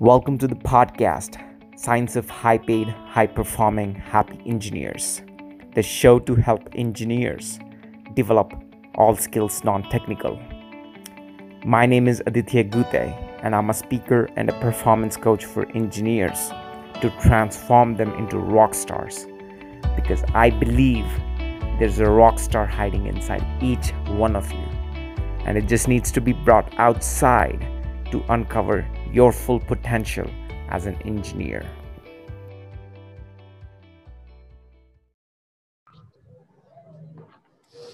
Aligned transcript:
Welcome 0.00 0.38
to 0.38 0.48
the 0.48 0.56
podcast, 0.56 1.40
Science 1.78 2.16
of 2.16 2.28
High 2.28 2.58
Paid, 2.58 2.88
High 2.88 3.28
Performing, 3.28 3.94
Happy 3.94 4.40
Engineers, 4.44 5.22
the 5.76 5.84
show 5.84 6.18
to 6.18 6.34
help 6.34 6.68
engineers 6.74 7.60
develop 8.14 8.52
all 8.96 9.14
skills 9.14 9.62
non 9.62 9.88
technical. 9.90 10.42
My 11.64 11.86
name 11.86 12.08
is 12.08 12.20
Aditya 12.26 12.64
Gute, 12.64 13.14
and 13.44 13.54
I'm 13.54 13.70
a 13.70 13.74
speaker 13.74 14.28
and 14.34 14.50
a 14.50 14.58
performance 14.58 15.16
coach 15.16 15.44
for 15.44 15.70
engineers 15.76 16.50
to 17.00 17.14
transform 17.22 17.94
them 17.94 18.12
into 18.14 18.36
rock 18.36 18.74
stars 18.74 19.28
because 19.94 20.24
I 20.34 20.50
believe 20.50 21.06
there's 21.78 22.00
a 22.00 22.10
rock 22.10 22.40
star 22.40 22.66
hiding 22.66 23.06
inside 23.06 23.46
each 23.62 23.90
one 24.08 24.34
of 24.34 24.50
you, 24.50 24.66
and 25.46 25.56
it 25.56 25.68
just 25.68 25.86
needs 25.86 26.10
to 26.10 26.20
be 26.20 26.32
brought 26.32 26.74
outside 26.78 27.64
to 28.10 28.24
uncover 28.28 28.84
your 29.14 29.30
full 29.30 29.60
potential 29.60 30.28
as 30.70 30.86
an 30.86 30.96
engineer. 31.02 31.64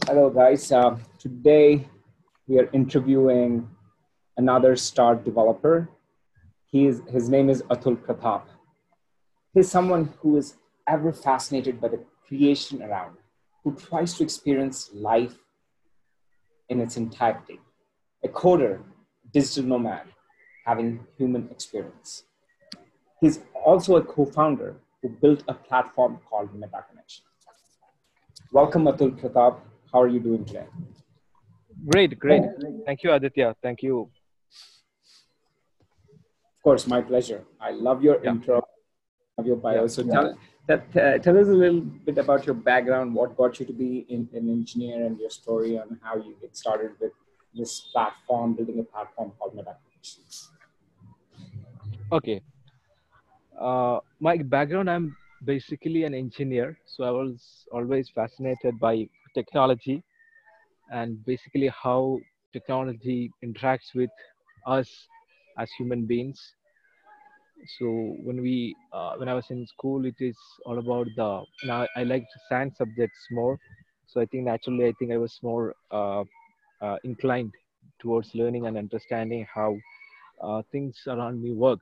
Hello, 0.06 0.30
guys. 0.30 0.72
Uh, 0.72 0.96
today 1.18 1.86
we 2.48 2.58
are 2.58 2.70
interviewing 2.72 3.68
another 4.38 4.74
star 4.74 5.14
developer. 5.14 5.90
He 6.64 6.86
is, 6.86 7.02
his 7.10 7.28
name 7.28 7.50
is 7.50 7.60
Atul 7.64 7.96
Pratap. 7.96 8.44
He's 9.52 9.70
someone 9.70 10.14
who 10.20 10.38
is 10.38 10.56
ever 10.88 11.12
fascinated 11.12 11.82
by 11.82 11.88
the 11.88 12.02
creation 12.26 12.82
around, 12.82 13.16
who 13.62 13.74
tries 13.74 14.14
to 14.14 14.22
experience 14.22 14.88
life 14.94 15.36
in 16.70 16.80
its 16.80 16.96
entirety. 16.96 17.60
A 18.24 18.28
coder, 18.28 18.80
digital 19.34 19.64
nomad, 19.64 20.06
having 20.70 20.90
human 21.18 21.42
experience. 21.54 22.10
He's 23.20 23.36
also 23.70 23.96
a 23.96 24.04
co-founder 24.14 24.70
who 25.00 25.08
built 25.22 25.42
a 25.48 25.54
platform 25.68 26.12
called 26.28 26.48
MetaConnection. 26.62 27.22
Welcome, 28.58 28.84
Atul 28.90 29.10
Pratap. 29.20 29.54
How 29.92 30.00
are 30.04 30.12
you 30.14 30.20
doing 30.28 30.44
today? 30.44 30.68
Great, 31.92 32.12
great. 32.24 32.44
Thank 32.86 33.02
you, 33.02 33.10
Aditya. 33.16 33.48
Thank 33.64 33.82
you. 33.86 33.96
Of 36.54 36.62
course, 36.62 36.86
my 36.94 37.00
pleasure. 37.10 37.42
I 37.68 37.70
love 37.88 37.98
your 38.06 38.16
yeah. 38.22 38.30
intro, 38.32 38.56
love 39.36 39.46
your 39.50 39.56
bio. 39.56 39.82
Yeah. 39.82 39.94
So 39.96 40.02
tell, 40.14 40.38
that, 40.68 40.82
uh, 40.96 41.18
tell 41.24 41.36
us 41.42 41.48
a 41.48 41.58
little 41.64 41.80
bit 41.80 42.18
about 42.18 42.46
your 42.46 42.58
background, 42.70 43.14
what 43.14 43.36
got 43.36 43.58
you 43.58 43.66
to 43.66 43.72
be 43.72 44.06
in, 44.08 44.28
an 44.34 44.48
engineer, 44.58 45.04
and 45.06 45.18
your 45.18 45.30
story 45.30 45.78
on 45.82 45.98
how 46.04 46.14
you 46.16 46.36
get 46.40 46.56
started 46.56 46.92
with 47.00 47.12
this 47.58 47.72
platform, 47.92 48.54
building 48.54 48.78
a 48.78 48.84
platform 48.84 49.32
called 49.38 49.56
MetaConnection. 49.56 50.49
Okay. 52.12 52.42
Uh, 53.60 54.00
my 54.20 54.36
background, 54.38 54.90
I'm 54.90 55.16
basically 55.44 56.04
an 56.04 56.14
engineer. 56.14 56.78
So 56.86 57.04
I 57.04 57.10
was 57.10 57.66
always 57.72 58.08
fascinated 58.14 58.78
by 58.80 59.08
technology 59.34 60.02
and 60.90 61.24
basically 61.24 61.68
how 61.68 62.18
technology 62.52 63.30
interacts 63.44 63.94
with 63.94 64.10
us 64.66 64.88
as 65.58 65.70
human 65.78 66.06
beings. 66.06 66.40
So 67.78 67.86
when 68.24 68.40
we, 68.40 68.74
uh, 68.92 69.14
when 69.16 69.28
I 69.28 69.34
was 69.34 69.46
in 69.50 69.66
school, 69.66 70.04
it 70.06 70.14
is 70.18 70.36
all 70.66 70.78
about 70.78 71.06
the, 71.16 71.44
now 71.64 71.86
I 71.96 72.04
liked 72.04 72.26
science 72.48 72.78
subjects 72.78 73.18
more. 73.30 73.58
So 74.06 74.20
I 74.20 74.26
think 74.26 74.44
naturally, 74.44 74.86
I 74.86 74.92
think 74.98 75.12
I 75.12 75.18
was 75.18 75.38
more 75.42 75.74
uh, 75.90 76.24
uh, 76.80 76.96
inclined 77.04 77.52
towards 78.00 78.34
learning 78.34 78.66
and 78.66 78.76
understanding 78.78 79.46
how 79.54 79.76
uh, 80.42 80.62
things 80.72 80.96
around 81.06 81.42
me 81.42 81.52
work. 81.52 81.80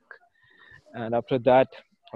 And 0.95 1.14
after 1.14 1.39
that, 1.41 1.69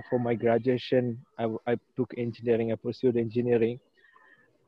for 0.09 0.19
my 0.19 0.35
graduation, 0.35 1.19
I, 1.39 1.47
I 1.67 1.77
took 1.97 2.13
engineering. 2.17 2.73
I 2.73 2.77
pursued 2.77 3.17
engineering, 3.17 3.79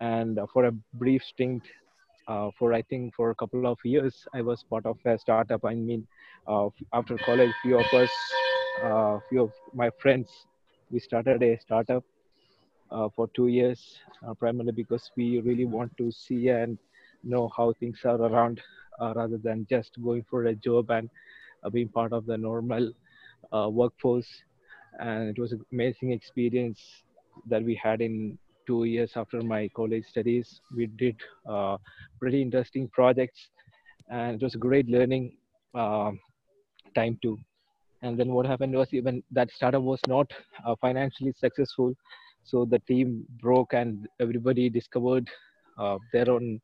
and 0.00 0.38
for 0.52 0.66
a 0.66 0.72
brief 0.94 1.22
stint, 1.22 1.62
uh, 2.28 2.50
for 2.58 2.72
I 2.74 2.82
think 2.82 3.14
for 3.14 3.30
a 3.30 3.34
couple 3.34 3.66
of 3.66 3.78
years, 3.84 4.14
I 4.34 4.42
was 4.42 4.64
part 4.68 4.86
of 4.86 4.98
a 5.06 5.18
startup. 5.18 5.64
I 5.64 5.74
mean, 5.74 6.06
uh, 6.46 6.68
after 6.92 7.16
college, 7.18 7.52
few 7.62 7.78
of 7.78 7.86
us, 7.94 8.10
uh, 8.82 9.18
few 9.28 9.42
of 9.44 9.52
my 9.74 9.90
friends, 10.00 10.28
we 10.90 10.98
started 11.00 11.42
a 11.42 11.58
startup 11.60 12.04
uh, 12.90 13.08
for 13.14 13.28
two 13.34 13.48
years, 13.48 13.98
uh, 14.26 14.34
primarily 14.34 14.72
because 14.72 15.10
we 15.16 15.40
really 15.40 15.64
want 15.64 15.96
to 15.98 16.10
see 16.12 16.48
and 16.48 16.78
know 17.22 17.50
how 17.56 17.72
things 17.80 17.98
are 18.04 18.20
around, 18.20 18.60
uh, 19.00 19.12
rather 19.16 19.38
than 19.38 19.66
just 19.68 19.90
going 20.02 20.24
for 20.28 20.46
a 20.46 20.54
job 20.54 20.90
and 20.90 21.08
being 21.70 21.88
part 21.88 22.12
of 22.12 22.26
the 22.26 22.36
normal 22.36 22.92
uh, 23.52 23.68
workforce. 23.70 24.26
And 25.00 25.28
it 25.28 25.38
was 25.38 25.52
an 25.52 25.64
amazing 25.72 26.12
experience 26.12 26.80
that 27.48 27.62
we 27.62 27.74
had 27.74 28.00
in 28.00 28.38
two 28.66 28.84
years 28.84 29.12
after 29.16 29.42
my 29.42 29.68
college 29.74 30.04
studies. 30.08 30.60
We 30.74 30.86
did 30.86 31.16
uh, 31.48 31.78
pretty 32.20 32.40
interesting 32.40 32.88
projects, 32.88 33.38
and 34.08 34.36
it 34.40 34.44
was 34.44 34.54
a 34.54 34.58
great 34.58 34.88
learning 34.88 35.36
uh, 35.74 36.12
time 36.94 37.18
too. 37.22 37.38
And 38.02 38.18
then 38.18 38.32
what 38.32 38.46
happened 38.46 38.74
was 38.74 38.88
even 38.92 39.22
that 39.32 39.50
startup 39.50 39.82
was 39.82 40.00
not 40.06 40.30
uh, 40.66 40.74
financially 40.80 41.32
successful, 41.36 41.94
so 42.44 42.64
the 42.64 42.78
team 42.80 43.24
broke 43.40 43.72
and 43.72 44.06
everybody 44.20 44.68
discovered 44.68 45.28
uh, 45.78 45.98
their 46.12 46.30
own, 46.30 46.60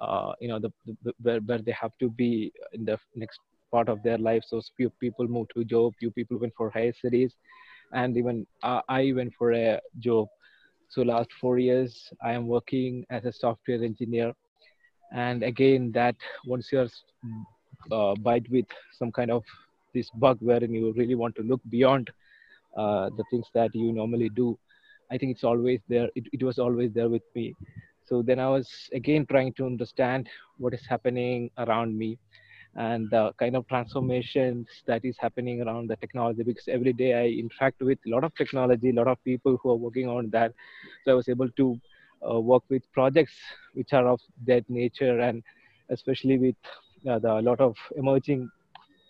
uh, 0.00 0.32
you 0.40 0.48
know, 0.48 0.58
the, 0.58 0.70
the, 1.02 1.12
where, 1.22 1.40
where 1.40 1.58
they 1.58 1.72
have 1.72 1.92
to 2.00 2.10
be 2.10 2.52
in 2.74 2.84
the 2.84 2.98
next 3.16 3.40
part 3.74 3.88
of 3.94 4.02
their 4.02 4.18
life. 4.18 4.44
So 4.46 4.60
few 4.76 4.90
people 5.04 5.26
moved 5.36 5.52
to 5.56 5.64
job, 5.64 5.94
few 5.98 6.10
people 6.10 6.38
went 6.38 6.54
for 6.56 6.70
higher 6.70 6.92
studies, 7.00 7.34
and 7.92 8.16
even 8.16 8.46
uh, 8.62 8.80
I 8.88 9.12
went 9.16 9.32
for 9.38 9.52
a 9.52 9.80
job. 9.98 10.28
So 10.90 11.02
last 11.02 11.30
four 11.40 11.58
years, 11.58 11.92
I 12.22 12.32
am 12.32 12.46
working 12.46 13.04
as 13.10 13.24
a 13.24 13.32
software 13.32 13.82
engineer. 13.90 14.32
And 15.12 15.42
again, 15.42 15.90
that 15.94 16.16
once 16.46 16.70
you're 16.72 16.88
uh, 17.92 18.14
bite 18.28 18.46
with 18.50 18.66
some 18.98 19.12
kind 19.12 19.30
of 19.30 19.42
this 19.94 20.10
bug 20.24 20.38
wherein 20.40 20.72
you 20.74 20.92
really 20.96 21.14
want 21.14 21.34
to 21.36 21.42
look 21.42 21.60
beyond 21.70 22.10
uh, 22.76 23.10
the 23.16 23.24
things 23.30 23.46
that 23.54 23.74
you 23.74 23.92
normally 23.92 24.30
do, 24.30 24.58
I 25.10 25.18
think 25.18 25.32
it's 25.32 25.44
always 25.44 25.80
there. 25.88 26.08
It, 26.14 26.24
it 26.32 26.42
was 26.42 26.58
always 26.58 26.92
there 26.92 27.08
with 27.08 27.22
me. 27.34 27.54
So 28.06 28.22
then 28.22 28.38
I 28.38 28.48
was 28.48 28.68
again 28.94 29.26
trying 29.30 29.52
to 29.54 29.66
understand 29.66 30.28
what 30.58 30.74
is 30.74 30.86
happening 30.88 31.50
around 31.58 31.96
me 31.96 32.18
and 32.76 33.10
the 33.10 33.32
kind 33.38 33.56
of 33.56 33.66
transformations 33.68 34.68
that 34.86 35.04
is 35.04 35.16
happening 35.18 35.62
around 35.62 35.88
the 35.88 35.96
technology 35.96 36.42
because 36.42 36.68
every 36.68 36.92
day 36.92 37.12
I 37.14 37.26
interact 37.26 37.80
with 37.80 37.98
a 38.06 38.10
lot 38.10 38.24
of 38.24 38.34
technology, 38.34 38.90
a 38.90 38.94
lot 38.94 39.08
of 39.08 39.22
people 39.24 39.58
who 39.62 39.70
are 39.70 39.76
working 39.76 40.08
on 40.08 40.30
that. 40.30 40.52
So 41.04 41.12
I 41.12 41.14
was 41.14 41.28
able 41.28 41.48
to 41.50 41.80
uh, 42.28 42.40
work 42.40 42.62
with 42.68 42.82
projects 42.92 43.34
which 43.74 43.92
are 43.92 44.06
of 44.08 44.20
that 44.46 44.68
nature 44.68 45.20
and 45.20 45.42
especially 45.90 46.38
with 46.38 46.56
uh, 47.08 47.18
the, 47.18 47.32
a 47.32 47.42
lot 47.42 47.60
of 47.60 47.76
emerging 47.96 48.50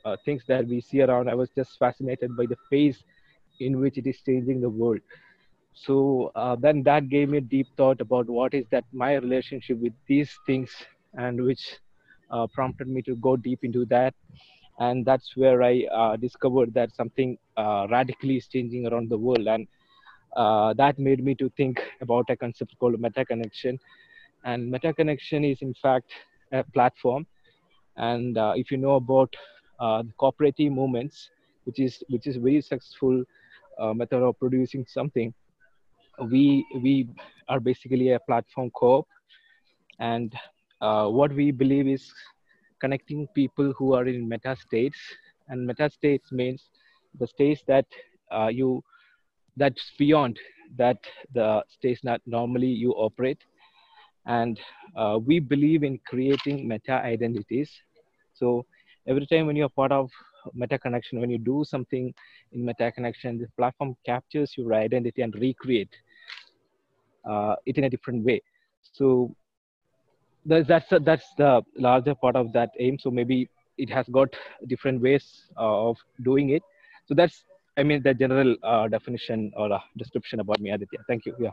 uh, 0.05 0.17
things 0.25 0.43
that 0.49 0.67
we 0.67 0.81
see 0.81 1.03
around. 1.03 1.29
I 1.29 1.35
was 1.35 1.51
just 1.57 1.79
fascinated 1.79 2.37
by 2.37 2.47
the 2.47 2.57
pace 2.71 3.03
in 3.61 3.81
which 3.81 3.99
it 3.99 4.07
is 4.07 4.21
changing 4.25 4.61
the 4.61 4.69
world. 4.69 5.01
So 5.75 6.33
uh, 6.35 6.57
then 6.57 6.83
that 6.85 7.09
gave 7.09 7.29
me 7.29 7.39
a 7.39 7.43
deep 7.43 7.69
thought 7.77 8.01
about 8.01 8.29
what 8.29 8.55
is 8.55 8.65
that 8.71 8.85
my 8.93 9.15
relationship 9.15 9.79
with 9.79 9.93
these 10.07 10.31
things 10.47 10.71
and 11.15 11.43
which 11.45 11.79
uh, 12.31 12.47
prompted 12.49 12.89
me 12.89 13.03
to 13.03 13.17
go 13.17 13.37
deep 13.37 13.61
into 13.65 13.85
that. 13.87 14.15
And 14.79 15.05
that's 15.05 15.37
where 15.37 15.63
i 15.63 15.85
uh, 15.93 16.17
discovered 16.17 16.75
that 16.75 16.95
something 16.95 17.37
uh, 17.57 17.87
radically 17.91 18.37
is 18.37 18.47
changing 18.49 18.87
around 18.87 19.09
the 19.11 19.19
world. 19.19 19.47
And 19.47 19.67
uh, 20.37 20.75
that 20.75 20.99
made 20.99 21.25
me 21.25 21.35
to 21.37 21.51
think 21.57 21.81
about 22.01 22.31
a 22.31 22.37
concept 22.37 22.75
called 22.79 22.99
meta 23.01 23.25
connection 23.25 23.79
and 24.45 24.71
meta 24.71 24.93
connection 24.93 25.45
is 25.45 25.63
in 25.63 25.75
fact 25.75 26.13
a 26.53 26.65
platform. 26.75 27.27
And 27.97 28.37
uh, 28.39 28.53
if 28.57 28.71
you 28.71 28.77
know 28.79 28.95
about 28.97 29.35
uh, 29.81 30.03
the 30.03 30.13
cooperative 30.19 30.73
movements 30.73 31.31
which 31.65 31.81
is 31.81 32.03
which 32.09 32.27
is 32.27 32.37
very 32.37 32.61
successful 32.61 33.25
method 33.95 34.23
of 34.23 34.39
producing 34.39 34.85
something 34.89 35.33
we 36.31 36.65
we 36.83 37.09
are 37.49 37.61
basically 37.61 38.11
a 38.13 38.21
platform 38.21 38.71
co-op. 38.75 39.07
And 39.99 40.35
uh, 40.81 41.07
what 41.09 41.33
we 41.33 41.51
believe 41.51 41.87
is 41.87 42.13
connecting 42.81 43.27
people 43.35 43.73
who 43.79 43.95
are 43.95 44.07
in 44.07 44.29
meta 44.29 44.57
states. 44.57 44.99
And 45.49 45.67
meta 45.67 45.91
states 45.91 46.33
means 46.33 46.71
the 47.19 47.27
states 47.27 47.63
that 47.67 47.87
uh, 48.31 48.49
you 48.49 48.83
that's 49.57 49.93
beyond 49.99 50.39
that 50.77 50.99
the 51.35 51.63
states 51.69 52.01
that 52.05 52.21
normally 52.27 52.67
you 52.67 52.93
operate. 52.93 53.39
And 54.27 54.59
uh, 54.97 55.19
we 55.25 55.39
believe 55.39 55.83
in 55.85 55.99
creating 56.07 56.67
meta 56.67 56.93
identities. 56.93 57.71
So 58.35 58.65
every 59.07 59.27
time 59.27 59.47
when 59.47 59.57
you're 59.57 59.69
part 59.69 59.93
of 59.93 60.11
meta 60.55 60.79
connection 60.79 61.21
when 61.21 61.31
you 61.31 61.39
do 61.39 61.65
something 61.67 62.13
in 62.53 62.65
meta 62.65 62.93
connection 62.93 63.39
the 63.39 63.47
platform 63.57 63.95
captures 64.05 64.53
your 64.57 64.75
identity 64.75 65.23
and 65.23 65.35
recreate 65.37 65.89
uh, 67.29 67.55
it 67.67 67.79
in 67.79 67.85
a 67.85 67.91
different 67.91 68.25
way. 68.25 68.41
So 68.93 69.35
that's 70.47 70.93
that's 71.05 71.27
the 71.39 71.63
larger 71.77 72.15
part 72.15 72.37
of 72.37 72.53
that 72.53 72.71
aim 72.79 72.99
so 72.99 73.11
maybe 73.11 73.49
it 73.79 73.91
has 73.91 74.07
got 74.09 74.29
different 74.67 75.01
ways 75.01 75.51
uh, 75.57 75.89
of 75.89 75.97
doing 76.23 76.51
it 76.51 76.63
so 77.07 77.15
that's 77.15 77.45
I 77.77 77.83
mean 77.83 78.03
the 78.03 78.15
general 78.15 78.57
uh, 78.63 78.89
definition 78.89 79.53
or 79.57 79.73
uh, 79.73 79.81
description 79.97 80.41
about 80.41 80.61
me, 80.61 80.71
Aditya. 80.71 81.01
Thank 81.09 81.27
you. 81.27 81.35
Yeah. 81.41 81.51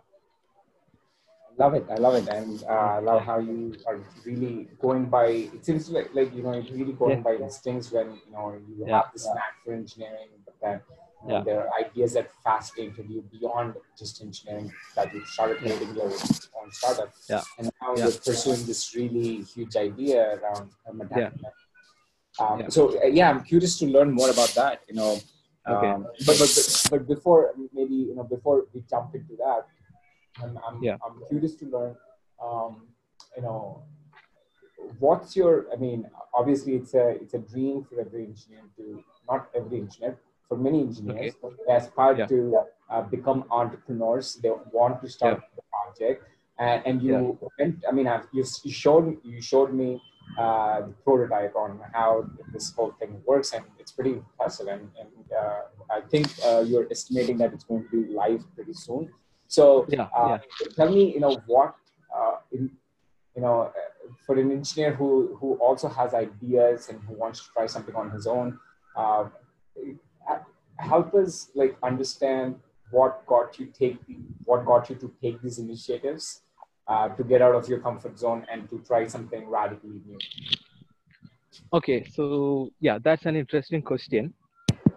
Love 1.58 1.74
it. 1.74 1.86
I 1.90 1.96
love 1.96 2.16
it, 2.16 2.28
and 2.30 2.64
uh, 2.64 2.98
I 2.98 3.00
love 3.00 3.24
how 3.24 3.40
you 3.40 3.76
are 3.86 4.00
really 4.26 4.70
going 4.80 5.06
by. 5.06 5.50
It 5.54 5.66
seems 5.66 5.90
like 5.90 6.14
like 6.14 6.34
you 6.34 6.44
know 6.44 6.54
you're 6.54 6.78
really 6.78 6.94
going 6.94 7.18
yeah. 7.18 7.24
by 7.24 7.34
instincts 7.36 7.92
when 7.92 8.12
you 8.26 8.32
know 8.32 8.54
you 8.54 8.86
yeah. 8.88 8.98
have 8.98 9.12
this 9.14 9.26
yeah. 9.28 9.34
knack 9.34 9.54
for 9.66 9.74
engineering, 9.74 10.30
but 10.46 10.56
then 10.62 10.82
you 11.24 11.30
know, 11.30 11.44
there 11.44 11.60
are 11.62 11.70
ideas 11.80 12.14
that 12.14 12.32
fascinated 12.44 13.10
you 13.10 13.24
beyond 13.32 13.76
just 13.98 14.22
engineering 14.22 14.72
that 14.96 15.14
you 15.14 15.24
started 15.26 15.58
creating 15.58 15.96
your 15.96 16.06
own 16.06 16.72
startup. 16.72 17.14
Yeah. 17.30 17.42
And 17.58 17.72
now 17.82 17.96
you're 17.96 18.12
pursuing 18.12 18.66
this 18.66 18.96
really 18.96 19.42
huge 19.42 19.76
idea 19.76 20.40
around 20.40 20.72
yeah. 21.16 21.30
Um, 22.40 22.72
so 22.72 22.98
uh, 23.02 23.08
yeah, 23.08 23.30
I'm 23.30 23.44
curious 23.44 23.78
to 23.80 23.86
learn 23.86 24.12
more 24.12 24.30
about 24.30 24.54
that. 24.56 24.82
You 24.88 24.96
know, 24.96 25.20
Okay. 25.68 25.88
Um, 25.88 26.08
but, 26.26 26.40
but 26.40 26.88
but 26.90 27.08
before 27.08 27.54
maybe 27.72 27.94
you 27.94 28.16
know 28.16 28.24
before 28.24 28.66
we 28.74 28.84
jump 28.90 29.14
into 29.14 29.36
that, 29.38 29.68
I'm 30.42 30.58
I'm, 30.68 30.84
yeah. 30.84 30.98
I'm 31.06 31.22
curious 31.30 31.56
to 31.58 31.66
learn. 31.66 31.96
Um, 32.44 32.88
you 33.38 33.44
know, 33.44 33.84
what's 34.98 35.36
your? 35.36 35.68
I 35.72 35.76
mean, 35.76 36.10
obviously 36.34 36.76
it's 36.76 36.96
a 36.96 37.10
it's 37.10 37.36
a 37.36 37.40
dream 37.40 37.84
for 37.84 38.02
every 38.02 38.26
engineer 38.26 38.62
to 38.78 39.04
not 39.30 39.50
every 39.56 39.82
engineer 39.82 40.18
for 40.52 40.58
many 40.68 40.82
engineers 40.82 41.34
okay. 41.42 41.56
they 41.66 41.76
aspire 41.82 42.16
yeah. 42.20 42.26
to 42.34 42.38
uh, 42.90 43.02
become 43.16 43.46
entrepreneurs. 43.60 44.28
They 44.44 44.52
want 44.74 45.02
to 45.02 45.08
start 45.18 45.38
yeah. 45.40 45.48
the 45.58 45.64
project, 45.74 46.20
and, 46.60 46.80
and 46.86 46.96
you 47.02 47.40
went. 47.58 47.76
I 47.90 47.92
mean, 47.98 48.08
I've, 48.14 48.28
you 48.34 48.44
you 48.66 48.74
showed 48.84 49.06
you 49.24 49.42
showed 49.52 49.72
me 49.82 49.90
uh, 50.44 50.82
the 50.88 50.96
prototype 51.06 51.56
on 51.56 51.80
how 51.94 52.12
this 52.52 52.66
whole 52.76 52.92
thing 53.00 53.22
works, 53.32 53.54
and 53.54 53.64
it's 53.80 53.94
pretty 53.94 54.14
impressive. 54.20 54.68
And, 54.68 54.84
and 55.00 55.26
uh, 55.42 55.62
I 55.98 56.02
think 56.12 56.28
uh, 56.46 56.62
you're 56.68 56.88
estimating 56.92 57.38
that 57.38 57.54
it's 57.54 57.64
going 57.64 57.84
to 57.86 57.90
be 57.96 58.14
live 58.22 58.44
pretty 58.56 58.74
soon. 58.74 59.10
So, 59.48 59.86
yeah, 59.88 60.08
uh, 60.18 60.38
yeah. 60.60 60.68
tell 60.76 60.92
me, 60.98 61.14
you 61.14 61.22
know, 61.26 61.34
what, 61.46 61.76
uh, 62.18 62.36
in, 62.52 62.72
you 63.36 63.42
know, 63.42 63.72
for 64.26 64.36
an 64.38 64.52
engineer 64.52 64.92
who 65.00 65.10
who 65.40 65.56
also 65.68 65.88
has 65.88 66.14
ideas 66.14 66.90
and 66.90 67.00
who 67.08 67.14
wants 67.24 67.38
to 67.44 67.48
try 67.56 67.66
something 67.68 67.96
on 67.96 68.12
his 68.12 68.28
own, 68.28 68.60
uh, 68.98 69.26
help 70.82 71.14
us 71.14 71.50
like 71.56 71.78
understand 71.84 72.56
what 72.92 73.26
got 73.26 73.58
you 73.60 73.68
take 73.68 73.98
what 74.46 74.66
got 74.66 74.90
you 74.90 74.96
to 74.96 75.12
take 75.22 75.42
these 75.42 75.60
initiatives 75.60 76.42
uh, 76.88 77.10
to 77.10 77.24
get 77.24 77.42
out 77.42 77.56
of 77.56 77.70
your 77.70 77.80
comfort 77.80 78.18
zone 78.18 78.46
and 78.52 78.70
to 78.70 78.80
try 78.80 79.08
something 79.08 79.48
radically 79.48 80.02
new? 80.06 80.18
Okay, 81.74 82.04
so 82.04 82.70
yeah, 82.80 82.98
that's 83.02 83.26
an 83.26 83.36
interesting 83.36 83.82
question. 83.82 84.34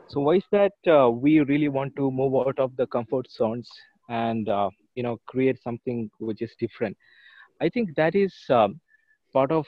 So 0.09 0.21
why 0.21 0.37
is 0.37 0.45
that 0.51 0.73
uh, 0.87 1.11
we 1.11 1.41
really 1.41 1.69
want 1.69 1.97
to 1.97 2.11
move 2.11 2.35
out 2.35 2.59
of 2.59 2.77
the 2.77 2.87
comfort 2.87 3.31
zones 3.31 3.69
and 4.09 4.49
uh, 4.49 4.71
you 4.95 5.03
know 5.03 5.19
create 5.27 5.63
something 5.63 6.11
which 6.19 6.43
is 6.43 6.53
different? 6.59 6.97
I 7.61 7.69
think 7.69 7.95
that 7.97 8.15
is 8.15 8.35
um, 8.51 8.81
part 9.33 9.53
of 9.53 9.67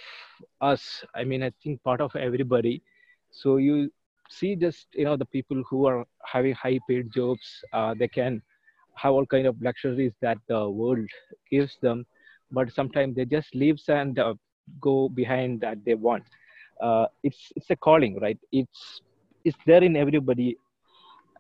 us. 0.61 1.05
I 1.15 1.25
mean, 1.25 1.43
I 1.43 1.53
think 1.63 1.83
part 1.83 2.01
of 2.01 2.15
everybody. 2.17 2.83
So 3.31 3.57
you 3.57 3.91
see 4.31 4.55
just 4.57 4.87
you 4.95 5.05
know 5.05 5.17
the 5.17 5.27
people 5.27 5.63
who 5.69 5.87
are 5.87 6.05
having 6.25 6.55
high 6.55 6.79
paid 6.89 7.13
jobs, 7.13 7.47
uh, 7.73 7.95
they 7.99 8.09
can 8.09 8.43
have 8.95 9.13
all 9.13 9.27
kind 9.27 9.47
of 9.47 9.61
luxuries 9.63 10.13
that 10.21 10.39
the 10.49 10.69
world 10.69 11.09
gives 11.51 11.77
them 11.83 12.05
but 12.51 12.71
sometimes 12.73 13.15
they 13.17 13.25
just 13.25 13.55
leaves 13.55 13.89
and 13.89 14.19
uh, 14.19 14.35
go 14.81 15.09
behind 15.09 15.61
that 15.61 15.79
they 15.85 15.95
want. 15.95 16.25
Uh, 16.81 17.07
it's 17.23 17.53
it's 17.57 17.71
a 17.71 17.77
calling 17.77 18.19
right? 18.21 18.39
It's 18.53 19.01
it's 19.45 19.59
there 19.67 19.83
in 19.83 19.97
everybody. 19.97 20.57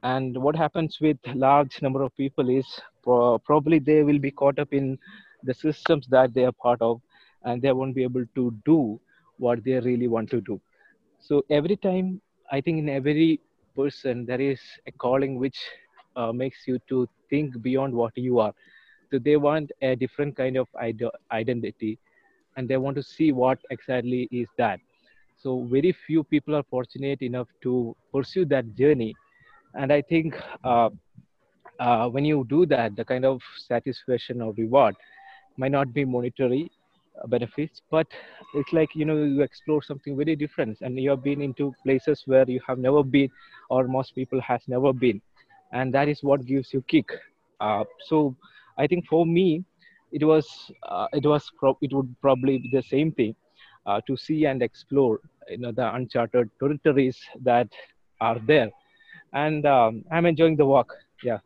And 0.03 0.37
what 0.43 0.57
happens 0.57 0.99
with 1.01 1.19
large 1.35 1.81
number 1.83 2.03
of 2.03 2.15
people 2.17 2.49
is 2.51 2.67
pro- 3.03 3.39
probably 3.39 3.79
they 3.79 4.03
will 4.03 4.19
be 4.19 4.31
caught 4.31 4.59
up 4.59 4.73
in 4.73 4.99
the 5.43 5.55
systems 5.55 6.07
that 6.09 6.35
they 6.35 6.45
are 6.45 6.53
part 6.53 6.81
of 6.81 7.01
and 7.45 7.61
they 7.63 7.73
won't 7.73 7.95
be 7.95 8.03
able 8.03 8.25
to 8.35 8.53
do 8.65 9.01
what 9.39 9.65
they 9.65 9.79
really 9.81 10.09
want 10.09 10.31
to 10.31 10.41
do. 10.41 10.61
So 11.19 11.45
every 11.51 11.77
time 11.77 12.21
i 12.53 12.61
think 12.61 12.79
in 12.79 12.89
every 12.89 13.41
person 13.77 14.25
there 14.27 14.41
is 14.41 14.61
a 14.87 14.93
calling 14.93 15.39
which 15.39 15.59
uh, 16.17 16.33
makes 16.33 16.67
you 16.67 16.79
to 16.89 17.07
think 17.31 17.61
beyond 17.63 17.93
what 17.95 18.13
you 18.17 18.39
are. 18.39 18.53
So 19.11 19.19
they 19.19 19.37
want 19.37 19.71
a 19.83 19.95
different 19.97 20.37
kind 20.37 20.57
of 20.57 20.67
identity 21.31 21.99
and 22.57 22.69
they 22.69 22.77
want 22.77 22.97
to 22.97 23.03
see 23.03 23.33
what 23.33 23.59
exactly 23.71 24.29
is 24.31 24.49
that. 24.59 24.81
So 25.37 25.67
very 25.71 25.93
few 25.93 26.25
people 26.25 26.55
are 26.57 26.63
fortunate 26.71 27.23
enough 27.23 27.49
to 27.63 27.95
pursue 28.13 28.45
that 28.47 28.75
journey. 28.75 29.15
And 29.75 29.93
i 29.93 30.01
think 30.03 30.35
uh, 30.65 30.91
uh, 31.81 32.09
when 32.09 32.25
you 32.25 32.45
do 32.49 32.67
that 32.67 32.97
the 32.97 33.05
kind 33.05 33.25
of 33.25 33.41
satisfaction 33.57 34.41
or 34.41 34.53
reward 34.55 34.95
might 35.57 35.73
not 35.73 35.93
be 35.93 36.05
monetary 36.05 36.71
benefits 37.29 37.83
but 37.91 38.07
it's 38.55 38.73
like 38.73 38.89
you 38.95 39.05
know 39.05 39.17
you 39.17 39.43
explore 39.43 39.83
something 39.83 40.17
very 40.17 40.35
different 40.37 40.77
and 40.81 40.99
you 40.99 41.11
have 41.11 41.23
been 41.23 41.41
into 41.41 41.73
places 41.85 42.23
where 42.27 42.45
you 42.49 42.61
have 42.67 42.79
never 42.79 43.03
been 43.03 43.29
or 43.71 43.87
most 43.87 44.15
people 44.15 44.41
has 44.41 44.63
never 44.69 44.93
been. 44.93 45.21
And 45.73 45.93
that 45.95 46.09
is 46.09 46.23
what 46.23 46.45
gives 46.47 46.73
you 46.73 46.83
kick. 46.89 47.09
Uh, 47.61 47.85
so 48.07 48.35
I 48.79 48.87
think 48.87 49.07
for 49.07 49.27
me, 49.27 49.65
it 50.13 50.25
was 50.25 50.47
uh, 50.89 51.07
it 51.13 51.25
was 51.27 51.49
pro- 51.59 51.79
it 51.83 51.93
would 51.93 52.15
probably 52.21 52.59
be 52.59 52.71
the 52.73 52.83
same 52.83 53.13
thing 53.13 53.35
uh, 53.87 54.01
to 54.07 54.17
see 54.17 54.47
and 54.47 54.63
explore 54.63 55.19
you 55.49 55.59
know 55.59 55.73
the 55.73 55.95
uncharted 55.95 56.51
territories 56.61 57.19
that 57.43 57.69
are 58.21 58.39
there, 58.47 58.71
and 59.33 59.67
um, 59.67 60.03
I'm 60.13 60.27
enjoying 60.27 60.57
the 60.57 60.67
walk. 60.67 60.93
Yeah, 61.23 61.39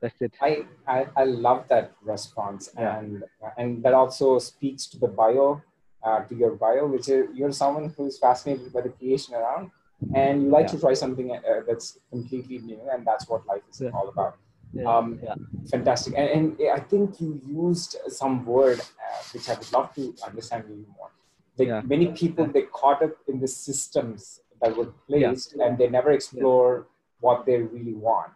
that's 0.00 0.20
it. 0.20 0.34
I 0.40 0.64
I, 0.86 1.06
I 1.16 1.24
love 1.24 1.66
that 1.68 1.92
response, 2.02 2.70
yeah. 2.78 2.98
and 2.98 3.24
and 3.56 3.82
that 3.82 3.94
also 3.94 4.38
speaks 4.38 4.86
to 4.88 4.98
the 4.98 5.08
bio. 5.08 5.62
Uh, 6.00 6.20
to 6.20 6.34
your 6.36 6.52
bio, 6.52 6.86
which 6.86 7.08
is 7.08 7.26
you're 7.34 7.50
someone 7.50 7.92
who 7.96 8.06
is 8.06 8.20
fascinated 8.20 8.72
by 8.72 8.80
the 8.80 8.88
creation 8.88 9.34
around, 9.34 9.68
and 10.14 10.44
you 10.44 10.48
like 10.48 10.66
yeah. 10.66 10.72
to 10.72 10.80
try 10.80 10.94
something 10.94 11.32
uh, 11.32 11.40
that's 11.66 11.98
completely 12.08 12.58
new, 12.58 12.80
and 12.92 13.04
that's 13.04 13.28
what 13.28 13.44
life 13.46 13.62
is 13.68 13.80
yeah. 13.80 13.90
all 13.92 14.08
about. 14.08 14.38
Um, 14.86 15.18
yeah. 15.22 15.34
Fantastic. 15.70 16.14
And, 16.16 16.28
and, 16.28 16.70
I 16.72 16.80
think 16.80 17.20
you 17.20 17.40
used 17.46 17.96
some 18.08 18.44
word 18.44 18.80
uh, 18.80 19.22
which 19.32 19.48
I 19.48 19.54
would 19.54 19.72
love 19.72 19.94
to 19.94 20.14
understand 20.24 20.64
a 20.64 20.68
little 20.68 20.94
more. 20.96 21.10
Like 21.56 21.84
many 21.86 22.08
people, 22.08 22.46
they 22.46 22.62
caught 22.62 23.02
up 23.02 23.16
in 23.26 23.40
the 23.40 23.48
systems 23.48 24.40
that 24.60 24.76
were 24.76 24.92
placed 25.08 25.54
and 25.54 25.76
they 25.78 25.88
never 25.88 26.12
explore 26.12 26.86
what 27.20 27.46
they 27.46 27.58
really 27.58 27.94
want. 27.94 28.32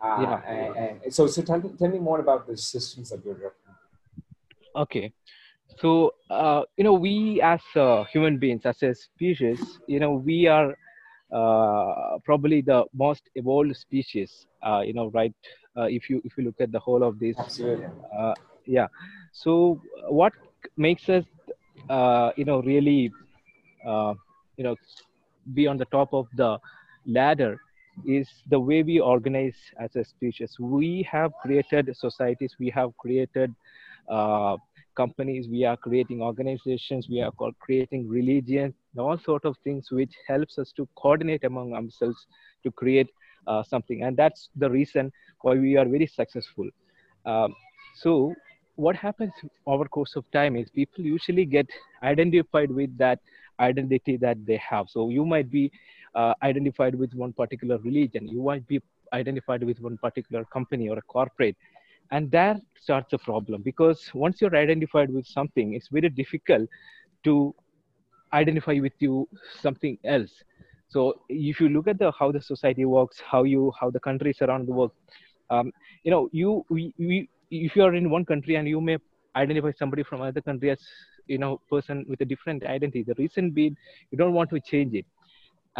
Uh, 0.00 0.16
yeah. 0.22 0.40
And, 0.46 1.00
and, 1.04 1.14
so, 1.14 1.26
so 1.26 1.42
tell, 1.42 1.60
me, 1.60 1.70
tell 1.78 1.88
me 1.88 1.98
more 1.98 2.20
about 2.20 2.46
the 2.46 2.56
systems 2.56 3.10
that 3.10 3.24
you're 3.24 3.34
referring 3.34 3.52
Okay. 4.76 5.12
So, 5.78 6.14
uh, 6.30 6.62
you 6.76 6.84
know, 6.84 6.94
we 6.94 7.40
as 7.42 7.60
uh, 7.76 8.04
human 8.04 8.38
beings, 8.38 8.62
as 8.64 8.82
a 8.82 8.94
species, 8.94 9.78
you 9.86 10.00
know, 10.00 10.12
we 10.12 10.46
are 10.46 10.74
uh, 11.32 12.18
probably 12.24 12.60
the 12.60 12.84
most 12.94 13.22
evolved 13.34 13.76
species, 13.76 14.46
uh, 14.62 14.80
you 14.80 14.92
know, 14.92 15.08
right 15.10 15.34
uh, 15.76 15.84
if 15.84 16.10
you 16.10 16.20
if 16.24 16.36
you 16.36 16.44
look 16.44 16.60
at 16.60 16.72
the 16.72 16.78
whole 16.78 17.02
of 17.02 17.18
this 17.18 17.36
uh, 18.18 18.34
yeah 18.66 18.86
so 19.32 19.80
what 20.08 20.32
makes 20.76 21.08
us 21.08 21.24
uh, 21.88 22.30
you 22.36 22.44
know 22.44 22.60
really 22.62 23.12
you 23.84 24.64
know 24.64 24.76
be 25.54 25.66
on 25.66 25.76
the 25.76 25.86
top 25.86 26.12
of 26.12 26.26
the 26.36 26.58
ladder 27.06 27.58
is 28.06 28.28
the 28.48 28.58
way 28.58 28.82
we 28.82 29.00
organize 29.00 29.56
as 29.78 29.96
a 29.96 30.04
species. 30.04 30.56
We 30.58 31.06
have 31.10 31.32
created 31.42 31.94
societies, 31.96 32.56
we 32.58 32.70
have 32.70 32.96
created 32.96 33.54
uh, 34.08 34.56
companies, 34.96 35.48
we 35.48 35.64
are 35.64 35.76
creating 35.76 36.22
organizations, 36.22 37.08
we 37.08 37.22
are 37.22 37.32
creating 37.60 38.08
religions, 38.08 38.74
all 38.98 39.18
sort 39.18 39.44
of 39.44 39.56
things 39.64 39.90
which 39.90 40.12
helps 40.26 40.58
us 40.58 40.72
to 40.76 40.88
coordinate 40.96 41.44
among 41.44 41.72
ourselves 41.74 42.26
to 42.64 42.70
create 42.70 43.08
uh, 43.46 43.62
something. 43.62 44.02
And 44.02 44.16
that's 44.16 44.50
the 44.56 44.70
reason 44.70 45.12
why 45.42 45.54
we 45.54 45.76
are 45.76 45.84
very 45.86 46.06
successful. 46.06 46.68
Um, 47.24 47.54
so 47.94 48.34
what 48.76 48.96
happens 48.96 49.32
over 49.66 49.84
course 49.84 50.16
of 50.16 50.24
time 50.32 50.56
is 50.56 50.70
people 50.70 51.04
usually 51.04 51.44
get 51.44 51.66
identified 52.02 52.70
with 52.70 52.96
that 52.98 53.18
identity 53.58 54.16
that 54.16 54.44
they 54.46 54.56
have. 54.56 54.86
So 54.88 55.10
you 55.10 55.24
might 55.24 55.50
be 55.50 55.70
uh, 56.14 56.34
identified 56.42 56.94
with 56.94 57.14
one 57.14 57.32
particular 57.32 57.78
religion. 57.78 58.26
You 58.28 58.42
might 58.42 58.66
be 58.66 58.80
identified 59.12 59.62
with 59.62 59.80
one 59.80 59.98
particular 59.98 60.44
company 60.44 60.88
or 60.88 60.98
a 60.98 61.02
corporate. 61.02 61.56
And 62.10 62.30
that 62.32 62.60
starts 62.80 63.12
a 63.12 63.18
problem 63.18 63.62
because 63.62 64.10
once 64.14 64.40
you're 64.40 64.54
identified 64.56 65.10
with 65.12 65.26
something 65.26 65.74
it's 65.74 65.88
very 65.88 66.08
difficult 66.08 66.68
to 67.24 67.54
identify 68.32 68.78
with 68.80 68.92
you 68.98 69.28
something 69.60 69.98
else. 70.04 70.30
So 70.88 71.20
if 71.28 71.60
you 71.60 71.68
look 71.68 71.86
at 71.88 71.98
the 71.98 72.10
how 72.12 72.32
the 72.32 72.40
society 72.40 72.84
works 72.84 73.20
how 73.20 73.44
you 73.44 73.72
how 73.78 73.90
the 73.90 74.00
countries 74.00 74.40
around 74.42 74.66
the 74.68 74.72
world 74.72 74.92
um, 75.50 75.72
you 76.04 76.10
know 76.10 76.28
you 76.32 76.64
we, 76.68 76.92
we 76.98 77.28
if 77.50 77.76
you 77.76 77.82
are 77.82 77.94
in 77.94 78.10
one 78.10 78.24
country 78.24 78.56
and 78.56 78.68
you 78.68 78.80
may 78.80 78.98
identify 79.36 79.70
somebody 79.72 80.02
from 80.02 80.22
another 80.22 80.40
country 80.40 80.70
as 80.70 80.80
you 81.26 81.38
know 81.38 81.60
person 81.70 82.04
with 82.08 82.20
a 82.20 82.24
different 82.24 82.64
identity 82.64 83.02
the 83.02 83.14
reason 83.18 83.50
being 83.50 83.76
you 84.10 84.18
don't 84.18 84.32
want 84.32 84.50
to 84.50 84.60
change 84.60 84.94
it 84.94 85.06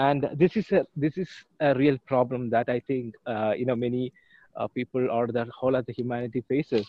and 0.07 0.29
this 0.43 0.57
is 0.57 0.71
a 0.73 0.85
this 0.97 1.17
is 1.17 1.29
a 1.61 1.75
real 1.75 1.99
problem 2.13 2.49
that 2.51 2.69
i 2.69 2.79
think 2.89 3.15
uh, 3.27 3.53
you 3.57 3.67
know 3.67 3.77
many 3.77 4.13
uh, 4.57 4.67
people 4.69 5.11
or 5.11 5.27
the 5.27 5.47
whole 5.59 5.75
of 5.77 5.87
the 5.87 5.93
humanity 5.93 6.43
faces. 6.49 6.87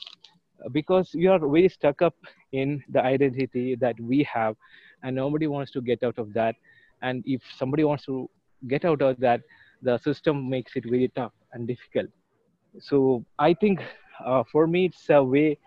Because 0.71 1.11
we 1.15 1.27
are 1.27 1.39
very 1.39 1.69
stuck 1.69 2.01
up 2.01 2.15
in 2.51 2.83
the 2.89 3.01
identity 3.03 3.75
that 3.75 3.99
we 3.99 4.23
have 4.31 4.55
and 5.03 5.15
nobody 5.15 5.47
wants 5.47 5.71
to 5.71 5.81
get 5.81 6.03
out 6.03 6.17
of 6.17 6.33
that. 6.33 6.55
And 7.01 7.23
if 7.25 7.41
somebody 7.57 7.83
wants 7.83 8.05
to 8.05 8.29
get 8.67 8.85
out 8.85 9.01
of 9.01 9.19
that 9.19 9.41
the 9.81 9.97
system 9.97 10.49
makes 10.49 10.75
it 10.75 10.83
very 10.85 11.11
tough 11.15 11.33
and 11.53 11.67
difficult. 11.67 12.07
So 12.79 13.25
i 13.39 13.53
think 13.53 13.81
uh, 14.25 14.43
for 14.51 14.67
me 14.67 14.85
it's 14.85 15.09
a 15.09 15.23
way 15.23 15.57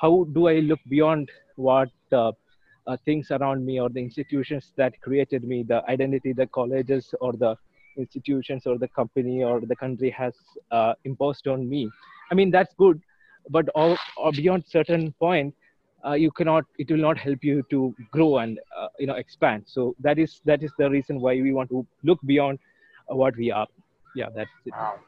how 0.00 0.26
do 0.32 0.46
i 0.48 0.54
look 0.70 0.80
beyond 0.88 1.30
what 1.56 1.90
uh, 2.12 2.32
uh, 2.88 2.96
things 3.04 3.30
around 3.30 3.64
me 3.64 3.78
or 3.80 3.88
the 3.88 4.00
institutions 4.00 4.72
that 4.76 5.00
created 5.00 5.44
me, 5.44 5.62
the 5.62 5.82
identity 5.88 6.32
the 6.32 6.46
colleges 6.48 7.14
or 7.20 7.32
the 7.34 7.54
institutions 7.96 8.66
or 8.66 8.78
the 8.78 8.88
company 8.88 9.44
or 9.44 9.60
the 9.60 9.76
country 9.76 10.10
has 10.10 10.34
uh, 10.70 10.94
imposed 11.04 11.46
on 11.46 11.68
me. 11.68 11.90
I 12.30 12.34
mean, 12.34 12.50
that's 12.50 12.74
good, 12.78 13.00
but 13.50 13.68
all, 13.70 13.96
or 14.16 14.32
beyond 14.32 14.64
certain 14.66 15.12
point, 15.18 15.54
uh, 16.06 16.12
you 16.12 16.30
cannot, 16.30 16.64
it 16.78 16.90
will 16.90 16.98
not 16.98 17.18
help 17.18 17.42
you 17.42 17.62
to 17.70 17.94
grow 18.12 18.38
and, 18.38 18.58
uh, 18.76 18.88
you 18.98 19.06
know, 19.06 19.14
expand. 19.14 19.64
So 19.66 19.94
that 20.00 20.18
is, 20.18 20.40
that 20.44 20.62
is 20.62 20.72
the 20.78 20.88
reason 20.88 21.20
why 21.20 21.34
we 21.34 21.52
want 21.52 21.70
to 21.70 21.86
look 22.04 22.20
beyond 22.24 22.58
what 23.08 23.36
we 23.36 23.50
are. 23.50 23.66
Yeah, 24.14 24.28
that's 24.34 24.50
it. 24.64 24.72
Wow 24.72 25.00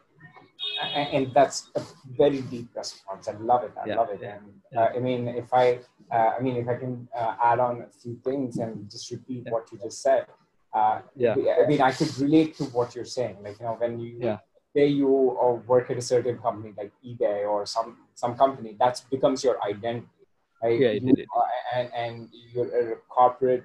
and 0.80 1.32
that's 1.34 1.70
a 1.74 1.82
very 2.16 2.42
deep 2.42 2.68
response. 2.74 3.28
I 3.28 3.32
love 3.32 3.64
it. 3.64 3.72
I 3.82 3.88
yeah, 3.88 3.96
love 3.96 4.10
it. 4.10 4.20
Yeah, 4.22 4.36
and 4.36 4.52
yeah. 4.72 4.80
Uh, 4.80 4.92
I 4.96 4.98
mean, 4.98 5.28
if 5.28 5.52
I, 5.52 5.80
uh, 6.10 6.32
I 6.38 6.40
mean, 6.40 6.56
if 6.56 6.68
I 6.68 6.76
can 6.76 7.08
uh, 7.16 7.34
add 7.42 7.58
on 7.58 7.82
a 7.82 7.88
few 8.02 8.18
things 8.24 8.56
and 8.58 8.90
just 8.90 9.10
repeat 9.10 9.46
what 9.50 9.70
you 9.72 9.78
just 9.78 10.02
said. 10.02 10.26
Uh, 10.72 11.00
yeah. 11.16 11.34
I 11.34 11.66
mean, 11.66 11.80
I 11.80 11.90
could 11.90 12.16
relate 12.18 12.56
to 12.58 12.64
what 12.64 12.94
you're 12.94 13.04
saying. 13.04 13.38
Like 13.42 13.58
you 13.58 13.66
know, 13.66 13.76
when 13.78 13.98
you 13.98 14.38
say 14.74 14.86
you 14.86 15.08
or 15.08 15.56
work 15.66 15.90
at 15.90 15.98
a 15.98 16.02
certain 16.02 16.38
company 16.38 16.72
like 16.76 16.92
eBay 17.04 17.48
or 17.48 17.66
some 17.66 17.98
some 18.14 18.36
company, 18.36 18.76
that 18.78 19.02
becomes 19.10 19.42
your 19.42 19.62
identity. 19.64 20.06
Right? 20.62 20.78
Yeah, 20.78 20.88
it. 20.90 21.26
And 21.74 21.90
and 21.94 22.28
you're 22.52 22.92
a 22.92 22.96
corporate 23.08 23.64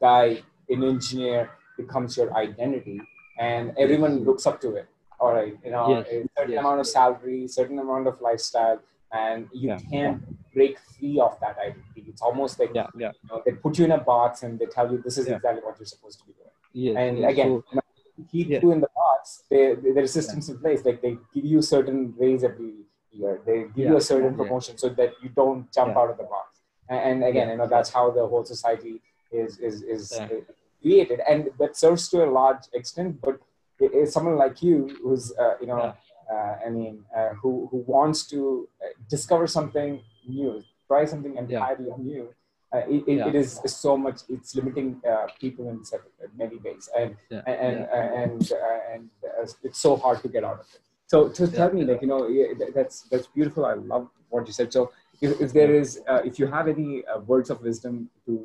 guy, 0.00 0.42
an 0.68 0.82
engineer 0.82 1.50
becomes 1.76 2.16
your 2.16 2.36
identity, 2.36 3.00
and 3.38 3.72
everyone 3.78 4.24
looks 4.24 4.46
up 4.46 4.60
to 4.62 4.74
it 4.74 4.88
all 5.20 5.34
right, 5.34 5.56
you 5.64 5.70
know, 5.70 5.88
yes. 5.88 6.06
a 6.06 6.28
certain 6.36 6.52
yes. 6.52 6.60
amount 6.60 6.80
of 6.80 6.86
salary, 6.86 7.46
certain 7.46 7.78
amount 7.78 8.06
of 8.06 8.20
lifestyle, 8.20 8.80
and 9.12 9.48
you 9.52 9.68
yeah. 9.68 9.78
can't 9.90 10.52
break 10.54 10.78
free 10.78 11.20
of 11.20 11.38
that 11.40 11.56
identity. 11.58 12.04
It's 12.08 12.22
almost 12.22 12.58
like 12.58 12.70
yeah, 12.74 12.86
yeah. 12.96 13.12
You 13.22 13.28
know, 13.28 13.42
they 13.44 13.52
put 13.52 13.78
you 13.78 13.84
in 13.84 13.92
a 13.92 13.98
box 13.98 14.42
and 14.42 14.58
they 14.58 14.66
tell 14.66 14.90
you 14.90 15.00
this 15.02 15.18
is 15.18 15.28
yeah. 15.28 15.36
exactly 15.36 15.62
what 15.62 15.78
you're 15.78 15.86
supposed 15.86 16.20
to 16.20 16.26
be 16.26 16.32
doing. 16.32 16.48
Yes, 16.72 16.96
and 16.96 17.24
again, 17.24 17.62
so, 17.72 17.80
keep 18.30 18.48
yeah. 18.48 18.60
you 18.62 18.72
in 18.72 18.80
the 18.80 18.88
box. 18.94 19.42
They, 19.50 19.74
they, 19.74 19.92
there 19.92 20.04
is 20.04 20.12
systems 20.12 20.48
in 20.48 20.58
place. 20.58 20.84
Like 20.84 21.02
they 21.02 21.18
give 21.34 21.44
you 21.44 21.60
certain 21.60 22.14
raise 22.16 22.44
every 22.44 22.72
year. 23.12 23.40
They 23.44 23.66
give 23.74 23.90
you 23.90 23.96
a 23.96 24.00
certain 24.00 24.34
promotion 24.34 24.78
so 24.78 24.88
that 24.90 25.12
you 25.22 25.28
don't 25.30 25.70
jump 25.72 25.96
out 25.96 26.10
of 26.10 26.16
the 26.16 26.24
box. 26.24 26.60
And, 26.88 27.22
and 27.22 27.24
again, 27.24 27.50
you 27.50 27.56
know, 27.56 27.66
that's 27.66 27.90
how 27.90 28.10
the 28.10 28.26
whole 28.26 28.44
society 28.44 29.00
is 29.30 29.58
is 29.58 29.82
is 29.82 30.18
created, 30.80 31.20
and 31.28 31.50
that 31.58 31.76
serves 31.76 32.08
to 32.08 32.24
a 32.24 32.28
large 32.30 32.64
extent. 32.72 33.20
But 33.20 33.40
is 33.80 34.12
someone 34.12 34.36
like 34.36 34.62
you 34.62 34.96
who's 35.02 35.32
uh, 35.38 35.54
you 35.60 35.66
know 35.66 35.78
yeah. 35.78 36.34
uh, 36.34 36.66
i 36.66 36.70
mean 36.70 37.04
uh, 37.16 37.30
who 37.40 37.68
who 37.70 37.78
wants 37.86 38.26
to 38.26 38.68
uh, 38.82 38.88
discover 39.08 39.46
something 39.46 40.00
new 40.28 40.62
try 40.86 41.04
something 41.04 41.36
entirely 41.36 41.88
yeah. 41.88 41.96
new 41.98 42.28
uh, 42.72 42.82
it, 42.88 43.02
it, 43.08 43.18
it 43.28 43.34
is 43.34 43.60
so 43.66 43.96
much 43.96 44.20
it's 44.28 44.54
limiting 44.54 45.00
uh, 45.08 45.26
people 45.40 45.68
in 45.68 45.82
many 46.38 46.56
ways. 46.58 46.88
And 46.96 47.16
and 47.30 47.88
and 47.92 48.52
and, 48.92 49.10
it's 49.64 49.78
so 49.78 49.96
hard 49.96 50.22
to 50.22 50.28
get 50.28 50.44
out 50.44 50.60
of 50.60 50.66
it. 50.74 50.80
So 51.08 51.28
to 51.28 51.48
tell 51.48 51.72
me 51.72 51.82
like 51.84 52.00
you 52.00 52.06
know 52.06 52.30
that's 52.72 53.02
that's 53.10 53.26
beautiful. 53.26 53.66
I 53.66 53.74
love 53.74 54.08
what 54.28 54.46
you 54.46 54.52
said. 54.52 54.72
So 54.72 54.92
if, 55.20 55.40
if 55.40 55.52
there 55.52 55.74
is 55.74 56.00
if 56.24 56.38
you 56.38 56.46
have 56.46 56.68
any 56.68 57.02
words 57.26 57.50
of 57.50 57.60
wisdom 57.60 58.08
to 58.26 58.40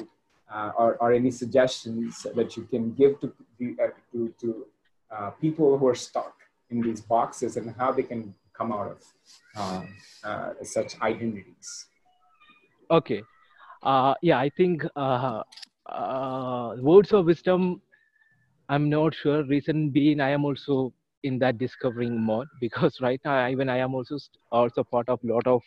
or, 0.52 0.96
or 0.96 1.14
any 1.14 1.30
suggestions 1.30 2.26
that 2.36 2.58
you 2.58 2.64
can 2.64 2.94
give 2.94 3.20
to 3.20 3.32
the, 3.60 3.76
to, 4.12 4.34
to 4.42 4.66
uh, 5.18 5.30
people 5.32 5.78
who 5.78 5.88
are 5.88 5.96
stuck 5.96 6.34
in 6.70 6.82
these 6.82 7.02
boxes 7.02 7.58
and 7.58 7.74
how 7.78 7.92
they 7.92 8.04
can 8.04 8.34
come 8.58 8.72
out 8.72 8.88
of 8.88 9.04
uh, 9.56 9.82
uh, 10.28 10.54
such 10.64 11.00
identities. 11.02 11.88
Okay. 12.90 13.22
Uh, 13.84 14.16
yeah, 14.22 14.40
I 14.40 14.50
think 14.50 14.84
uh, 14.96 15.44
uh, 15.86 16.76
words 16.80 17.14
of 17.14 17.26
wisdom, 17.26 17.82
I'm 18.70 18.90
not 18.90 19.14
sure. 19.14 19.44
Reason 19.44 19.90
being, 19.90 20.20
I 20.20 20.32
am 20.32 20.46
also 20.46 20.94
in 21.24 21.40
that 21.40 21.58
discovering 21.58 22.20
mode 22.20 22.48
because 22.62 23.00
right 23.02 23.22
now, 23.24 23.48
even 23.48 23.70
I 23.70 23.78
am 23.78 23.94
also 23.94 24.18
also 24.52 24.84
part 24.84 25.10
of 25.10 25.20
a 25.24 25.28
lot 25.28 25.46
of 25.48 25.62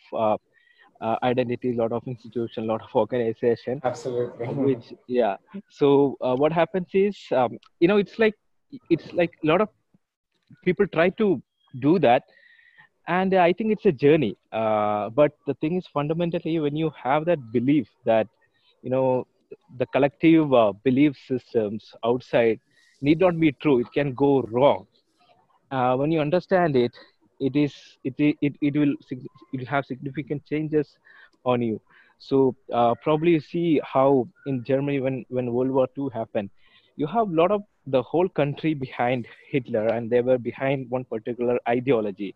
uh, 1.01 1.15
identity, 1.23 1.73
lot 1.73 1.93
of 1.93 2.03
institution, 2.07 2.67
lot 2.67 2.81
of 2.81 2.89
organization. 2.93 3.79
Absolutely. 3.85 4.47
Which 4.47 4.93
yeah. 5.07 5.37
So 5.69 6.17
what 6.19 6.51
happens 6.51 6.87
is, 6.93 7.17
um, 7.31 7.57
you 7.79 7.87
know, 7.87 7.97
it's 7.97 8.19
like 8.19 8.35
it's 8.89 9.11
like 9.13 9.31
a 9.43 9.47
lot 9.47 9.61
of 9.61 9.69
people 10.63 10.85
try 10.87 11.09
to 11.09 11.41
do 11.79 11.99
that. 11.99 12.23
And 13.07 13.33
i 13.33 13.51
think 13.53 13.71
it's 13.71 13.85
a 13.85 13.91
journey. 13.91 14.35
Uh, 14.51 15.09
but 15.09 15.31
the 15.47 15.53
thing 15.61 15.75
is 15.77 15.87
fundamentally 15.93 16.59
when 16.59 16.75
you 16.75 16.91
have 17.03 17.25
that 17.25 17.39
belief 17.51 17.87
that 18.05 18.27
you 18.83 18.89
know 18.89 19.25
the 19.77 19.85
collective 19.87 20.53
uh, 20.53 20.71
belief 20.83 21.15
systems 21.27 21.93
outside 22.03 22.59
need 23.01 23.19
not 23.19 23.39
be 23.39 23.51
true 23.61 23.79
it 23.79 23.87
can 23.93 24.13
go 24.13 24.41
wrong. 24.43 24.85
Uh, 25.71 25.95
when 25.95 26.11
you 26.11 26.19
understand 26.19 26.75
it 26.75 26.91
it 27.39 27.55
is 27.55 27.73
it, 28.03 28.13
it, 28.17 28.53
it 28.61 28.75
will 28.77 28.93
it 29.11 29.19
will 29.53 29.65
have 29.65 29.85
significant 29.85 30.45
changes 30.45 30.97
on 31.45 31.61
you. 31.61 31.79
So 32.19 32.55
uh, 32.73 32.93
probably 33.03 33.31
you 33.31 33.39
see 33.39 33.79
how 33.83 34.27
in 34.47 34.63
germany 34.63 34.99
when 34.99 35.25
when 35.29 35.51
world 35.53 35.71
war 35.71 35.87
ii 35.97 36.07
happened 36.13 36.49
you 36.95 37.07
have 37.07 37.27
a 37.29 37.35
lot 37.41 37.51
of 37.51 37.61
the 37.91 38.01
whole 38.01 38.29
country 38.29 38.73
behind 38.73 39.27
Hitler 39.49 39.87
and 39.87 40.09
they 40.09 40.21
were 40.21 40.37
behind 40.37 40.89
one 40.89 41.05
particular 41.05 41.59
ideology. 41.67 42.35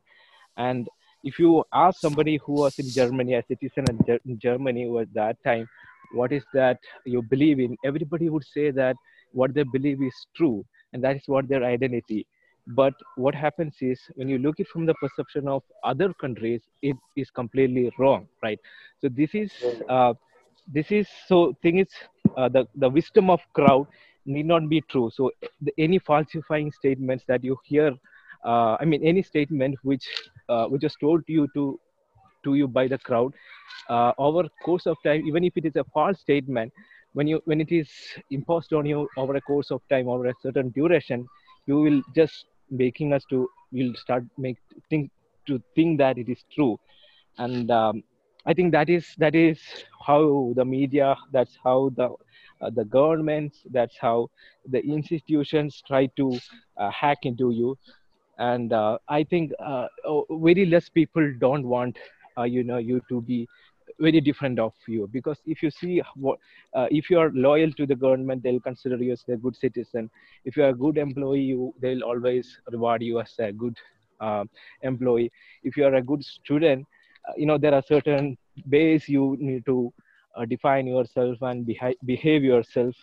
And 0.58 0.88
if 1.24 1.40
you 1.40 1.64
ask 1.74 2.00
somebody 2.00 2.38
who 2.46 2.54
was 2.54 2.78
in 2.80 2.90
Germany, 2.90 3.36
a 3.36 3.44
citizen 3.44 3.86
in 4.26 4.40
Germany 4.40 4.90
at 5.00 5.14
that 5.14 5.38
time, 5.44 5.68
what 6.14 6.32
is 6.32 6.44
that 6.54 6.80
you 7.06 7.22
believe 7.22 7.60
in? 7.60 7.78
Everybody 7.86 8.30
would 8.30 8.46
say 8.46 8.72
that 8.72 8.96
what 9.32 9.54
they 9.54 9.64
believe 9.64 10.02
is 10.02 10.16
true 10.36 10.66
and 10.92 11.04
that 11.04 11.16
is 11.16 11.24
what 11.28 11.48
their 11.48 11.64
identity. 11.64 12.28
But 12.68 12.94
what 13.16 13.36
happens 13.36 13.76
is 13.82 14.00
when 14.16 14.30
you 14.30 14.38
look 14.38 14.60
it 14.60 14.68
from 14.68 14.86
the 14.86 14.94
perception 14.96 15.48
of 15.48 15.64
other 15.84 16.14
countries, 16.14 16.62
it 16.82 16.96
is 17.16 17.30
completely 17.30 17.92
wrong, 18.00 18.28
right? 18.42 18.60
So 19.02 19.10
this 19.10 19.32
is 19.34 19.52
uh, 19.90 20.14
this 20.72 20.92
is 20.92 21.08
so 21.28 21.58
thing 21.62 21.80
is 21.80 21.90
uh, 22.38 22.48
the 22.48 22.66
the 22.76 22.90
wisdom 22.90 23.30
of 23.30 23.42
crowd 23.54 23.88
need 24.26 24.46
not 24.46 24.70
be 24.70 24.82
true. 24.82 25.10
So 25.14 25.32
any 25.78 26.00
falsifying 26.00 26.72
statements 26.72 27.24
that 27.28 27.44
you 27.44 27.58
hear, 27.64 27.94
uh, 28.46 28.78
I 28.80 28.86
mean, 28.86 29.04
any 29.04 29.22
statement 29.22 29.78
which 29.84 30.08
uh, 30.50 30.66
which 30.68 30.84
is 30.84 30.96
told 31.00 31.26
to 31.28 31.34
you 31.34 31.48
to 31.56 31.80
to 32.44 32.56
you 32.56 32.68
by 32.68 32.88
the 32.88 32.98
crowd, 32.98 33.34
uh, 33.90 34.12
over 34.18 34.48
course 34.64 34.86
of 34.86 34.98
time, 35.04 35.26
even 35.26 35.44
if 35.44 35.58
it 35.58 35.66
is 35.66 35.76
a 35.76 35.84
false 35.94 36.20
statement, 36.20 36.72
when 37.14 37.28
you 37.28 37.42
when 37.46 37.62
it 37.62 37.72
is 37.72 37.90
imposed 38.32 38.74
on 38.74 38.86
you 38.86 39.08
over 39.18 39.36
a 39.36 39.42
course 39.42 39.72
of 39.72 39.82
time, 39.90 40.08
over 40.08 40.28
a 40.28 40.34
certain 40.42 40.70
duration, 40.70 41.28
you 41.66 41.78
will 41.80 42.02
just 42.16 42.46
making 42.70 43.14
us 43.14 43.24
to 43.30 43.48
will 43.72 43.94
start 43.96 44.24
make 44.38 44.58
think 44.90 45.12
to 45.48 45.62
think 45.76 45.98
that 45.98 46.18
it 46.18 46.30
is 46.30 46.44
true, 46.54 46.80
and 47.38 47.72
um, 47.72 48.04
I 48.46 48.54
think 48.54 48.72
that 48.74 48.90
is 48.90 49.08
that 49.18 49.36
is 49.36 49.60
how 50.06 50.54
the 50.56 50.66
media, 50.66 51.16
that's 51.32 51.58
how 51.64 51.92
the 51.96 52.10
uh, 52.64 52.70
the 52.70 52.86
governments 52.86 53.60
that's 53.72 53.98
how 54.00 54.30
the 54.70 54.80
institutions 54.80 55.84
try 55.88 56.06
to 56.18 56.38
uh, 56.78 56.90
hack 56.92 57.20
into 57.24 57.52
you. 57.52 57.78
And 58.40 58.74
uh, 58.74 58.98
i 59.08 59.24
think 59.24 59.52
uh, 59.60 59.88
oh, 60.06 60.26
very 60.32 60.66
less 60.66 60.90
people 60.90 61.34
don't 61.40 61.66
want 61.68 61.98
uh, 62.38 62.44
you 62.44 62.64
know 62.64 62.78
you 62.78 63.00
to 63.10 63.22
be 63.22 63.48
very 64.00 64.20
different 64.22 64.60
of 64.60 64.74
you. 64.88 65.08
Because 65.12 65.40
if 65.46 65.62
you 65.62 65.70
see 65.70 66.02
what 66.16 66.40
uh, 66.74 66.88
if 66.90 67.10
you 67.10 67.20
are 67.20 67.30
loyal 67.34 67.72
to 67.74 67.86
the 67.86 67.96
government 67.96 68.44
they'll 68.44 68.60
consider 68.60 68.98
you 68.98 69.14
as 69.14 69.24
a 69.30 69.38
good 69.38 69.56
citizen. 69.56 70.10
If 70.46 70.58
you 70.58 70.64
are 70.64 70.70
a 70.70 70.74
good 70.86 70.98
employee 70.98 71.42
you 71.42 71.74
they'll 71.80 72.04
always 72.04 72.60
reward 72.72 73.04
you 73.04 73.20
as 73.20 73.34
a 73.40 73.52
good 73.52 73.78
employee. 74.82 75.32
If 75.64 75.78
you 75.78 75.86
are 75.86 75.96
a 75.96 76.02
good 76.02 76.24
student 76.24 76.88
you 77.38 77.46
know 77.46 77.58
there 77.58 77.74
are 77.74 77.84
certain 77.88 78.38
ways 78.70 79.08
you 79.08 79.38
need 79.40 79.66
to 79.66 79.94
uh, 80.36 80.46
define 80.46 80.88
yourself 80.88 81.38
and 81.42 81.66
beha- 81.66 81.96
behave 82.06 82.44
yourself. 82.44 82.96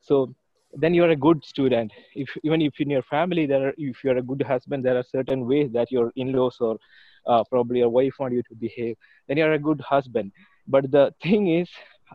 So 0.00 0.34
then 0.74 0.94
you're 0.94 1.10
a 1.10 1.16
good 1.16 1.44
student. 1.44 1.92
If 2.14 2.28
even 2.44 2.62
if 2.62 2.74
in 2.78 2.90
your 2.90 3.02
family 3.02 3.46
there 3.46 3.68
are, 3.68 3.74
if 3.78 4.04
you're 4.04 4.18
a 4.18 4.22
good 4.22 4.42
husband 4.42 4.84
there 4.84 4.96
are 4.96 5.02
certain 5.02 5.46
ways 5.46 5.70
that 5.72 5.90
your 5.90 6.12
in-laws 6.16 6.56
or 6.60 6.78
uh, 7.26 7.42
probably 7.50 7.80
your 7.80 7.88
wife 7.88 8.14
want 8.18 8.32
you 8.34 8.42
to 8.42 8.54
behave 8.54 8.96
then 9.26 9.36
you're 9.36 9.54
a 9.54 9.58
good 9.58 9.80
husband. 9.80 10.32
But 10.66 10.90
the 10.90 11.12
thing 11.22 11.48
is 11.48 11.68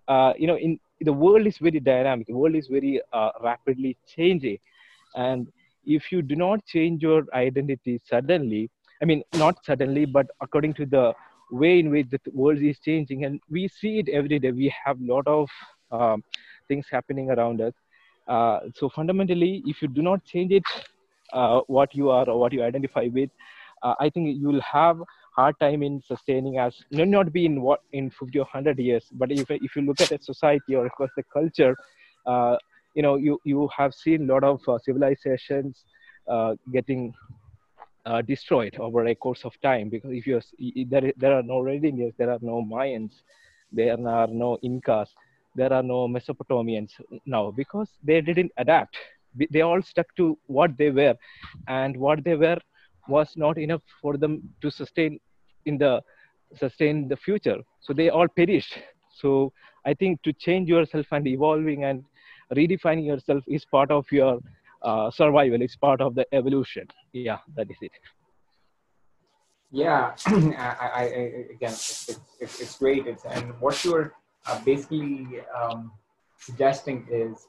uh, 0.07 0.33
you 0.37 0.47
know 0.47 0.57
in 0.57 0.79
the 1.01 1.13
world 1.13 1.47
is 1.47 1.57
very 1.57 1.79
dynamic. 1.79 2.27
The 2.27 2.35
world 2.35 2.55
is 2.55 2.67
very 2.67 3.01
uh, 3.11 3.31
rapidly 3.41 3.97
changing. 4.07 4.59
And 5.15 5.47
if 5.85 6.11
you 6.11 6.21
do 6.21 6.35
not 6.35 6.65
change 6.65 7.01
your 7.01 7.23
identity 7.33 7.99
suddenly 8.09 8.69
i 9.01 9.05
mean 9.05 9.23
not 9.33 9.55
suddenly 9.65 10.05
but 10.05 10.27
according 10.41 10.73
to 10.73 10.85
the 10.85 11.13
way 11.53 11.79
in 11.79 11.89
which 11.89 12.09
the 12.09 12.19
world 12.33 12.61
is 12.61 12.79
changing 12.79 13.25
and 13.25 13.39
we 13.49 13.67
see 13.67 13.99
it 13.99 14.09
every 14.09 14.39
day. 14.39 14.51
We 14.51 14.73
have 14.85 14.99
a 14.99 15.05
lot 15.13 15.27
of 15.27 15.49
um, 15.91 16.23
things 16.67 16.87
happening 16.91 17.29
around 17.29 17.61
us. 17.61 17.73
Uh, 18.27 18.59
so 18.75 18.89
fundamentally 18.89 19.61
if 19.65 19.81
you 19.81 19.87
do 19.87 20.01
not 20.01 20.23
change 20.23 20.51
it 20.51 20.63
uh, 21.33 21.59
what 21.67 21.93
you 21.93 22.09
are 22.09 22.29
or 22.29 22.39
what 22.39 22.53
you 22.53 22.63
identify 22.63 23.07
with 23.13 23.29
uh, 23.81 23.95
i 23.99 24.09
think 24.09 24.37
you 24.39 24.47
will 24.47 24.61
have 24.61 24.97
hard 25.35 25.59
time 25.59 25.83
in 25.83 26.01
sustaining 26.07 26.57
as 26.57 26.73
may 26.91 27.05
not 27.05 27.33
be 27.33 27.45
in 27.45 27.61
what 27.61 27.81
in 27.91 28.09
50 28.09 28.39
or 28.39 28.43
100 28.43 28.79
years 28.79 29.05
but 29.13 29.31
if, 29.31 29.49
if 29.49 29.75
you 29.75 29.81
look 29.81 29.99
at 29.99 30.11
a 30.11 30.21
society 30.23 30.75
or 30.75 30.89
course 30.89 31.11
the 31.17 31.23
culture 31.33 31.75
uh, 32.27 32.55
you 32.95 33.01
know 33.01 33.15
you 33.15 33.39
you 33.43 33.69
have 33.75 33.93
seen 33.93 34.29
a 34.29 34.33
lot 34.33 34.43
of 34.43 34.61
uh, 34.69 34.77
civilizations 34.79 35.83
uh, 36.29 36.53
getting 36.71 37.13
uh, 38.05 38.21
destroyed 38.21 38.75
over 38.79 39.05
a 39.05 39.15
course 39.15 39.41
of 39.45 39.53
time 39.61 39.89
because 39.89 40.11
if 40.11 40.27
you 40.27 40.41
there 40.89 41.13
there 41.17 41.33
are 41.33 41.43
no 41.43 41.59
Red 41.59 41.85
Indians, 41.85 42.13
there 42.17 42.29
are 42.29 42.39
no 42.41 42.61
Mayans, 42.63 43.11
there 43.71 43.93
are 43.93 44.27
no 44.27 44.57
Incas, 44.61 45.09
there 45.55 45.71
are 45.71 45.83
no 45.83 46.07
Mesopotamians 46.07 46.91
now 47.25 47.51
because 47.51 47.89
they 48.03 48.21
didn't 48.21 48.51
adapt. 48.57 48.97
They 49.51 49.61
all 49.61 49.81
stuck 49.81 50.15
to 50.17 50.37
what 50.45 50.77
they 50.77 50.91
were, 50.91 51.15
and 51.67 51.97
what 51.97 52.23
they 52.23 52.35
were 52.35 52.59
was 53.07 53.33
not 53.35 53.57
enough 53.57 53.81
for 54.01 54.17
them 54.17 54.41
to 54.61 54.69
sustain 54.69 55.19
in 55.65 55.77
the 55.77 56.01
sustain 56.55 57.07
the 57.07 57.17
future. 57.17 57.57
So 57.81 57.93
they 57.93 58.09
all 58.09 58.27
perished. 58.27 58.77
So 59.15 59.51
I 59.85 59.93
think 59.93 60.21
to 60.23 60.33
change 60.33 60.69
yourself 60.69 61.07
and 61.11 61.25
evolving 61.27 61.83
and 61.83 62.03
redefining 62.55 63.05
yourself 63.05 63.43
is 63.47 63.65
part 63.65 63.89
of 63.91 64.05
your 64.11 64.39
uh, 64.83 65.11
survival. 65.11 65.61
It's 65.61 65.75
part 65.75 66.01
of 66.01 66.15
the 66.15 66.25
evolution. 66.33 66.87
Yeah, 67.11 67.37
that 67.55 67.69
is 67.69 67.77
it. 67.81 67.91
Yeah, 69.71 70.15
I, 70.27 70.91
I, 70.93 71.03
again, 71.55 71.71
it's, 71.71 72.19
it's, 72.39 72.61
it's, 72.61 72.77
great. 72.77 73.07
It's, 73.07 73.25
and 73.25 73.59
what 73.59 73.83
you're 73.83 74.13
uh, 74.45 74.59
basically 74.63 75.41
um, 75.59 75.91
suggesting 76.37 77.07
is 77.09 77.47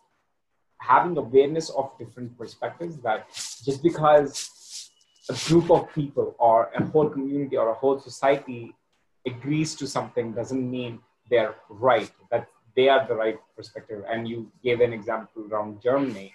having 0.78 1.16
awareness 1.16 1.70
of 1.70 1.90
different 1.98 2.36
perspectives 2.38 2.96
that 2.98 3.28
just 3.64 3.82
because 3.82 4.90
a 5.28 5.34
group 5.48 5.70
of 5.70 5.92
people 5.94 6.34
or 6.38 6.70
a 6.76 6.84
whole 6.84 7.08
community 7.08 7.56
or 7.56 7.70
a 7.70 7.74
whole 7.74 7.98
society 7.98 8.74
agrees 9.26 9.74
to 9.74 9.86
something 9.86 10.32
doesn't 10.32 10.70
mean 10.70 11.00
they're 11.30 11.54
right 11.70 12.10
that 12.30 12.46
they 12.76 12.88
are 12.88 13.06
the 13.08 13.14
right 13.14 13.38
perspective 13.56 14.04
and 14.10 14.28
you 14.28 14.50
gave 14.62 14.80
an 14.80 14.92
example 14.92 15.46
around 15.50 15.80
germany 15.82 16.32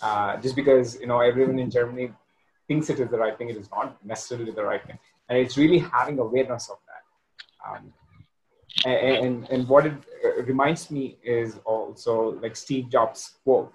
uh, 0.00 0.36
just 0.38 0.56
because 0.56 1.00
you 1.00 1.06
know 1.06 1.20
everyone 1.20 1.58
in 1.58 1.70
Germany 1.70 2.12
thinks 2.66 2.90
it 2.90 3.00
is 3.00 3.08
the 3.10 3.18
right 3.18 3.36
thing, 3.36 3.48
it 3.48 3.56
is 3.56 3.70
not 3.70 3.96
necessarily 4.04 4.52
the 4.52 4.62
right 4.64 4.84
thing, 4.86 4.98
and 5.28 5.38
it's 5.38 5.56
really 5.56 5.78
having 5.78 6.18
awareness 6.18 6.70
of 6.70 6.76
that. 6.86 7.68
Um, 7.68 7.92
and, 8.84 9.48
and, 9.50 9.68
what 9.68 9.86
it 9.86 9.94
reminds 10.46 10.90
me 10.90 11.16
is 11.24 11.58
also 11.64 12.38
like 12.40 12.54
Steve 12.54 12.88
Jobs' 12.90 13.34
quote, 13.42 13.72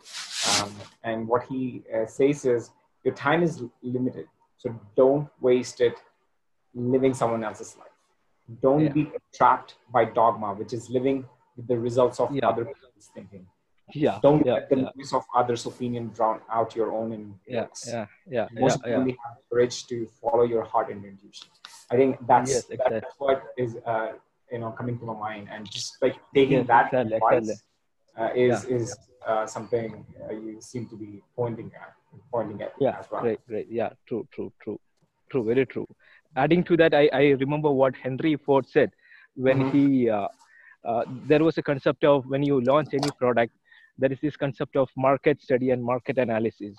um, 0.61 0.73
and 1.03 1.27
what 1.27 1.43
he 1.49 1.83
uh, 1.93 2.05
says 2.05 2.45
is, 2.45 2.71
"Your 3.03 3.13
time 3.13 3.43
is 3.43 3.63
limited, 3.81 4.27
so 4.57 4.79
don't 4.95 5.27
waste 5.41 5.81
it 5.81 5.95
living 6.73 7.13
someone 7.13 7.43
else's 7.43 7.75
life. 7.77 7.87
Don't 8.61 8.85
yeah. 8.85 8.93
be 8.93 9.11
trapped 9.33 9.75
by 9.91 10.05
dogma, 10.05 10.53
which 10.53 10.71
is 10.73 10.89
living 10.89 11.25
with 11.57 11.67
the 11.67 11.77
results 11.77 12.19
of 12.19 12.33
yeah. 12.33 12.47
other 12.47 12.63
people's 12.63 13.11
thinking." 13.13 13.45
Yeah 13.93 14.19
don't 14.21 14.45
yeah, 14.45 14.53
let 14.53 14.69
the 14.69 14.77
yeah. 14.77 14.89
noise 14.95 15.13
of 15.13 15.23
others 15.35 15.65
opinion 15.65 16.09
drown 16.15 16.39
out 16.49 16.75
your 16.75 16.91
own 16.91 17.11
in 17.11 17.33
yeah 17.47 17.67
yeah 17.85 18.05
yeah 18.27 18.47
most 18.53 18.79
yeah, 18.85 19.03
yeah. 19.05 19.13
have 19.25 19.37
courage 19.51 19.85
to 19.87 20.07
follow 20.21 20.43
your 20.43 20.63
heart 20.63 20.89
and 20.89 21.03
intuition 21.03 21.47
i 21.91 21.95
think 21.95 22.17
that's 22.25 22.49
yes, 22.49 22.69
exactly. 22.69 22.99
that's 22.99 23.15
what 23.17 23.43
is 23.57 23.75
uh, 23.85 24.13
you 24.51 24.59
know 24.59 24.71
coming 24.71 24.97
to 24.97 25.05
my 25.05 25.13
mind 25.13 25.47
and 25.51 25.69
just 25.69 25.97
like 26.01 26.15
taking 26.33 26.59
yes, 26.59 26.67
that 26.67 26.93
exactly, 26.93 27.15
advice. 27.15 27.63
Uh, 28.15 28.29
is 28.35 28.65
is 28.65 28.95
uh, 29.27 29.45
something 29.45 30.05
uh, 30.23 30.33
you 30.33 30.57
seem 30.61 30.87
to 30.87 30.95
be 30.95 31.21
pointing 31.35 31.71
at 31.75 31.93
pointing 32.31 32.61
at 32.61 32.73
yeah 32.79 32.95
as 32.99 33.07
well. 33.11 33.21
great 33.21 33.39
great 33.47 33.67
yeah 33.69 33.89
true 34.07 34.27
true 34.31 34.51
true 34.61 34.79
true 35.31 35.43
very 35.43 35.65
true 35.65 35.87
adding 36.35 36.63
to 36.63 36.77
that 36.77 36.93
i 36.93 37.09
i 37.11 37.23
remember 37.43 37.71
what 37.71 37.95
henry 37.95 38.35
ford 38.35 38.67
said 38.67 38.91
when 39.35 39.59
mm-hmm. 39.59 39.77
he 39.77 40.09
uh, 40.09 40.27
uh, 40.85 41.03
there 41.25 41.43
was 41.43 41.57
a 41.57 41.63
concept 41.63 42.03
of 42.03 42.25
when 42.27 42.43
you 42.43 42.61
launch 42.61 42.89
any 42.93 43.09
product 43.17 43.53
there 43.97 44.11
is 44.11 44.19
this 44.21 44.35
concept 44.35 44.75
of 44.75 44.89
market 44.97 45.41
study 45.41 45.71
and 45.71 45.83
market 45.83 46.17
analysis. 46.17 46.75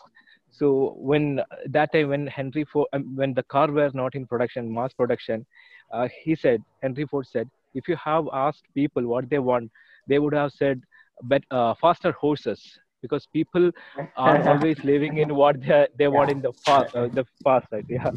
So 0.50 0.94
when 0.96 1.40
that 1.66 1.92
time 1.92 2.08
when 2.10 2.26
henry 2.28 2.64
ford 2.64 2.86
um, 2.92 3.16
when 3.16 3.34
the 3.34 3.42
car 3.44 3.70
were 3.70 3.90
not 3.92 4.14
in 4.14 4.26
production 4.26 4.72
mass 4.72 4.92
production 4.92 5.44
uh, 5.92 6.08
he 6.22 6.36
said 6.36 6.62
henry 6.80 7.06
ford 7.06 7.26
said 7.26 7.48
if 7.74 7.88
you 7.88 7.96
have 7.96 8.28
asked 8.32 8.62
people 8.72 9.04
what 9.04 9.28
they 9.30 9.40
want 9.40 9.68
they 10.06 10.20
would 10.20 10.32
have 10.32 10.52
said 10.52 10.80
but 11.22 11.42
uh, 11.50 11.74
faster 11.80 12.12
horses. 12.12 12.60
Because 13.02 13.26
people 13.34 13.70
are 14.16 14.48
always 14.48 14.82
living 14.82 15.18
in 15.18 15.34
what 15.34 15.60
they, 15.60 15.86
they 15.98 16.08
want 16.08 16.30
in 16.30 16.40
the 16.40 16.52
past 16.64 16.94
uh, 16.96 17.06
the 17.08 17.26
past 17.44 17.66
right? 17.70 17.84
Yeah. 17.86 18.10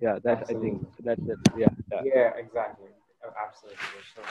Yeah 0.00 0.18
that 0.24 0.38
absolutely. 0.38 0.70
i 0.70 0.72
think 0.72 1.04
that's 1.04 1.22
it. 1.28 1.38
Yeah, 1.56 1.68
yeah. 1.92 2.00
Yeah 2.04 2.30
exactly. 2.36 2.88
Absolutely 3.22 4.02
sure. 4.12 4.24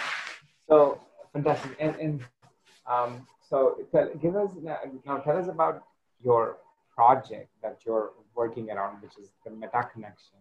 so 0.68 1.00
fantastic. 1.32 1.78
And 1.80 1.96
and 1.96 2.22
um, 2.86 3.26
so 3.52 3.76
tell, 3.92 4.10
give 4.22 4.36
us 4.36 4.52
now. 4.64 5.18
Tell 5.18 5.38
us 5.38 5.48
about 5.50 5.84
your 6.24 6.58
project 6.96 7.50
that 7.62 7.80
you're 7.86 8.12
working 8.34 8.72
around, 8.72 9.02
which 9.02 9.18
is 9.22 9.30
the 9.44 9.52
Meta 9.52 9.88
Connection, 9.94 10.40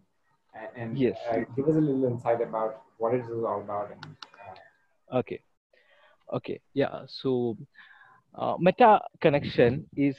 and, 0.55 0.69
and 0.77 0.99
yes. 0.99 1.19
uh, 1.31 1.41
give 1.57 1.69
us 1.69 1.75
a 1.75 1.81
little 1.81 2.05
insight 2.05 2.41
about 2.41 2.83
what 2.99 3.13
it 3.13 3.25
is 3.25 3.45
all 3.45 3.61
about. 3.61 3.91
And, 3.91 4.17
uh, 5.13 5.19
okay, 5.19 5.41
okay, 6.33 6.61
yeah. 6.73 7.01
So 7.09 7.57
uh, 8.37 8.55
Meta 8.61 9.01
Connection 9.21 9.87
is 9.97 10.17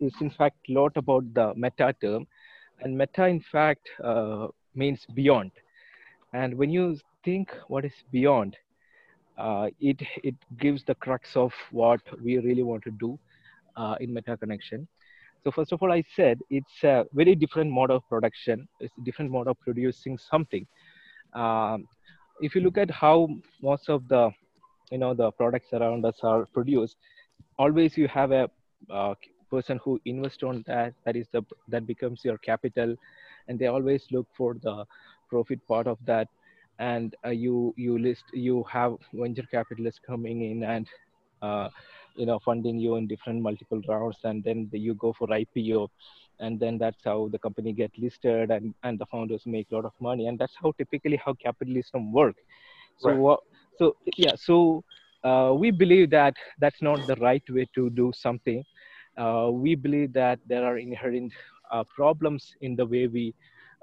is 0.00 0.14
in 0.22 0.30
fact 0.30 0.56
a 0.70 0.72
lot 0.72 0.96
about 0.96 1.34
the 1.34 1.52
meta 1.54 1.94
term, 2.00 2.26
and 2.80 2.96
meta 2.96 3.26
in 3.26 3.40
fact 3.40 3.90
uh, 4.02 4.46
means 4.74 5.04
beyond. 5.14 5.50
And 6.32 6.54
when 6.54 6.70
you 6.70 6.98
think 7.24 7.54
what 7.68 7.84
is 7.84 7.92
beyond, 8.10 8.56
uh, 8.56 8.69
it 9.38 10.00
it 10.22 10.34
gives 10.58 10.84
the 10.84 10.94
crux 10.94 11.36
of 11.36 11.52
what 11.70 12.00
we 12.22 12.38
really 12.38 12.62
want 12.62 12.82
to 12.84 12.90
do 12.90 13.18
uh, 13.76 13.96
in 14.00 14.12
meta 14.12 14.36
connection. 14.36 14.86
So 15.42 15.50
first 15.50 15.72
of 15.72 15.82
all 15.82 15.92
i 15.92 16.02
said 16.14 16.38
it's 16.50 16.84
a 16.84 17.04
very 17.12 17.34
different 17.34 17.70
mode 17.70 17.90
of 17.90 18.06
production. 18.08 18.68
It's 18.80 18.92
a 18.98 19.04
different 19.04 19.30
mode 19.30 19.48
of 19.48 19.58
producing 19.60 20.18
something. 20.18 20.66
Um, 21.34 21.86
if 22.40 22.54
you 22.54 22.60
look 22.60 22.78
at 22.78 22.90
how 22.90 23.28
most 23.62 23.88
of 23.88 24.06
the 24.08 24.30
you 24.90 24.98
know 24.98 25.14
the 25.14 25.30
products 25.32 25.72
around 25.72 26.04
us 26.04 26.18
are 26.22 26.46
produced 26.46 26.96
always 27.58 27.96
you 27.96 28.08
have 28.08 28.32
a 28.32 28.48
uh, 28.90 29.14
person 29.50 29.78
who 29.84 30.00
invests 30.04 30.42
on 30.42 30.62
that 30.66 30.94
that 31.04 31.16
is 31.16 31.26
the 31.32 31.42
that 31.68 31.86
becomes 31.86 32.24
your 32.24 32.38
capital 32.38 32.94
and 33.48 33.58
they 33.58 33.66
always 33.66 34.06
look 34.10 34.26
for 34.36 34.54
the 34.62 34.84
profit 35.28 35.60
part 35.68 35.86
of 35.86 35.98
that 36.06 36.28
and 36.80 37.14
uh, 37.24 37.28
you 37.28 37.74
you 37.76 37.98
list 37.98 38.24
you 38.32 38.64
have 38.72 38.96
venture 39.12 39.46
capitalists 39.50 40.00
coming 40.04 40.42
in 40.50 40.64
and 40.64 40.88
uh, 41.42 41.68
you 42.16 42.26
know 42.26 42.38
funding 42.44 42.78
you 42.78 42.96
in 42.96 43.06
different 43.06 43.40
multiple 43.40 43.80
rounds 43.86 44.16
and 44.24 44.42
then 44.42 44.68
the, 44.72 44.78
you 44.78 44.94
go 44.94 45.12
for 45.12 45.28
ipo 45.28 45.88
and 46.40 46.58
then 46.58 46.78
that's 46.78 47.04
how 47.04 47.28
the 47.32 47.38
company 47.38 47.72
get 47.72 47.92
listed 47.98 48.50
and 48.50 48.74
and 48.82 48.98
the 48.98 49.06
founders 49.06 49.42
make 49.44 49.66
a 49.70 49.74
lot 49.74 49.84
of 49.84 49.92
money 50.00 50.26
and 50.26 50.38
that's 50.38 50.56
how 50.60 50.72
typically 50.78 51.20
how 51.24 51.34
capitalism 51.34 52.12
work. 52.12 52.36
So 52.98 53.10
right. 53.10 53.38
so 53.78 53.96
yeah 54.16 54.34
so 54.36 54.82
uh, 55.22 55.52
we 55.54 55.70
believe 55.70 56.08
that 56.10 56.34
that's 56.58 56.80
not 56.80 57.06
the 57.06 57.16
right 57.16 57.42
way 57.50 57.68
to 57.74 57.90
do 57.90 58.10
something. 58.16 58.64
Uh, 59.18 59.50
we 59.52 59.74
believe 59.74 60.14
that 60.14 60.38
there 60.46 60.64
are 60.64 60.78
inherent 60.78 61.30
uh, 61.70 61.84
problems 61.94 62.54
in 62.62 62.74
the 62.74 62.86
way 62.86 63.06
we 63.06 63.34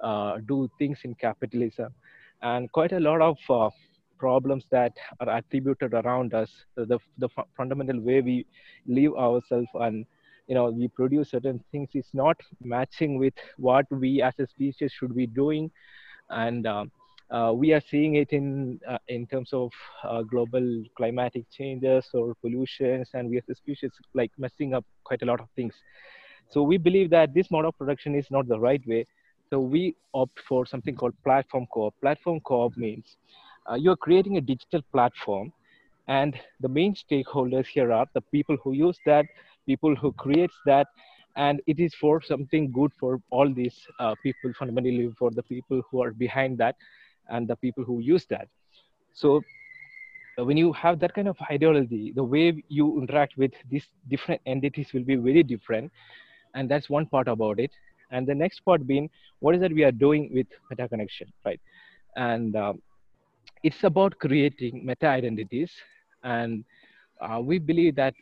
uh, 0.01 0.38
do 0.47 0.67
things 0.79 0.97
in 1.03 1.13
capitalism 1.13 1.93
and 2.41 2.71
quite 2.71 2.91
a 2.91 3.00
lot 3.00 3.21
of 3.21 3.38
uh, 3.50 3.69
problems 4.17 4.65
that 4.71 4.93
are 5.19 5.38
attributed 5.38 5.93
around 5.93 6.34
us. 6.34 6.50
The, 6.76 7.00
the 7.17 7.30
fundamental 7.56 8.00
way 8.00 8.21
we 8.21 8.45
live 8.88 9.13
ourselves 9.15 9.69
and 9.76 10.06
you 10.47 10.56
know 10.56 10.69
we 10.69 10.88
produce 10.88 11.32
certain 11.32 11.63
things 11.71 11.89
is 11.93 12.08
not 12.13 12.38
matching 12.63 13.17
with 13.17 13.34
what 13.58 13.86
we 13.91 14.21
as 14.21 14.34
a 14.39 14.47
species 14.47 14.91
should 14.91 15.15
be 15.15 15.28
doing. 15.28 15.71
And 16.30 16.67
um, 16.67 16.91
uh, 17.30 17.52
we 17.54 17.73
are 17.73 17.82
seeing 17.82 18.15
it 18.15 18.32
in 18.32 18.80
uh, 18.88 18.97
in 19.10 19.28
terms 19.28 19.52
of 19.52 19.71
uh, 20.04 20.21
global 20.21 20.84
climatic 20.95 21.45
changes 21.52 22.08
or 22.13 22.36
pollutions 22.36 23.10
and 23.13 23.30
we 23.30 23.38
as 23.38 23.50
a 23.50 23.56
species 23.56 23.91
like 24.13 24.32
messing 24.38 24.73
up 24.73 24.86
quite 25.04 25.21
a 25.21 25.26
lot 25.26 25.41
of 25.41 25.47
things. 25.56 25.73
So 26.50 26.63
we 26.63 26.78
believe 26.78 27.10
that 27.10 27.34
this 27.34 27.52
mode 27.52 27.65
of 27.65 27.78
production 27.78 28.15
is 28.15 28.28
not 28.32 28.47
the 28.47 28.58
right 28.58 28.86
way 28.88 29.06
so 29.49 29.60
we 29.60 29.95
opt 30.13 30.39
for 30.47 30.65
something 30.65 30.95
called 30.95 31.13
platform 31.23 31.65
co-op. 31.73 31.93
Platform 32.01 32.39
co-op 32.41 32.75
means 32.77 33.17
uh, 33.69 33.75
you're 33.75 33.95
creating 33.95 34.38
a 34.38 34.41
digital 34.41 34.81
platform 34.91 35.51
and 36.07 36.39
the 36.62 36.69
main 36.69 36.95
stakeholders 36.95 37.65
here 37.65 37.91
are 37.91 38.05
the 38.13 38.21
people 38.21 38.57
who 38.63 38.73
use 38.73 38.97
that, 39.05 39.25
people 39.65 39.95
who 39.95 40.12
creates 40.13 40.55
that, 40.65 40.88
and 41.38 41.62
it 41.67 41.79
is 41.79 41.93
for 41.95 42.21
something 42.21 42.71
good 42.71 42.91
for 42.99 43.21
all 43.29 43.53
these 43.53 43.77
uh, 43.99 44.15
people 44.23 44.51
fundamentally 44.57 45.10
for 45.17 45.31
the 45.31 45.43
people 45.43 45.81
who 45.89 46.01
are 46.01 46.12
behind 46.12 46.57
that 46.57 46.75
and 47.29 47.47
the 47.47 47.55
people 47.57 47.83
who 47.83 47.99
use 47.99 48.25
that 48.29 48.47
so 49.13 49.41
uh, 50.39 50.43
when 50.43 50.57
you 50.57 50.73
have 50.73 50.99
that 50.99 51.13
kind 51.13 51.27
of 51.27 51.38
ideology 51.51 52.12
the 52.15 52.23
way 52.23 52.63
you 52.67 52.99
interact 52.99 53.38
with 53.38 53.51
these 53.69 53.86
different 54.10 54.41
entities 54.45 54.93
will 54.93 55.03
be 55.03 55.15
very 55.15 55.43
different 55.43 55.91
and 56.55 56.69
that's 56.69 56.89
one 56.89 57.05
part 57.05 57.27
about 57.27 57.60
it 57.60 57.71
and 58.11 58.27
the 58.27 58.35
next 58.35 58.59
part 58.61 58.85
being 58.87 59.09
what 59.39 59.55
is 59.55 59.61
that 59.61 59.73
we 59.73 59.83
are 59.83 59.91
doing 59.91 60.29
with 60.33 60.47
meta 60.69 60.87
connection 60.87 61.27
right? 61.45 61.59
And 62.15 62.55
um, 62.55 62.81
it's 63.63 63.83
about 63.83 64.17
creating 64.19 64.85
meta 64.85 65.07
identities. 65.07 65.71
And 66.23 66.63
uh, 67.21 67.39
we 67.41 67.59
believe 67.59 67.95
that 67.95 68.13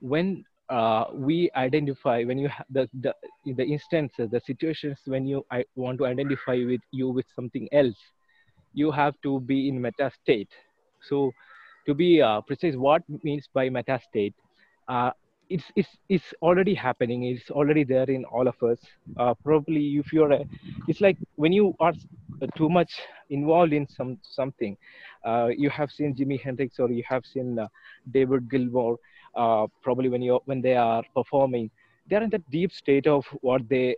when 0.00 0.44
uh, 0.70 1.06
we 1.12 1.50
identify 1.56 2.22
when 2.24 2.38
you 2.38 2.48
have 2.48 2.66
the, 2.70 2.88
the 3.00 3.12
the 3.44 3.64
instances 3.64 4.30
the 4.30 4.40
situations 4.46 4.98
when 5.06 5.26
you 5.26 5.44
I 5.50 5.64
want 5.74 5.98
to 5.98 6.06
identify 6.06 6.62
with 6.64 6.80
you 6.92 7.08
with 7.10 7.26
something 7.34 7.68
else 7.72 7.96
you 8.72 8.90
have 8.92 9.14
to 9.22 9.40
be 9.40 9.68
in 9.68 9.80
meta 9.80 10.10
state. 10.22 10.48
So 11.08 11.32
to 11.86 11.94
be 11.94 12.22
uh, 12.22 12.40
precise 12.42 12.76
what 12.76 13.02
means 13.24 13.48
by 13.52 13.68
meta 13.68 14.00
state? 14.08 14.34
Uh, 14.88 15.10
it's 15.50 15.64
it's 15.76 15.88
it's 16.08 16.32
already 16.42 16.74
happening. 16.74 17.24
It's 17.24 17.50
already 17.50 17.84
there 17.84 18.08
in 18.10 18.24
all 18.26 18.48
of 18.48 18.62
us. 18.62 18.78
Uh, 19.18 19.34
probably 19.44 19.96
if 19.98 20.12
you're 20.12 20.32
a, 20.32 20.44
it's 20.88 21.00
like 21.00 21.18
when 21.36 21.52
you 21.52 21.74
are 21.80 21.92
too 22.56 22.68
much 22.68 22.92
involved 23.30 23.72
in 23.72 23.86
some 23.88 24.18
something 24.22 24.76
uh, 25.24 25.48
you 25.56 25.70
have 25.70 25.90
seen 25.90 26.14
jimi 26.14 26.40
hendrix 26.40 26.78
or 26.78 26.90
you 26.90 27.02
have 27.08 27.24
seen 27.24 27.58
uh, 27.58 27.68
david 28.12 28.48
gilmour 28.50 28.96
uh, 29.36 29.66
probably 29.82 30.08
when 30.08 30.22
you 30.22 30.40
when 30.46 30.60
they 30.60 30.74
are 30.74 31.02
performing 31.14 31.70
they're 32.08 32.22
in 32.22 32.30
the 32.30 32.42
deep 32.50 32.72
state 32.72 33.06
of 33.06 33.24
what 33.42 33.68
they 33.68 33.94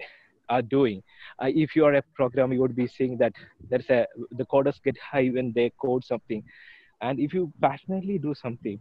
are 0.49 0.63
doing. 0.63 1.03
Uh, 1.43 1.49
if 1.49 1.75
you 1.77 1.85
are 1.85 1.95
a 1.95 2.03
programmer 2.15 2.55
you 2.55 2.61
would 2.61 2.77
be 2.77 2.87
seeing 2.87 3.17
that 3.19 3.33
there's 3.71 3.89
a 3.91 4.07
the 4.33 4.45
coders 4.47 4.83
get 4.83 4.97
high 4.99 5.29
when 5.29 5.53
they 5.55 5.71
code 5.81 6.05
something. 6.05 6.43
And 7.01 7.19
if 7.19 7.33
you 7.35 7.53
passionately 7.61 8.19
do 8.19 8.35
something 8.35 8.79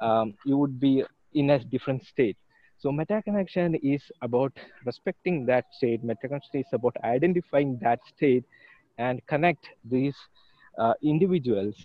um, 0.00 0.34
you 0.44 0.56
would 0.56 0.78
be 0.80 1.04
in 1.34 1.50
a 1.50 1.58
different 1.58 2.04
state. 2.04 2.36
So 2.78 2.90
meta 2.90 3.20
connection 3.22 3.74
is 3.74 4.02
about 4.22 4.52
respecting 4.86 5.44
that 5.46 5.66
state. 5.72 6.02
Meta 6.02 6.28
connection 6.28 6.60
is 6.60 6.66
about 6.72 6.96
identifying 7.04 7.78
that 7.82 8.00
state 8.06 8.44
and 8.98 9.20
connect 9.26 9.68
these 9.84 10.16
uh, 10.78 10.94
individuals 11.02 11.76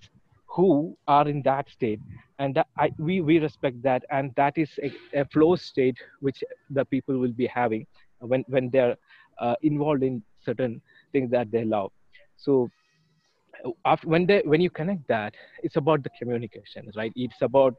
who 0.48 0.98
are 1.08 1.28
in 1.28 1.42
that 1.42 1.70
state. 1.70 2.00
And 2.40 2.56
that 2.56 2.68
I, 2.78 2.92
we, 2.98 3.20
we 3.20 3.40
respect 3.40 3.82
that. 3.84 4.04
And 4.10 4.32
that 4.36 4.58
is 4.58 4.70
a, 4.82 5.20
a, 5.20 5.26
flow 5.26 5.58
state 5.58 5.98
which 6.22 6.44
the 6.70 6.86
people 6.86 7.18
will 7.18 7.34
be 7.34 7.48
having 7.48 7.86
when, 8.20 8.46
when 8.48 8.70
they're 8.70 8.96
uh, 9.40 9.56
involved 9.64 10.04
in 10.04 10.24
certain 10.46 10.82
things 11.12 11.30
that 11.32 11.52
they 11.52 11.66
love. 11.66 11.92
So 12.38 12.70
after, 13.86 14.08
when 14.08 14.26
they 14.26 14.42
when 14.46 14.62
you 14.62 14.70
connect 14.70 15.08
that, 15.08 15.34
it's 15.64 15.76
about 15.76 16.04
the 16.04 16.10
communication, 16.20 16.92
right? 16.96 17.12
It's 17.16 17.42
about 17.42 17.76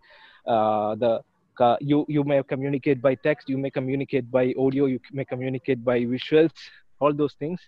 uh, 0.47 0.95
the 0.97 1.21
uh, 1.61 1.77
you 1.81 2.05
you 2.09 2.25
may 2.25 2.43
communicate 2.43 3.01
by 3.03 3.15
text 3.15 3.49
you 3.49 3.59
may 3.59 3.71
communicate 3.71 4.31
by 4.31 4.55
audio 4.59 4.87
you 4.87 5.01
may 5.13 5.25
communicate 5.25 5.85
by 5.85 6.01
visuals 6.01 6.53
all 7.01 7.13
those 7.13 7.35
things. 7.35 7.61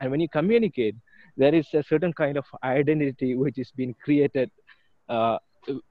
And 0.00 0.10
when 0.10 0.20
you 0.20 0.28
communicate 0.28 0.96
there 1.36 1.54
is 1.54 1.66
a 1.74 1.82
certain 1.82 2.12
kind 2.12 2.36
of 2.36 2.44
identity 2.62 3.36
which 3.36 3.58
is 3.58 3.70
being 3.76 3.94
created 4.04 4.50
uh, 5.08 5.38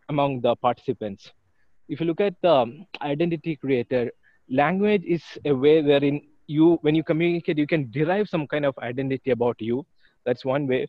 among 0.09 0.41
the 0.41 0.55
participants. 0.55 1.31
If 1.89 1.99
you 1.99 2.05
look 2.05 2.21
at 2.21 2.35
the 2.41 2.85
identity 3.01 3.55
creator 3.55 4.11
language 4.49 5.03
is 5.05 5.23
a 5.45 5.53
way 5.53 5.81
wherein 5.81 6.21
you 6.47 6.77
when 6.81 6.95
you 6.95 7.03
communicate 7.03 7.57
you 7.57 7.67
can 7.67 7.89
derive 7.91 8.27
some 8.27 8.47
kind 8.47 8.65
of 8.65 8.77
identity 8.79 9.31
about 9.31 9.61
you. 9.61 9.85
That's 10.25 10.45
one 10.45 10.67
way. 10.67 10.87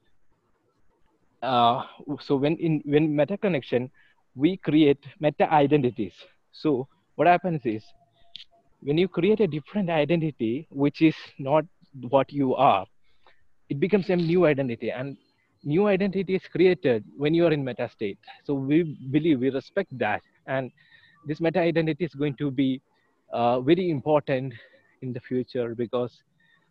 Uh, 1.43 1.83
so 2.21 2.37
when 2.37 2.57
in 2.57 2.83
when 2.85 3.15
meta 3.15 3.37
connection 3.37 3.91
we 4.35 4.57
create 4.57 5.05
meta 5.21 5.53
identities 5.53 6.15
so 6.53 6.89
what 7.17 7.27
happens 7.29 7.63
is 7.65 7.85
when 8.83 8.99
you 8.99 9.09
create 9.09 9.41
a 9.41 9.47
different 9.47 9.91
identity, 9.91 10.67
which 10.71 11.03
is 11.03 11.15
not 11.39 11.65
what 12.09 12.33
you 12.33 12.55
are, 12.55 12.87
it 13.69 13.81
becomes 13.81 14.11
a 14.11 14.17
new 14.17 14.47
identity. 14.47 14.91
And 14.91 15.17
new 15.65 15.87
identity 15.87 16.35
is 16.35 16.43
created 16.51 17.05
when 17.17 17.35
you 17.35 17.47
are 17.47 17.53
in 17.53 17.65
meta 17.65 17.89
state. 17.89 18.19
So 18.45 18.55
we 18.55 18.99
believe, 19.11 19.41
we 19.41 19.51
respect 19.51 19.97
that. 19.99 20.23
And 20.47 20.71
this 21.27 21.41
meta 21.41 21.61
identity 21.61 22.05
is 22.05 22.15
going 22.15 22.37
to 22.37 22.51
be 22.51 22.81
uh, 23.33 23.61
very 23.61 23.91
important 23.91 24.55
in 25.03 25.13
the 25.13 25.21
future 25.21 25.75
because 25.75 26.23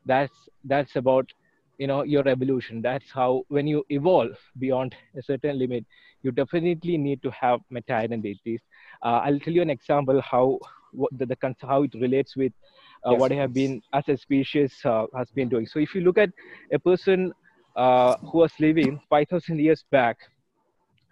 that's 0.06 0.34
that's 0.65 0.96
about 0.96 1.30
you 1.78 1.88
know 1.88 2.04
your 2.04 2.28
evolution 2.28 2.82
that's 2.82 3.12
how 3.12 3.44
when 3.50 3.67
you 3.67 3.84
evolve 3.89 4.38
beyond 4.60 4.96
a 5.17 5.22
certain 5.22 5.58
limit 5.58 5.86
you 6.24 6.32
definitely 6.32 6.98
need 6.98 7.22
to 7.24 7.32
have 7.32 7.60
meta 7.70 7.94
identities 7.94 8.62
I'll 9.10 9.40
tell 9.40 9.54
you 9.54 9.62
an 9.62 9.70
example 9.70 10.22
how 10.22 10.60
what 10.92 11.12
the, 11.18 11.26
the 11.26 11.56
how 11.62 11.84
it 11.84 11.94
relates 11.96 12.36
with 12.36 12.54
uh, 13.06 13.12
yes, 13.12 13.20
what 13.20 13.32
I 13.32 13.36
have 13.36 13.54
been 13.54 13.82
as 13.94 14.08
a 14.08 14.18
species 14.18 14.74
uh, 14.86 15.06
has 15.16 15.30
been 15.32 15.50
doing. 15.50 15.66
So 15.66 15.80
if 15.80 15.96
you 15.96 16.02
look 16.02 16.18
at 16.18 16.30
a 16.72 16.80
person 16.80 17.34
uh, 17.76 18.18
who 18.18 18.40
was 18.40 18.52
living 18.60 19.00
5,000 19.10 19.60
years 19.60 19.84
back, 19.92 20.18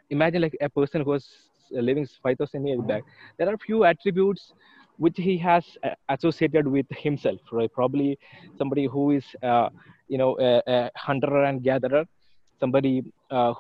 imagine 0.10 0.42
like 0.42 0.56
a 0.62 0.70
person 0.70 1.02
who 1.02 1.12
was 1.12 1.28
living 1.72 2.08
5,000 2.22 2.68
years 2.68 2.82
back. 2.82 3.04
There 3.38 3.50
are 3.50 3.58
few 3.58 3.86
attributes 3.86 4.54
which 4.98 5.16
he 5.18 5.38
has 5.38 5.66
uh, 5.84 5.90
associated 6.10 6.68
with 6.68 6.86
himself, 6.90 7.40
right? 7.52 7.72
Probably 7.72 8.20
somebody 8.58 8.86
who 8.86 9.12
is, 9.12 9.24
uh, 9.42 9.70
you 10.08 10.18
know, 10.18 10.38
a, 10.40 10.62
a, 10.68 10.92
hunter 10.96 11.44
and 11.44 11.64
gatherer, 11.64 12.06
somebody 12.60 13.12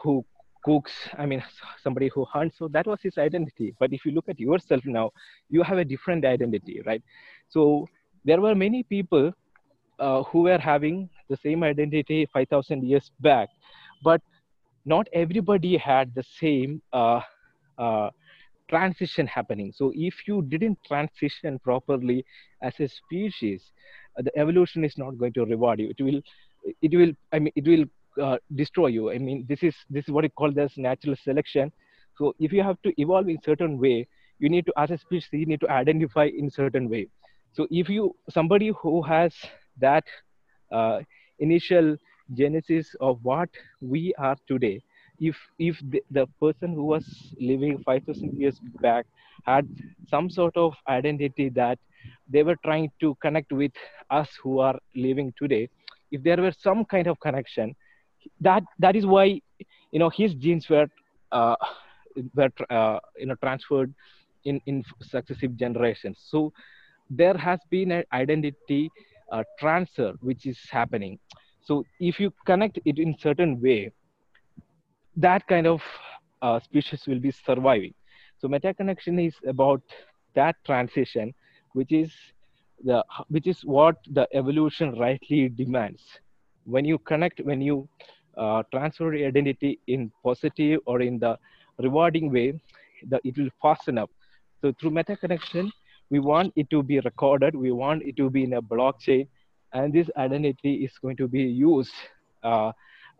who 0.03 0.25
cooks 0.63 0.91
i 1.17 1.25
mean 1.25 1.43
somebody 1.83 2.09
who 2.13 2.25
hunts 2.25 2.57
so 2.57 2.67
that 2.67 2.85
was 2.87 2.99
his 3.01 3.17
identity. 3.17 3.73
But 3.79 3.93
if 3.93 4.05
you 4.05 4.11
look 4.11 4.29
at 4.29 4.39
yourself 4.39 4.83
now 4.85 5.11
you 5.49 5.63
have 5.63 5.77
a 5.77 5.85
different 5.85 6.25
identity 6.25 6.81
right? 6.85 7.03
So 7.49 7.87
there 8.25 8.41
were 8.41 8.55
many 8.55 8.83
people 8.83 9.31
uh, 9.99 10.23
who 10.23 10.43
were 10.43 10.57
having 10.57 11.09
the 11.29 11.37
same 11.37 11.63
identity 11.63 12.27
5000 12.33 12.83
years 12.83 13.11
back 13.19 13.49
but 14.03 14.21
not 14.85 15.07
everybody 15.13 15.77
had 15.77 16.13
the 16.15 16.23
same 16.23 16.81
uh, 16.93 17.21
uh, 17.77 18.09
transition 18.69 19.27
happening. 19.27 19.71
So 19.75 19.91
if 19.95 20.27
you 20.27 20.41
didn't 20.43 20.79
transition 20.87 21.59
properly 21.59 22.25
as 22.61 22.73
a 22.79 22.87
species 22.87 23.71
uh, 24.17 24.21
the 24.21 24.37
evolution 24.37 24.83
is 24.83 24.97
not 24.97 25.17
going 25.17 25.33
to 25.33 25.45
reward 25.45 25.79
you. 25.79 25.93
It 25.97 26.03
will 26.03 26.21
it 26.81 26.95
will 26.95 27.13
i 27.31 27.39
mean 27.39 27.53
it 27.55 27.65
will 27.65 27.85
uh, 28.21 28.37
destroy 28.55 28.87
you. 28.87 29.11
I 29.11 29.17
mean, 29.17 29.45
this 29.47 29.63
is 29.63 29.75
this 29.89 30.05
is 30.05 30.11
what 30.11 30.23
we 30.23 30.29
call 30.29 30.57
as 30.59 30.77
natural 30.77 31.15
selection. 31.15 31.71
So 32.17 32.33
if 32.39 32.51
you 32.51 32.63
have 32.63 32.81
to 32.83 32.93
evolve 33.01 33.29
in 33.29 33.37
certain 33.43 33.79
way, 33.79 34.07
you 34.39 34.49
need 34.49 34.65
to, 34.65 34.73
as 34.77 34.91
a 34.91 34.97
species, 34.97 35.29
you 35.31 35.45
need 35.45 35.61
to 35.61 35.69
identify 35.69 36.25
in 36.25 36.49
certain 36.49 36.89
way. 36.89 37.07
So 37.53 37.67
if 37.69 37.89
you 37.89 38.15
somebody 38.29 38.71
who 38.81 39.01
has 39.03 39.33
that 39.79 40.03
uh, 40.71 40.99
initial 41.39 41.97
genesis 42.33 42.95
of 42.99 43.19
what 43.23 43.49
we 43.81 44.13
are 44.17 44.35
today, 44.47 44.81
if 45.19 45.37
if 45.57 45.79
the, 45.89 46.03
the 46.11 46.27
person 46.41 46.73
who 46.73 46.83
was 46.85 47.33
living 47.39 47.81
5,000 47.83 48.33
years 48.39 48.59
back 48.81 49.05
had 49.45 49.67
some 50.07 50.29
sort 50.29 50.55
of 50.57 50.75
identity 50.87 51.49
that 51.49 51.79
they 52.29 52.43
were 52.43 52.57
trying 52.63 52.91
to 53.01 53.15
connect 53.21 53.51
with 53.51 53.71
us 54.09 54.29
who 54.41 54.59
are 54.59 54.77
living 54.95 55.33
today, 55.37 55.69
if 56.11 56.23
there 56.23 56.37
were 56.37 56.51
some 56.51 56.85
kind 56.85 57.07
of 57.07 57.19
connection, 57.19 57.75
that 58.41 58.63
that 58.79 58.95
is 58.95 59.05
why 59.05 59.41
you 59.91 59.99
know 59.99 60.09
his 60.09 60.33
genes 60.33 60.69
were 60.69 60.87
uh, 61.31 61.55
were 62.35 62.51
uh, 62.69 62.99
you 63.17 63.25
know 63.27 63.35
transferred 63.35 63.93
in 64.45 64.61
in 64.65 64.83
successive 65.01 65.55
generations. 65.55 66.19
So 66.29 66.53
there 67.09 67.37
has 67.37 67.59
been 67.69 67.91
an 67.91 68.03
identity 68.13 68.89
uh, 69.31 69.43
transfer 69.59 70.13
which 70.21 70.45
is 70.45 70.59
happening. 70.69 71.19
So 71.61 71.83
if 71.99 72.19
you 72.19 72.31
connect 72.45 72.79
it 72.85 72.97
in 72.99 73.15
certain 73.19 73.61
way 73.61 73.91
that 75.17 75.45
kind 75.47 75.67
of 75.67 75.81
uh, 76.41 76.59
species 76.59 77.05
will 77.07 77.19
be 77.19 77.31
surviving. 77.31 77.93
So 78.37 78.47
meta 78.47 78.73
connection 78.73 79.19
is 79.19 79.35
about 79.45 79.81
that 80.33 80.55
transition 80.65 81.33
which 81.73 81.91
is 81.91 82.13
the 82.83 83.03
which 83.27 83.47
is 83.47 83.61
what 83.65 83.97
the 84.11 84.27
evolution 84.33 84.97
rightly 84.97 85.49
demands 85.49 86.01
when 86.69 86.85
you 86.85 86.97
connect, 86.99 87.39
when 87.41 87.61
you 87.61 87.87
uh, 88.37 88.63
transfer 88.71 89.13
identity 89.13 89.79
in 89.87 90.11
positive 90.23 90.79
or 90.85 91.01
in 91.01 91.19
the 91.19 91.37
rewarding 91.79 92.31
way, 92.31 92.59
the, 93.09 93.19
it 93.23 93.37
will 93.37 93.49
fasten 93.61 93.97
up. 93.97 94.09
So 94.61 94.73
through 94.79 94.91
meta 94.91 95.15
connection, 95.15 95.71
we 96.09 96.19
want 96.19 96.53
it 96.55 96.69
to 96.69 96.83
be 96.83 96.99
recorded. 96.99 97.55
We 97.55 97.71
want 97.71 98.03
it 98.03 98.17
to 98.17 98.29
be 98.29 98.43
in 98.43 98.53
a 98.53 98.61
blockchain, 98.61 99.27
and 99.73 99.93
this 99.93 100.09
identity 100.17 100.75
is 100.85 100.91
going 101.01 101.17
to 101.17 101.27
be 101.27 101.41
used 101.41 101.93
uh, 102.43 102.71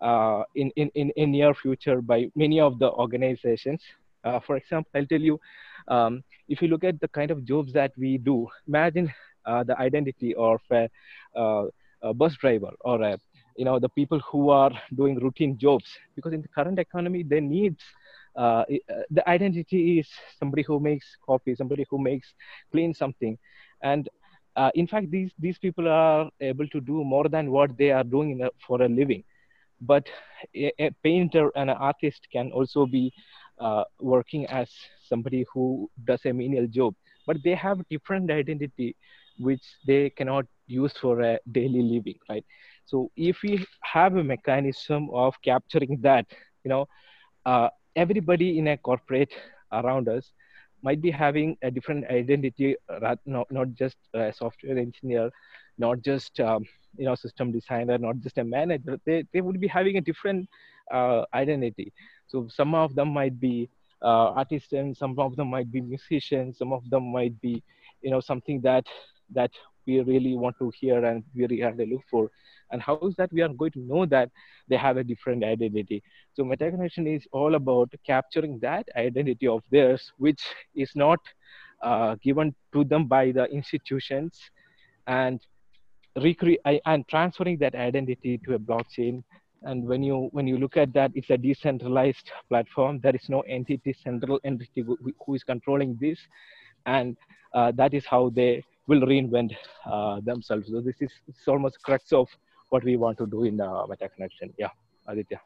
uh, 0.01 0.43
in, 0.55 0.71
in, 0.75 0.89
in, 0.95 1.11
in 1.15 1.31
near 1.31 1.53
future 1.53 2.01
by 2.01 2.27
many 2.35 2.59
of 2.59 2.79
the 2.79 2.91
organizations. 2.91 3.81
Uh, 4.23 4.39
for 4.39 4.57
example, 4.57 4.91
I'll 4.95 5.05
tell 5.05 5.21
you, 5.21 5.39
um, 5.87 6.23
if 6.47 6.61
you 6.61 6.67
look 6.67 6.83
at 6.83 6.99
the 6.99 7.07
kind 7.09 7.31
of 7.31 7.45
jobs 7.45 7.73
that 7.73 7.91
we 7.97 8.17
do, 8.17 8.47
imagine 8.67 9.11
uh, 9.45 9.63
the 9.63 9.77
identity 9.79 10.35
of 10.35 10.59
a, 10.71 10.89
uh, 11.35 11.65
a 12.01 12.13
bus 12.13 12.35
driver 12.35 12.71
or 12.81 13.01
a, 13.01 13.17
you 13.59 13.65
know 13.65 13.77
the 13.77 13.89
people 13.89 14.19
who 14.31 14.49
are 14.49 14.71
doing 14.95 15.15
routine 15.19 15.57
jobs 15.57 15.89
because 16.15 16.33
in 16.33 16.41
the 16.41 16.47
current 16.57 16.79
economy 16.79 17.23
they 17.23 17.41
need 17.41 17.75
uh, 18.35 18.63
uh, 18.89 19.03
the 19.11 19.23
identity 19.27 19.99
is 19.99 20.07
somebody 20.39 20.63
who 20.63 20.79
makes 20.79 21.07
coffee 21.25 21.55
somebody 21.55 21.85
who 21.89 21.99
makes 22.01 22.33
clean 22.71 22.93
something. 22.93 23.37
And 23.83 24.07
uh, 24.55 24.71
in 24.75 24.87
fact 24.87 25.11
these 25.11 25.31
these 25.37 25.57
people 25.57 25.89
are 25.89 26.29
able 26.39 26.67
to 26.67 26.79
do 26.79 27.03
more 27.03 27.27
than 27.27 27.51
what 27.51 27.77
they 27.77 27.91
are 27.91 28.03
doing 28.03 28.41
a, 28.41 28.49
for 28.65 28.81
a 28.81 28.87
living. 28.87 29.23
But 29.81 30.07
a, 30.55 30.71
a, 30.79 30.91
painter 31.03 31.51
and 31.55 31.69
an 31.69 31.77
artist 31.77 32.27
can 32.31 32.51
also 32.51 32.85
be 32.85 33.11
uh, 33.59 33.83
working 33.99 34.45
as 34.47 34.69
somebody 35.09 35.45
who 35.53 35.89
does 36.05 36.21
a 36.25 36.31
menial 36.31 36.67
job. 36.67 36.95
But 37.27 37.37
they 37.43 37.55
have 37.55 37.79
a 37.79 37.85
different 37.89 38.31
identity 38.31 38.95
which 39.37 39.63
they 39.87 40.09
cannot 40.11 40.45
use 40.67 40.93
for 41.01 41.21
a 41.21 41.39
daily 41.51 41.81
living 41.81 42.19
right 42.29 42.45
so 42.89 43.11
if 43.15 43.41
we 43.43 43.65
have 43.83 44.15
a 44.15 44.23
mechanism 44.23 45.09
of 45.13 45.35
capturing 45.43 45.99
that 46.07 46.25
you 46.63 46.69
know 46.69 46.85
uh, 47.45 47.69
everybody 47.95 48.57
in 48.59 48.67
a 48.67 48.77
corporate 48.77 49.33
around 49.71 50.07
us 50.09 50.31
might 50.83 51.01
be 51.01 51.11
having 51.11 51.57
a 51.63 51.71
different 51.71 52.05
identity 52.09 52.75
not, 53.25 53.47
not 53.51 53.67
just 53.73 53.97
a 54.13 54.31
software 54.33 54.77
engineer 54.77 55.29
not 55.77 56.01
just 56.01 56.39
um, 56.39 56.65
you 56.97 57.05
know 57.05 57.15
system 57.15 57.51
designer 57.51 57.97
not 57.97 58.19
just 58.19 58.37
a 58.37 58.43
manager. 58.43 58.99
They, 59.05 59.23
they 59.33 59.41
would 59.41 59.59
be 59.59 59.67
having 59.67 59.97
a 59.97 60.01
different 60.01 60.49
uh, 60.91 61.23
identity. 61.33 61.93
So 62.27 62.47
some 62.49 62.75
of 62.75 62.95
them 62.95 63.09
might 63.09 63.39
be 63.39 63.69
uh, 64.03 64.31
artists 64.41 64.73
and 64.73 64.95
some 64.95 65.17
of 65.19 65.35
them 65.35 65.49
might 65.49 65.71
be 65.71 65.81
musicians 65.81 66.57
some 66.57 66.73
of 66.73 66.89
them 66.89 67.11
might 67.11 67.39
be 67.41 67.63
you 68.01 68.11
know 68.11 68.19
something 68.19 68.61
that 68.61 68.85
that 69.33 69.51
we 69.89 70.01
really 70.01 70.35
want 70.35 70.55
to 70.59 70.71
hear 70.79 71.03
and 71.03 71.23
we 71.35 71.47
really 71.47 71.85
look 71.93 72.03
for. 72.09 72.29
And 72.71 72.81
how 72.81 72.99
is 73.09 73.15
that 73.15 73.33
we 73.33 73.41
are 73.41 73.53
going 73.61 73.71
to 73.71 73.79
know 73.91 74.05
that 74.05 74.29
they 74.67 74.77
have 74.77 74.97
a 74.97 75.03
different 75.03 75.43
identity. 75.43 76.03
So 76.35 76.43
metaconnection 76.43 77.15
is 77.15 77.27
all 77.31 77.55
about 77.55 77.91
capturing 78.05 78.59
that 78.59 78.85
identity 78.95 79.47
of 79.47 79.63
theirs 79.71 80.11
which 80.17 80.41
is 80.75 80.91
not 80.95 81.19
uh, 81.81 82.15
given 82.21 82.53
to 82.73 82.83
them 82.83 83.07
by 83.07 83.31
the 83.31 83.45
institutions 83.45 84.37
and 85.07 85.39
recreate 86.15 86.59
and 86.85 87.07
transferring 87.07 87.57
that 87.59 87.75
identity 87.75 88.39
to 88.45 88.53
a 88.55 88.59
blockchain. 88.59 89.23
And 89.63 89.85
when 89.85 90.03
you 90.03 90.29
when 90.31 90.47
you 90.47 90.57
look 90.57 90.77
at 90.77 90.93
that 90.93 91.11
it's 91.15 91.29
a 91.29 91.37
decentralized 91.37 92.31
platform. 92.49 92.99
There 93.01 93.15
is 93.15 93.27
no 93.29 93.41
entity 93.41 93.95
central 94.03 94.39
entity 94.43 94.81
who, 94.81 94.97
who 95.25 95.33
is 95.35 95.43
controlling 95.43 95.97
this. 95.99 96.19
And 96.85 97.17
uh, 97.53 97.71
that 97.75 97.93
is 97.93 98.05
how 98.05 98.29
they 98.29 98.63
will 98.89 99.03
reinvent 99.11 99.51
uh, 99.93 100.19
themselves 100.29 100.67
so 100.73 100.81
this 100.89 101.01
is 101.05 101.11
it's 101.27 101.47
almost 101.47 101.81
crux 101.87 102.13
of 102.21 102.27
what 102.69 102.83
we 102.89 102.95
want 103.03 103.17
to 103.21 103.27
do 103.35 103.43
in 103.49 103.55
the 103.61 103.69
meta 103.89 104.09
connection 104.15 104.53
yeah 104.63 104.73
aditya 105.07 105.39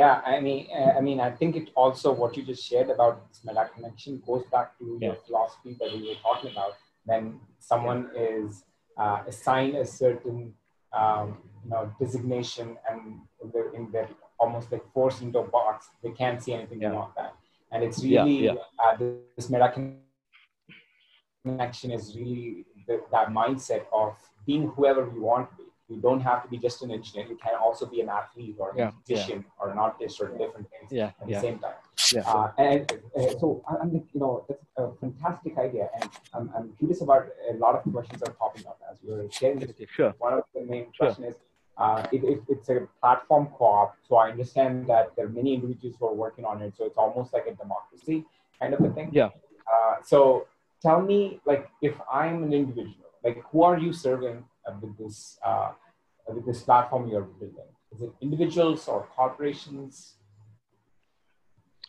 yeah 0.00 0.14
i 0.32 0.40
mean 0.46 0.66
uh, 0.80 0.92
i 0.98 1.00
mean 1.08 1.20
i 1.28 1.30
think 1.30 1.56
it 1.60 1.68
also 1.74 2.12
what 2.22 2.36
you 2.36 2.42
just 2.52 2.64
shared 2.70 2.90
about 2.96 3.28
this 3.28 3.40
meta 3.44 3.68
connection 3.74 4.22
goes 4.26 4.44
back 4.54 4.78
to 4.78 4.98
yeah. 5.00 5.08
your 5.08 5.18
philosophy 5.26 5.76
that 5.80 5.92
we 5.94 6.00
were 6.08 6.20
talking 6.28 6.50
about 6.52 6.74
when 7.04 7.40
someone 7.58 8.08
yeah. 8.14 8.20
is 8.38 8.64
uh, 9.02 9.18
assign 9.26 9.76
a 9.76 9.86
certain 9.86 10.52
um, 10.92 11.38
you 11.64 11.70
know 11.70 11.82
designation 12.00 12.76
and 12.90 13.20
they're, 13.52 13.72
in 13.74 13.90
their 13.92 14.08
almost 14.40 14.72
like 14.72 14.82
forced 14.92 15.22
into 15.22 15.38
a 15.38 15.46
box. 15.46 15.88
They 16.02 16.10
can't 16.10 16.42
see 16.42 16.54
anything 16.54 16.80
yeah. 16.80 16.90
beyond 16.90 17.12
that. 17.16 17.34
And 17.70 17.84
it's 17.84 18.02
really. 18.02 18.48
Uh, 18.48 18.56
this 19.36 19.50
meta 19.50 19.70
connection 19.72 20.00
is 21.44 22.16
really 22.16 22.66
the, 22.86 23.02
that 23.12 23.28
mindset 23.28 23.84
of 23.92 24.14
being 24.46 24.68
whoever 24.68 25.10
you 25.14 25.22
want 25.22 25.50
to 25.50 25.56
be. 25.56 25.64
You 25.88 26.00
don't 26.00 26.20
have 26.20 26.44
to 26.44 26.48
be 26.48 26.56
just 26.56 26.82
an 26.82 26.92
engineer. 26.92 27.26
You 27.26 27.36
can 27.36 27.54
also 27.56 27.84
be 27.84 28.00
an 28.00 28.08
athlete 28.08 28.54
or 28.58 28.70
a 28.70 28.78
yeah, 28.78 28.90
musician 29.08 29.38
yeah. 29.44 29.60
or 29.60 29.70
an 29.70 29.78
artist 29.78 30.20
or 30.20 30.28
different 30.28 30.68
things 30.70 30.92
yeah, 30.92 31.10
at 31.20 31.26
the 31.26 31.40
same 31.40 31.58
time. 31.58 31.74
Yeah. 32.12 32.20
Uh, 32.20 32.52
and 32.58 32.92
uh, 33.16 33.38
so 33.40 33.64
I'm, 33.68 33.92
you 33.94 34.20
know, 34.20 34.44
that's 34.48 34.64
a 34.76 34.92
fantastic 35.00 35.58
idea, 35.58 35.88
and 36.00 36.10
I'm, 36.32 36.50
I'm 36.56 36.72
curious 36.78 37.02
about 37.02 37.26
a 37.50 37.54
lot 37.54 37.74
of 37.74 37.92
questions 37.92 38.22
are 38.22 38.32
popping 38.34 38.66
up 38.68 38.78
as 38.90 38.98
we 39.02 39.12
are 39.14 39.28
sharing 39.32 39.58
this. 39.58 39.72
Sure. 39.88 40.14
One 40.18 40.34
of 40.34 40.44
the 40.54 40.60
main 40.62 40.86
sure. 40.92 41.06
question 41.06 41.24
is, 41.24 41.34
uh, 41.76 42.06
it, 42.12 42.22
it, 42.22 42.42
it's 42.48 42.68
a 42.68 42.86
platform 43.00 43.48
co-op, 43.56 43.96
so 44.08 44.16
I 44.16 44.30
understand 44.30 44.86
that 44.86 45.16
there 45.16 45.26
are 45.26 45.28
many 45.28 45.54
individuals 45.54 45.96
who 45.98 46.06
are 46.06 46.14
working 46.14 46.44
on 46.44 46.62
it, 46.62 46.74
so 46.76 46.84
it's 46.84 46.96
almost 46.96 47.32
like 47.32 47.46
a 47.46 47.54
democracy 47.54 48.24
kind 48.60 48.74
of 48.74 48.80
a 48.84 48.90
thing. 48.90 49.10
Yeah. 49.12 49.30
Uh, 49.66 49.96
so 50.04 50.46
tell 50.82 51.02
me, 51.02 51.40
like, 51.46 51.70
if 51.82 51.94
I'm 52.12 52.44
an 52.44 52.52
individual, 52.52 52.94
like, 53.24 53.42
who 53.50 53.62
are 53.62 53.78
you 53.78 53.92
serving 53.92 54.44
with 54.80 54.96
this 54.98 55.38
uh, 55.44 55.72
with 56.28 56.46
this 56.46 56.62
platform 56.62 57.08
you're 57.08 57.22
building? 57.22 57.70
Is 57.92 58.02
it 58.02 58.12
individuals 58.20 58.88
or 58.88 59.08
corporations? 59.16 60.14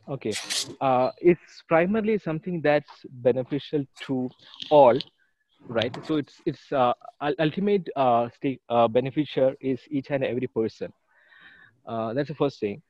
Okay, 0.09 0.33
uh, 0.81 1.11
it's 1.19 1.63
primarily 1.67 2.17
something 2.17 2.59
that's 2.61 2.89
beneficial 3.09 3.85
to 4.07 4.29
all, 4.71 4.97
right? 5.67 5.95
So 6.05 6.15
it's 6.15 6.41
it's 6.45 6.71
uh, 6.71 6.93
ultimate 7.39 7.87
uh, 7.95 8.29
stake, 8.35 8.61
uh, 8.67 8.87
beneficiary 8.87 9.55
is 9.61 9.79
each 9.89 10.09
and 10.09 10.23
every 10.23 10.47
person. 10.47 10.91
Uh, 11.85 12.13
that's 12.13 12.29
the 12.29 12.35
first 12.35 12.59
thing, 12.59 12.81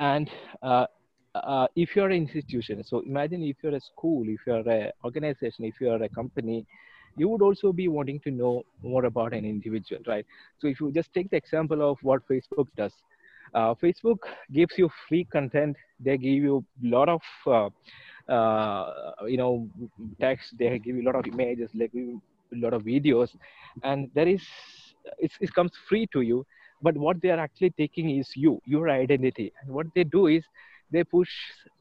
and 0.00 0.28
uh, 0.62 0.86
uh, 1.34 1.66
if 1.76 1.94
you're 1.94 2.06
an 2.06 2.12
institution, 2.12 2.82
so 2.84 3.00
imagine 3.00 3.42
if 3.42 3.56
you're 3.62 3.74
a 3.74 3.80
school, 3.80 4.24
if 4.28 4.40
you're 4.46 4.68
an 4.68 4.90
organization, 5.04 5.64
if 5.64 5.74
you're 5.80 6.02
a 6.02 6.08
company, 6.08 6.66
you 7.16 7.28
would 7.28 7.42
also 7.42 7.72
be 7.72 7.88
wanting 7.88 8.20
to 8.20 8.30
know 8.30 8.62
more 8.82 9.04
about 9.04 9.32
an 9.32 9.44
individual, 9.44 10.00
right? 10.06 10.26
So 10.58 10.68
if 10.68 10.80
you 10.80 10.92
just 10.92 11.12
take 11.12 11.30
the 11.30 11.36
example 11.36 11.88
of 11.88 11.98
what 12.02 12.26
Facebook 12.28 12.68
does, 12.76 12.92
uh, 13.54 13.74
Facebook 13.74 14.18
gives 14.52 14.78
you 14.78 14.88
free 15.08 15.24
content. 15.24 15.76
They 15.98 16.16
give 16.16 16.42
you 16.42 16.64
a 16.84 16.88
lot 16.88 17.08
of, 17.08 17.20
uh, 17.46 18.32
uh, 18.32 19.12
you 19.26 19.36
know, 19.36 19.68
text. 20.20 20.54
They 20.58 20.78
give 20.78 20.96
you 20.96 21.02
a 21.02 21.08
lot 21.10 21.16
of 21.16 21.26
images, 21.26 21.70
like 21.74 21.92
a 21.94 22.56
lot 22.56 22.74
of 22.74 22.82
videos, 22.82 23.30
and 23.82 24.08
there 24.14 24.28
is, 24.28 24.42
it 25.18 25.54
comes 25.54 25.72
free 25.88 26.06
to 26.12 26.20
you. 26.20 26.46
But 26.82 26.96
what 26.96 27.20
they 27.20 27.30
are 27.30 27.38
actually 27.38 27.70
taking 27.70 28.18
is 28.18 28.30
you, 28.34 28.60
your 28.64 28.88
identity. 28.88 29.52
And 29.60 29.70
what 29.74 29.86
they 29.94 30.04
do 30.04 30.28
is 30.28 30.44
they 30.90 31.04
push 31.04 31.30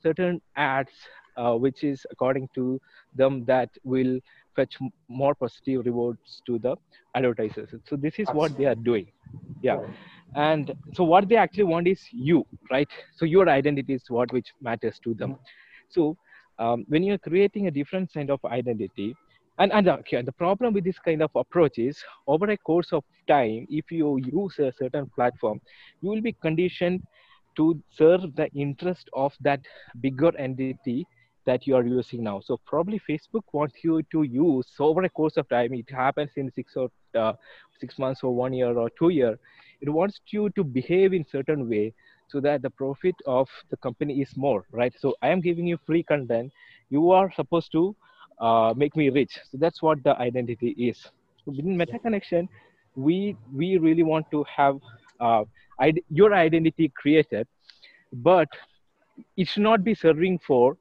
certain 0.01 0.41
ads, 0.55 0.91
uh, 1.37 1.53
which 1.55 1.83
is 1.83 2.05
according 2.11 2.49
to 2.55 2.79
them 3.15 3.45
that 3.45 3.69
will 3.83 4.19
fetch 4.55 4.77
more 5.07 5.35
positive 5.35 5.85
rewards 5.85 6.41
to 6.45 6.59
the 6.59 6.75
advertisers. 7.15 7.69
So 7.85 7.95
this 7.95 8.19
is 8.19 8.27
what 8.29 8.57
they 8.57 8.65
are 8.65 8.75
doing. 8.75 9.07
Yeah 9.61 9.79
and 10.35 10.73
so 10.93 11.03
what 11.03 11.27
they 11.27 11.35
actually 11.35 11.63
want 11.63 11.87
is 11.87 12.01
you 12.11 12.45
right 12.69 12.89
so 13.15 13.25
your 13.25 13.49
identity 13.49 13.93
is 13.93 14.03
what 14.09 14.31
which 14.31 14.53
matters 14.61 14.99
to 15.03 15.13
them 15.15 15.37
so 15.89 16.15
um, 16.59 16.85
when 16.87 17.03
you're 17.03 17.17
creating 17.17 17.67
a 17.67 17.71
different 17.71 18.11
kind 18.13 18.29
of 18.29 18.43
identity 18.45 19.15
and, 19.57 19.73
and 19.73 19.89
okay, 19.89 20.21
the 20.21 20.31
problem 20.31 20.73
with 20.73 20.85
this 20.85 20.99
kind 20.99 21.21
of 21.21 21.31
approach 21.35 21.79
is 21.79 22.01
over 22.27 22.49
a 22.49 22.57
course 22.57 22.93
of 22.93 23.03
time 23.27 23.65
if 23.69 23.91
you 23.91 24.17
use 24.17 24.57
a 24.59 24.71
certain 24.77 25.09
platform 25.15 25.59
you 26.01 26.09
will 26.09 26.21
be 26.21 26.33
conditioned 26.33 27.01
to 27.57 27.81
serve 27.91 28.35
the 28.35 28.49
interest 28.53 29.09
of 29.13 29.33
that 29.41 29.61
bigger 30.01 30.35
entity 30.37 30.97
that 31.45 31.65
you 31.65 31.75
are 31.75 31.85
using 31.85 32.23
now. 32.23 32.39
So 32.39 32.59
probably 32.65 32.99
Facebook 33.09 33.43
wants 33.53 33.75
you 33.83 34.01
to 34.11 34.23
use 34.23 34.67
over 34.79 35.03
a 35.03 35.09
course 35.09 35.37
of 35.37 35.47
time. 35.49 35.73
It 35.73 35.89
happens 35.89 36.31
in 36.35 36.51
six 36.51 36.75
or 36.75 36.89
uh, 37.15 37.33
six 37.79 37.97
months 37.97 38.21
or 38.23 38.35
one 38.35 38.53
year 38.53 38.77
or 38.77 38.89
two 38.97 39.09
year. 39.09 39.37
It 39.81 39.89
wants 39.89 40.19
you 40.31 40.49
to 40.51 40.63
behave 40.63 41.13
in 41.13 41.25
certain 41.25 41.69
way 41.69 41.93
so 42.27 42.39
that 42.41 42.61
the 42.61 42.69
profit 42.69 43.15
of 43.25 43.47
the 43.69 43.77
company 43.77 44.21
is 44.21 44.35
more, 44.35 44.63
right? 44.71 44.93
So 44.99 45.15
I 45.21 45.29
am 45.29 45.41
giving 45.41 45.65
you 45.65 45.77
free 45.85 46.03
content. 46.03 46.51
You 46.89 47.11
are 47.11 47.31
supposed 47.31 47.71
to 47.71 47.95
uh, 48.39 48.73
make 48.75 48.95
me 48.95 49.09
rich. 49.09 49.39
So 49.51 49.57
that's 49.57 49.81
what 49.81 50.03
the 50.03 50.15
identity 50.17 50.69
is. 50.77 50.97
So 51.45 51.51
within 51.51 51.77
Meta 51.77 51.99
Connection, 51.99 52.47
we 52.95 53.35
we 53.53 53.77
really 53.77 54.03
want 54.03 54.25
to 54.31 54.45
have 54.55 54.77
uh, 55.19 55.43
your 56.09 56.33
identity 56.33 56.91
created, 56.95 57.47
but 58.11 58.47
it 59.37 59.47
should 59.47 59.63
not 59.63 59.83
be 59.83 59.93
serving 59.93 60.39
for 60.39 60.77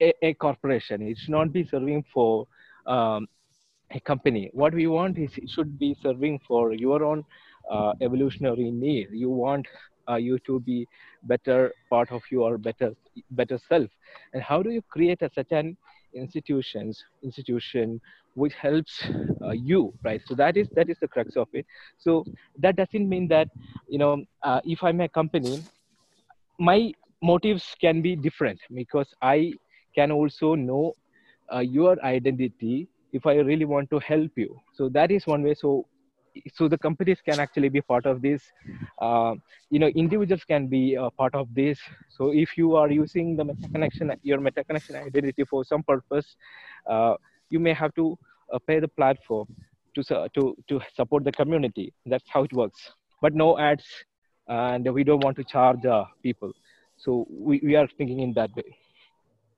a, 0.00 0.12
a 0.22 0.34
corporation. 0.34 1.02
It 1.02 1.18
should 1.18 1.30
not 1.30 1.52
be 1.52 1.64
serving 1.64 2.04
for 2.12 2.46
um, 2.86 3.28
a 3.90 4.00
company. 4.00 4.50
What 4.52 4.74
we 4.74 4.86
want 4.86 5.18
is 5.18 5.30
it 5.36 5.50
should 5.50 5.78
be 5.78 5.96
serving 6.02 6.40
for 6.46 6.72
your 6.72 7.04
own 7.04 7.24
uh, 7.70 7.92
evolutionary 8.00 8.70
need. 8.70 9.08
You 9.12 9.30
want 9.30 9.66
uh, 10.08 10.16
you 10.16 10.38
to 10.40 10.60
be 10.60 10.86
better 11.22 11.72
part 11.90 12.10
of 12.12 12.22
your 12.30 12.58
better 12.58 12.94
better 13.30 13.58
self. 13.68 13.90
And 14.32 14.42
how 14.42 14.62
do 14.62 14.70
you 14.70 14.82
create 14.82 15.22
a, 15.22 15.30
such 15.34 15.52
an 15.52 15.76
institutions 16.18 17.02
institution 17.22 18.00
which 18.34 18.54
helps 18.54 19.02
uh, 19.44 19.50
you 19.50 19.92
right? 20.04 20.20
So 20.26 20.34
that 20.34 20.56
is 20.56 20.68
that 20.76 20.90
is 20.90 20.98
the 21.00 21.08
crux 21.08 21.36
of 21.36 21.48
it. 21.52 21.66
So 21.98 22.24
that 22.58 22.76
doesn't 22.76 23.08
mean 23.08 23.28
that 23.28 23.48
you 23.88 23.98
know 23.98 24.24
uh, 24.42 24.60
if 24.64 24.82
i'm 24.82 25.00
a 25.00 25.08
company 25.08 25.62
my 26.58 26.92
motives 27.22 27.64
can 27.80 28.02
be 28.02 28.14
different 28.16 28.58
because 28.74 29.08
i 29.22 29.52
can 29.94 30.12
also 30.12 30.54
know 30.54 30.94
uh, 31.54 31.60
your 31.60 31.96
identity 32.04 32.88
if 33.12 33.26
i 33.26 33.34
really 33.36 33.64
want 33.64 33.90
to 33.90 33.98
help 34.00 34.30
you. 34.36 34.54
So 34.74 34.88
that 34.90 35.10
is 35.10 35.26
one 35.26 35.42
way. 35.42 35.54
So 35.54 35.86
so 36.54 36.68
the 36.68 36.78
companies 36.78 37.18
can 37.24 37.40
actually 37.40 37.68
be 37.68 37.80
part 37.80 38.06
of 38.06 38.22
this. 38.22 38.42
Uh, 39.00 39.34
you 39.70 39.78
know 39.78 39.88
individuals 39.88 40.44
can 40.44 40.66
be 40.66 40.94
a 40.94 41.10
part 41.10 41.34
of 41.34 41.48
this. 41.54 41.78
So 42.08 42.32
if 42.32 42.56
you 42.56 42.76
are 42.76 42.90
using 42.90 43.36
the 43.36 43.44
meta 43.44 43.68
connection 43.68 44.12
your 44.22 44.40
meta 44.40 44.64
connection 44.64 44.96
identity 44.96 45.44
for 45.44 45.64
some 45.64 45.82
purpose 45.82 46.36
uh, 46.86 47.14
you 47.50 47.58
may 47.58 47.72
have 47.72 47.94
to 47.94 48.18
uh, 48.52 48.58
pay 48.66 48.80
the 48.80 48.88
platform 48.88 49.46
to 49.94 50.28
to 50.34 50.56
to 50.68 50.80
support 50.94 51.24
the 51.24 51.32
community. 51.32 51.92
That's 52.06 52.28
how 52.28 52.44
it 52.44 52.52
works. 52.52 52.92
But 53.20 53.34
no 53.34 53.58
ads 53.58 53.84
and 54.48 54.92
we 54.92 55.04
don't 55.04 55.22
want 55.22 55.36
to 55.36 55.44
charge 55.44 55.84
uh, 55.84 56.04
people. 56.22 56.52
So 56.96 57.26
we, 57.30 57.60
we 57.62 57.76
are 57.76 57.86
thinking 57.96 58.20
in 58.20 58.32
that 58.34 58.54
way. 58.56 58.76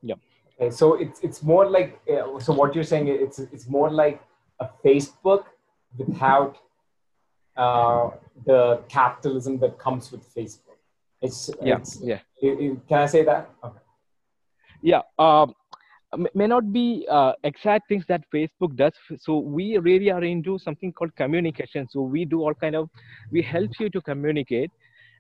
Yeah. 0.03 0.17
Okay, 0.61 0.71
so 0.71 0.95
it's 0.95 1.21
it's 1.21 1.43
more 1.43 1.69
like 1.69 2.01
uh, 2.11 2.39
so 2.39 2.53
what 2.53 2.75
you're 2.75 2.85
saying 2.85 3.09
it's 3.09 3.39
it's 3.39 3.69
more 3.69 3.91
like 3.91 4.23
a 4.61 4.69
facebook 4.85 5.45
without 5.97 6.59
uh, 7.61 8.11
the 8.47 8.83
capitalism 8.89 9.59
that 9.59 9.79
comes 9.79 10.11
with 10.13 10.23
Facebook. 10.35 10.79
It's 11.23 11.51
yeah, 11.63 11.77
it's, 11.77 12.01
yeah. 12.01 12.21
It, 12.41 12.61
it, 12.65 12.89
can 12.89 12.99
I 12.99 13.07
say 13.07 13.25
that? 13.25 13.51
Okay. 13.63 13.83
Yeah. 14.83 15.03
Um, 15.19 15.55
may 16.35 16.47
not 16.47 16.73
be 16.73 17.07
uh, 17.11 17.33
exact 17.45 17.89
things 17.89 18.05
that 18.09 18.23
Facebook 18.35 18.75
does. 18.77 18.95
So 19.19 19.39
we 19.39 19.77
really 19.79 20.11
are 20.11 20.25
into 20.25 20.59
something 20.59 20.93
called 20.93 21.15
communication. 21.17 21.87
So 21.89 22.01
we 22.01 22.25
do 22.25 22.41
all 22.43 22.55
kind 22.55 22.75
of, 22.75 22.89
we 23.31 23.43
help 23.43 23.71
you 23.79 23.91
to 23.91 24.01
communicate, 24.01 24.71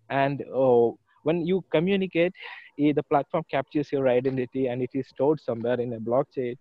and 0.08 0.42
uh, 0.54 0.88
when 1.22 1.46
you 1.46 1.62
communicate, 1.70 2.32
eh, 2.78 2.92
the 2.92 3.02
platform 3.02 3.44
captures 3.50 3.92
your 3.92 4.08
identity 4.08 4.66
and 4.68 4.82
it 4.82 4.90
is 4.94 5.06
stored 5.08 5.40
somewhere 5.40 5.78
in 5.78 5.92
a 5.92 6.00
blockchain. 6.00 6.56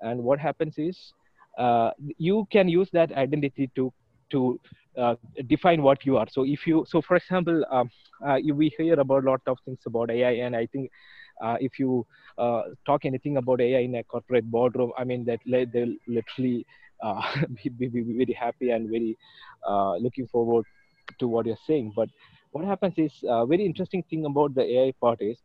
And 0.00 0.24
what 0.24 0.38
happens 0.40 0.74
is, 0.78 1.12
uh, 1.58 1.90
you 2.16 2.46
can 2.50 2.68
use 2.68 2.88
that 2.92 3.12
identity 3.12 3.70
to 3.76 3.92
to 4.30 4.60
uh, 4.98 5.14
define 5.46 5.82
what 5.82 6.04
you 6.04 6.16
are. 6.16 6.26
So 6.30 6.44
if 6.44 6.66
you, 6.66 6.84
so 6.88 7.00
for 7.00 7.16
example, 7.16 7.64
um, 7.70 7.90
uh, 8.26 8.38
we 8.54 8.72
hear 8.76 8.98
about 8.98 9.24
a 9.24 9.30
lot 9.30 9.40
of 9.46 9.58
things 9.64 9.78
about 9.86 10.10
AI, 10.10 10.44
and 10.46 10.56
I 10.56 10.66
think 10.66 10.90
uh, 11.42 11.56
if 11.60 11.78
you 11.78 12.06
uh, 12.36 12.62
talk 12.84 13.04
anything 13.04 13.36
about 13.36 13.60
AI 13.60 13.80
in 13.80 13.94
a 13.96 14.04
corporate 14.04 14.50
boardroom, 14.50 14.92
I 14.98 15.04
mean 15.04 15.24
that 15.26 15.40
they'll 15.46 15.94
literally 16.06 16.66
uh, 17.02 17.22
be, 17.62 17.70
be, 17.70 17.88
be, 17.88 18.02
very 18.02 18.32
happy 18.32 18.70
and 18.70 18.88
very 18.88 19.16
looking 20.00 20.26
forward 20.26 20.64
to 21.18 21.28
what 21.28 21.46
you're 21.46 21.56
saying. 21.66 21.92
But 21.94 22.08
what 22.50 22.64
happens 22.64 22.94
is 22.96 23.12
a 23.28 23.46
very 23.46 23.64
interesting 23.64 24.02
thing 24.10 24.24
about 24.24 24.54
the 24.54 24.62
AI 24.62 24.92
part 25.00 25.20
is 25.20 25.38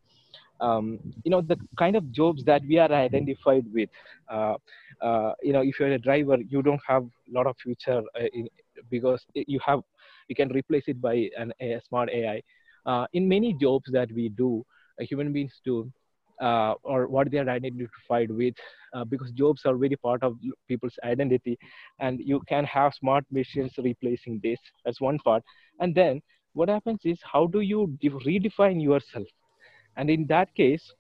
um, 0.62 1.00
you 1.24 1.32
know 1.32 1.42
the 1.42 1.58
kind 1.78 1.96
of 1.96 2.12
jobs 2.12 2.44
that 2.46 2.62
we 2.68 2.78
are 2.78 2.92
identified 2.92 3.66
with 3.74 3.90
uh, 4.32 4.56
uh, 5.02 5.34
you 5.42 5.54
know 5.54 5.62
if 5.62 5.80
you're 5.80 5.92
a 5.92 6.00
driver 6.00 6.38
you 6.38 6.62
don't 6.62 6.82
have 6.88 7.04
a 7.04 7.32
lot 7.32 7.48
of 7.48 7.56
future 7.58 8.02
uh, 8.20 8.26
in, 8.34 8.48
because 8.90 9.26
you 9.36 9.60
have 9.66 9.80
you 10.28 10.36
can 10.36 10.50
replace 10.50 10.84
it 10.88 11.02
by 11.02 11.30
an, 11.38 11.52
a 11.62 11.80
smart 11.88 12.10
ai 12.10 12.42
uh, 12.86 13.06
in 13.14 13.28
many 13.28 13.54
jobs 13.60 13.90
that 13.92 14.12
we 14.14 14.30
do 14.30 14.64
uh, 15.00 15.04
human 15.04 15.32
beings 15.34 15.54
do 15.66 15.90
uh, 16.42 16.74
or 16.84 17.08
what 17.08 17.30
they 17.32 17.38
are 17.38 17.50
identified 17.50 18.30
with 18.32 18.54
because 19.10 19.32
jobs 19.32 19.62
are 19.66 19.76
very 19.76 19.96
part 19.96 20.24
of 20.24 20.36
people's 20.68 20.98
identity 21.04 21.58
and 22.00 22.20
you 22.20 22.42
can 22.48 22.64
have 22.66 22.94
smart 22.94 23.26
machines 23.32 23.72
replacing 23.78 24.40
this. 24.44 24.60
That's 24.86 25.02
one 25.02 25.20
part. 25.20 25.44
And 25.80 25.94
then 25.96 26.22
what 26.54 26.70
happens 26.70 27.00
is 27.04 27.20
how 27.24 27.48
do 27.48 27.62
you 27.62 27.98
redefine 28.04 28.82
yourself? 28.82 29.28
And 29.98 30.10
in 30.10 30.26
that 30.28 30.54
case 30.56 30.94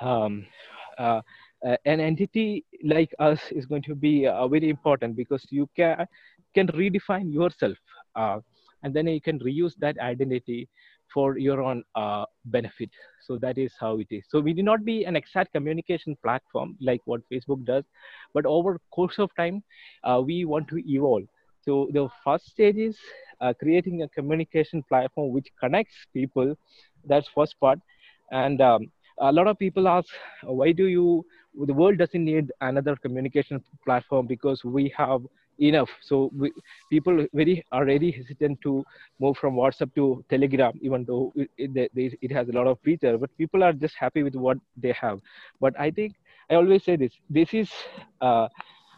um, 0.00 0.46
uh, 0.98 1.20
uh, 1.66 1.76
an 1.84 2.00
entity 2.00 2.64
like 2.84 3.14
us 3.18 3.40
is 3.50 3.66
going 3.66 3.82
to 3.82 3.94
be 3.94 4.26
uh, 4.26 4.46
very 4.48 4.68
important 4.70 5.16
because 5.16 5.44
you 5.50 5.68
can 5.76 6.06
can 6.54 6.66
redefine 6.68 7.32
yourself 7.32 7.76
uh, 8.16 8.38
and 8.82 8.94
then 8.94 9.06
you 9.06 9.20
can 9.20 9.38
reuse 9.40 9.74
that 9.78 9.98
identity 9.98 10.68
for 11.12 11.38
your 11.38 11.62
own 11.62 11.82
uh, 11.94 12.24
benefit. 12.46 12.90
So 13.26 13.38
that 13.38 13.56
is 13.58 13.72
how 13.80 13.98
it 13.98 14.08
is. 14.10 14.24
So 14.28 14.40
we 14.40 14.52
do 14.52 14.62
not 14.62 14.84
be 14.84 15.04
an 15.04 15.16
exact 15.16 15.52
communication 15.52 16.16
platform 16.22 16.76
like 16.80 17.00
what 17.06 17.22
facebook 17.32 17.64
does 17.64 17.84
but 18.34 18.44
over 18.46 18.78
course 18.90 19.18
of 19.18 19.30
time 19.36 19.62
uh, 20.04 20.20
we 20.24 20.44
want 20.44 20.68
to 20.68 20.78
evolve. 20.86 21.24
So 21.62 21.88
the 21.92 22.08
first 22.24 22.46
stage 22.46 22.76
is 22.76 22.98
creating 23.58 24.02
a 24.02 24.08
communication 24.08 24.82
platform 24.88 25.32
which 25.32 25.48
connects 25.60 25.94
people. 26.12 26.54
That's 27.04 27.28
first 27.34 27.58
part. 27.60 27.78
And 28.30 28.60
um, 28.60 28.90
a 29.20 29.32
lot 29.32 29.46
of 29.46 29.58
people 29.58 29.88
ask 29.88 30.08
why 30.42 30.72
do 30.72 30.86
you 30.86 31.24
the 31.66 31.74
world 31.74 31.98
doesn't 31.98 32.24
need 32.24 32.52
another 32.60 32.96
communication 32.96 33.62
platform 33.84 34.26
because 34.26 34.64
we 34.64 34.92
have 34.96 35.22
enough. 35.58 35.88
So 36.02 36.30
we, 36.36 36.52
people 36.90 37.26
very 37.34 37.64
are 37.72 37.84
very 37.84 38.10
hesitant 38.10 38.60
to 38.62 38.84
move 39.18 39.36
from 39.36 39.54
whatsapp 39.54 39.94
to 39.96 40.24
telegram 40.28 40.72
even 40.80 41.04
though 41.04 41.32
it, 41.36 41.50
it, 41.56 42.18
it 42.22 42.32
has 42.32 42.48
a 42.48 42.52
lot 42.52 42.66
of 42.66 42.78
feature 42.80 43.18
but 43.18 43.36
people 43.38 43.62
are 43.64 43.72
just 43.72 43.94
happy 43.98 44.22
with 44.22 44.34
what 44.34 44.58
they 44.76 44.92
have. 44.92 45.20
But 45.60 45.78
i 45.78 45.90
think 45.90 46.14
i 46.50 46.54
always 46.54 46.84
say 46.84 46.96
this 46.96 47.12
this 47.28 47.52
is 47.54 47.70
uh, 48.20 48.48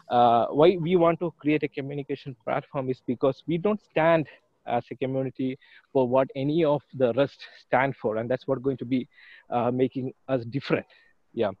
uh, 0.09 0.45
why 0.47 0.77
we 0.79 0.95
want 0.95 1.19
to 1.19 1.31
create 1.39 1.63
a 1.63 1.67
communication 1.67 2.35
platform 2.43 2.89
is 2.89 3.01
because 3.07 3.43
we 3.47 3.57
don't 3.57 3.81
stand 3.91 4.27
as 4.67 4.83
a 4.91 4.95
community 4.95 5.57
for 5.93 6.07
what 6.07 6.27
any 6.35 6.63
of 6.63 6.81
the 6.93 7.13
rest 7.13 7.39
stand 7.65 7.95
for 7.95 8.17
and 8.17 8.29
that's 8.29 8.47
what 8.47 8.61
going 8.61 8.77
to 8.77 8.85
be 8.85 9.07
uh, 9.49 9.71
making 9.71 10.11
us 10.27 10.43
different. 10.45 10.85
Yeah. 11.33 11.51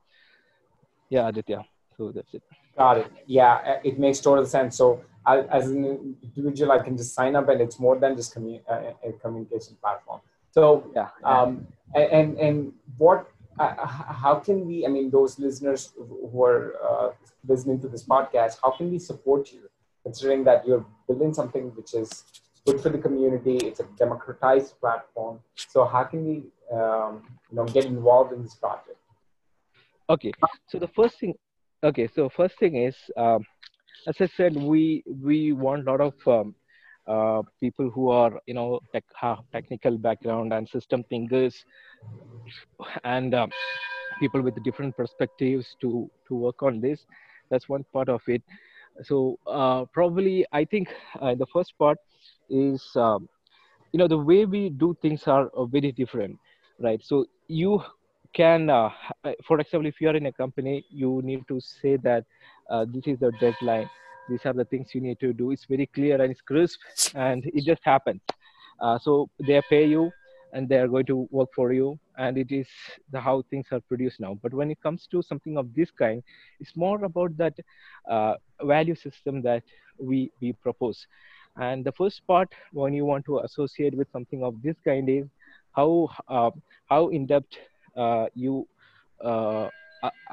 Yeah 1.09 1.27
aditya. 1.27 1.65
So 1.97 2.11
that's 2.11 2.33
it 2.33 2.43
got 2.77 2.97
it 2.97 3.11
yeah 3.25 3.53
uh, 3.65 3.79
it 3.83 3.99
makes 3.99 4.19
total 4.19 4.45
sense 4.45 4.77
so 4.77 5.01
I, 5.25 5.41
as 5.57 5.69
an 5.69 6.15
individual 6.23 6.71
i 6.71 6.79
can 6.79 6.97
just 6.97 7.13
sign 7.13 7.35
up 7.35 7.49
and 7.49 7.61
it's 7.61 7.79
more 7.79 7.97
than 7.97 8.15
just 8.15 8.35
commu- 8.35 8.61
uh, 8.69 8.93
a 9.07 9.13
communication 9.13 9.77
platform 9.81 10.21
so 10.51 10.91
yeah, 10.95 11.09
yeah. 11.21 11.41
um 11.41 11.67
and 11.95 12.37
and 12.37 12.73
what 12.97 13.27
uh, 13.59 13.85
how 13.85 14.35
can 14.35 14.65
we 14.65 14.85
i 14.85 14.89
mean 14.89 15.09
those 15.11 15.37
listeners 15.37 15.93
who 15.97 16.43
are 16.43 16.75
uh, 16.89 17.09
listening 17.47 17.79
to 17.81 17.87
this 17.87 18.03
podcast 18.03 18.57
how 18.63 18.71
can 18.71 18.89
we 18.89 18.97
support 18.97 19.51
you 19.51 19.69
considering 20.03 20.43
that 20.43 20.65
you're 20.65 20.85
building 21.07 21.33
something 21.33 21.65
which 21.75 21.93
is 21.93 22.23
good 22.65 22.81
for 22.81 22.89
the 22.89 22.97
community. 22.97 23.57
It's 23.57 23.79
a 23.79 23.87
democratized 23.97 24.79
platform. 24.79 25.39
So 25.55 25.85
how 25.85 26.03
can 26.03 26.25
we, 26.25 26.35
um, 26.71 27.23
you 27.49 27.57
know, 27.57 27.65
get 27.65 27.85
involved 27.85 28.33
in 28.33 28.43
this 28.43 28.55
project? 28.55 28.97
Okay. 30.09 30.31
So 30.67 30.79
the 30.79 30.87
first 30.89 31.19
thing, 31.19 31.33
okay. 31.83 32.07
So 32.07 32.29
first 32.29 32.57
thing 32.59 32.75
is, 32.75 32.95
um, 33.17 33.45
as 34.07 34.15
I 34.19 34.27
said, 34.27 34.55
we 34.55 35.03
we 35.07 35.51
want 35.53 35.87
a 35.87 35.91
lot 35.91 36.01
of 36.01 36.13
um, 36.27 36.55
uh, 37.07 37.41
people 37.59 37.89
who 37.89 38.09
are, 38.09 38.39
you 38.47 38.53
know, 38.53 38.79
tech, 38.93 39.03
technical 39.51 39.97
background 39.97 40.53
and 40.53 40.67
system 40.67 41.03
thinkers, 41.09 41.63
and 43.03 43.33
um, 43.33 43.49
people 44.19 44.41
with 44.41 44.61
different 44.63 44.95
perspectives 44.95 45.75
to 45.81 46.09
to 46.27 46.35
work 46.35 46.61
on 46.63 46.79
this. 46.81 47.05
That's 47.49 47.67
one 47.69 47.85
part 47.93 48.09
of 48.09 48.21
it. 48.27 48.41
So 49.03 49.37
uh, 49.47 49.85
probably 49.93 50.45
I 50.51 50.65
think 50.65 50.89
uh, 51.21 51.35
the 51.35 51.45
first 51.53 51.73
part 51.77 51.97
is 52.49 52.83
um, 52.95 53.27
you 53.93 53.99
know 53.99 54.07
the 54.07 54.17
way 54.17 54.45
we 54.45 54.69
do 54.69 54.95
things 55.01 55.27
are 55.27 55.49
uh, 55.55 55.65
very 55.65 55.91
different 55.91 56.37
right 56.79 57.01
so 57.03 57.25
you 57.47 57.81
can 58.33 58.69
uh, 58.69 58.89
for 59.45 59.59
example 59.59 59.87
if 59.87 59.99
you 60.01 60.09
are 60.09 60.15
in 60.15 60.27
a 60.27 60.31
company 60.31 60.85
you 60.89 61.21
need 61.23 61.47
to 61.47 61.59
say 61.59 61.97
that 61.97 62.25
uh, 62.69 62.85
this 62.87 63.05
is 63.05 63.19
the 63.19 63.31
deadline. 63.39 63.89
These 64.29 64.45
are 64.45 64.53
the 64.53 64.65
things 64.65 64.95
you 64.95 65.01
need 65.01 65.19
to 65.19 65.33
do. 65.33 65.51
It's 65.51 65.65
very 65.65 65.87
clear 65.87 66.21
and 66.21 66.31
it's 66.31 66.41
crisp 66.41 66.79
and 67.15 67.45
it 67.53 67.65
just 67.65 67.81
happens. 67.83 68.21
Uh, 68.79 68.97
so 68.97 69.29
they 69.45 69.61
pay 69.69 69.85
you 69.85 70.11
and 70.53 70.67
they 70.69 70.77
are 70.77 70.87
going 70.87 71.05
to 71.05 71.27
work 71.31 71.49
for 71.53 71.73
you 71.73 71.99
and 72.17 72.37
it 72.37 72.51
is 72.51 72.67
the 73.11 73.19
how 73.19 73.43
things 73.49 73.65
are 73.71 73.81
produced 73.81 74.19
now. 74.19 74.37
But 74.41 74.53
when 74.53 74.71
it 74.71 74.81
comes 74.81 75.07
to 75.11 75.21
something 75.21 75.57
of 75.57 75.73
this 75.73 75.91
kind 75.91 76.23
it's 76.59 76.75
more 76.75 77.03
about 77.03 77.35
that 77.37 77.53
uh, 78.09 78.35
value 78.63 78.95
system 78.95 79.41
that 79.41 79.63
we 79.99 80.31
we 80.41 80.53
propose. 80.53 81.05
And 81.57 81.83
the 81.83 81.91
first 81.91 82.25
part 82.25 82.53
when 82.71 82.93
you 82.93 83.05
want 83.05 83.25
to 83.25 83.39
associate 83.39 83.95
with 83.95 84.07
something 84.11 84.43
of 84.43 84.61
this 84.61 84.77
kind 84.85 85.09
is 85.09 85.25
how 85.73 86.09
uh, 86.27 86.51
how 86.89 87.09
in 87.09 87.25
depth 87.25 87.57
you 88.33 88.67
uh, 89.23 89.69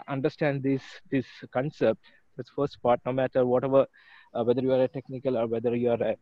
understand 0.09 0.63
this 0.63 0.83
this 1.11 1.27
concept. 1.53 2.01
This 2.37 2.47
first 2.55 2.81
part, 2.83 3.01
no 3.05 3.13
matter 3.13 3.45
whatever, 3.45 3.87
uh, 4.35 4.45
whether 4.45 4.63
you 4.63 4.73
are 4.73 4.83
a 4.85 4.89
technical 4.89 5.37
or 5.37 5.47
whether 5.47 5.75
you 5.75 5.91
are 5.91 6.03
a 6.03 6.17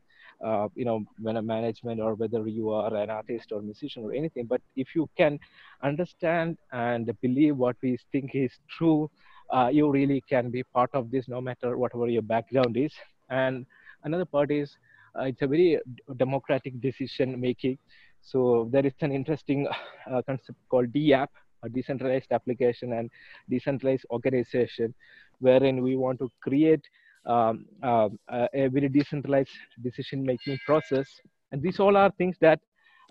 uh, 0.45 0.68
you 0.74 0.84
know 0.84 1.05
management 1.18 2.01
or 2.01 2.14
whether 2.14 2.47
you 2.47 2.70
are 2.70 2.95
an 2.95 3.11
artist 3.11 3.53
or 3.53 3.62
musician 3.62 4.05
or 4.05 4.12
anything 4.12 4.45
but 4.45 4.61
if 4.76 4.95
you 4.95 5.09
can 5.16 5.39
understand 5.82 6.59
and 6.72 7.11
believe 7.22 7.57
what 7.57 7.74
we 7.82 7.97
think 8.12 8.34
is 8.34 8.53
true 8.68 9.11
uh, 9.51 9.68
you 9.72 9.91
really 9.91 10.22
can 10.28 10.51
be 10.51 10.62
part 10.74 10.91
of 10.93 11.11
this 11.11 11.26
no 11.26 11.41
matter 11.41 11.78
whatever 11.78 12.07
your 12.09 12.20
background 12.20 12.76
is 12.76 12.93
and 13.30 13.64
another 14.05 14.26
part 14.26 14.51
is 14.51 14.76
uh, 15.18 15.24
it's 15.24 15.43
a 15.43 15.47
very 15.47 15.78
democratic 16.16 16.80
decision 16.80 17.41
making. 17.41 17.78
So 18.27 18.68
there 18.72 18.85
is 18.85 18.93
an 19.01 19.12
interesting 19.12 19.68
uh, 20.11 20.22
concept 20.22 20.59
called 20.68 20.93
DApp, 20.93 21.29
a 21.62 21.68
decentralized 21.68 22.33
application 22.33 22.93
and 22.93 23.11
decentralized 23.49 24.07
organization. 24.11 24.95
wherein 25.41 25.83
we 25.83 25.97
want 25.97 26.18
to 26.18 26.29
create 26.41 26.85
um, 27.27 27.66
uh, 27.83 28.09
a 28.55 28.68
very 28.68 28.89
decentralized 28.89 29.51
decision 29.83 30.24
making 30.24 30.59
process 30.64 31.07
and 31.53 31.62
these 31.62 31.79
all 31.81 31.97
are 31.97 32.11
things 32.12 32.37
that 32.41 32.61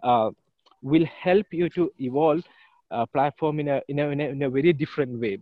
uh, 0.04 0.30
will 0.82 1.06
help 1.06 1.46
you 1.52 1.70
to 1.70 1.92
evolve 2.00 2.42
a 2.92 3.06
platform 3.08 3.60
in 3.60 3.68
a, 3.68 3.82
in 3.88 4.00
a, 4.00 4.10
in 4.10 4.22
a, 4.22 4.28
in 4.36 4.44
a 4.44 4.50
very 4.50 4.74
different 4.74 5.20
way 5.20 5.38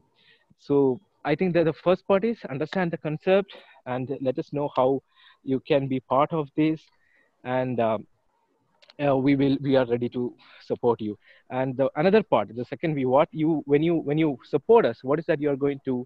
so 0.58 1.00
i 1.26 1.36
think 1.36 1.54
that 1.54 1.66
the 1.66 1.78
first 1.86 2.06
part 2.08 2.24
is 2.24 2.38
understand 2.50 2.92
the 2.92 2.98
concept 2.98 3.56
and 3.86 4.18
let 4.22 4.38
us 4.40 4.52
know 4.54 4.70
how 4.76 5.02
you 5.44 5.60
can 5.68 5.88
be 5.88 6.00
part 6.02 6.32
of 6.34 6.50
this 6.56 6.82
and 7.44 7.80
um, 7.80 8.06
uh, 9.06 9.16
we 9.16 9.36
will 9.36 9.58
we 9.62 9.76
are 9.76 9.86
ready 9.86 10.10
to 10.10 10.34
support 10.66 11.02
you. 11.02 11.18
And 11.50 11.76
the 11.78 11.90
another 11.96 12.24
part 12.24 12.56
the 12.56 12.66
second 12.66 12.96
view 12.96 13.10
what 13.10 13.30
you 13.32 13.62
when 13.66 13.84
you 13.84 13.96
when 13.96 14.18
you 14.18 14.38
support 14.44 14.86
us 14.86 15.04
what 15.04 15.20
is 15.20 15.26
that 15.26 15.42
you 15.42 15.50
are 15.50 15.56
going 15.56 15.80
to 15.86 16.06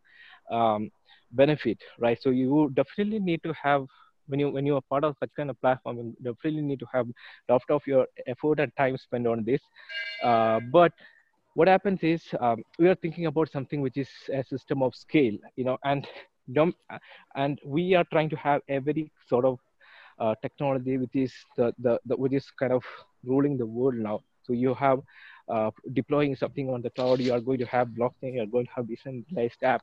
um, 0.52 0.90
benefit 1.32 1.78
right? 2.00 2.18
So 2.22 2.30
you 2.30 2.72
definitely 2.74 3.20
need 3.20 3.44
to 3.44 3.54
have 3.54 3.86
when 4.28 4.40
you 4.40 4.50
when 4.50 4.66
you 4.66 4.76
are 4.76 4.82
part 4.90 5.04
of 5.04 5.16
such 5.20 5.30
kind 5.36 5.50
of 5.50 5.60
platform 5.62 5.98
you 5.98 6.16
definitely 6.24 6.62
need 6.62 6.80
to 6.80 6.86
have 6.94 7.08
lot 7.50 7.62
of 7.70 7.82
your 7.86 8.06
effort 8.28 8.60
and 8.60 8.72
time 8.78 8.98
spent 8.98 9.28
on 9.28 9.44
this. 9.44 9.62
Uh, 10.24 10.60
but 10.72 10.92
what 11.54 11.68
happens 11.68 12.04
is 12.04 12.24
um, 12.40 12.64
we 12.80 12.88
are 12.88 12.96
thinking 12.96 13.26
about 13.26 13.52
something 13.52 13.82
which 13.82 13.98
is 13.98 14.10
a 14.34 14.44
system 14.44 14.82
of 14.84 14.96
scale 14.96 15.36
you 15.56 15.64
know 15.64 15.78
and 15.84 16.08
and 17.36 17.60
we 17.66 17.94
are 17.94 18.06
trying 18.12 18.30
to 18.30 18.36
have 18.36 18.62
a 18.70 18.80
very 18.80 19.12
sort 19.28 19.46
of 19.46 19.60
uh, 20.20 20.36
technology 20.42 20.98
which 20.98 21.16
is 21.16 21.34
the, 21.58 21.74
the, 21.80 22.00
the 22.06 22.16
which 22.16 22.34
is 22.34 22.50
kind 22.52 22.74
of 22.74 22.84
ruling 23.26 23.58
the 23.58 23.66
world 23.66 23.96
now. 23.96 24.22
So 24.44 24.54
you 24.54 24.74
have 24.76 25.00
uh, 25.50 25.72
deploying 25.94 26.36
something 26.36 26.70
on 26.70 26.82
the 26.82 26.90
cloud 26.92 27.20
you 27.20 27.34
are 27.34 27.40
going 27.42 27.60
to 27.60 27.66
have 27.66 27.90
blockchain 27.90 28.34
you 28.36 28.42
are 28.42 28.48
going 28.48 28.66
to 28.66 28.72
have 28.76 28.88
decentralized 28.88 29.64
app. 29.64 29.82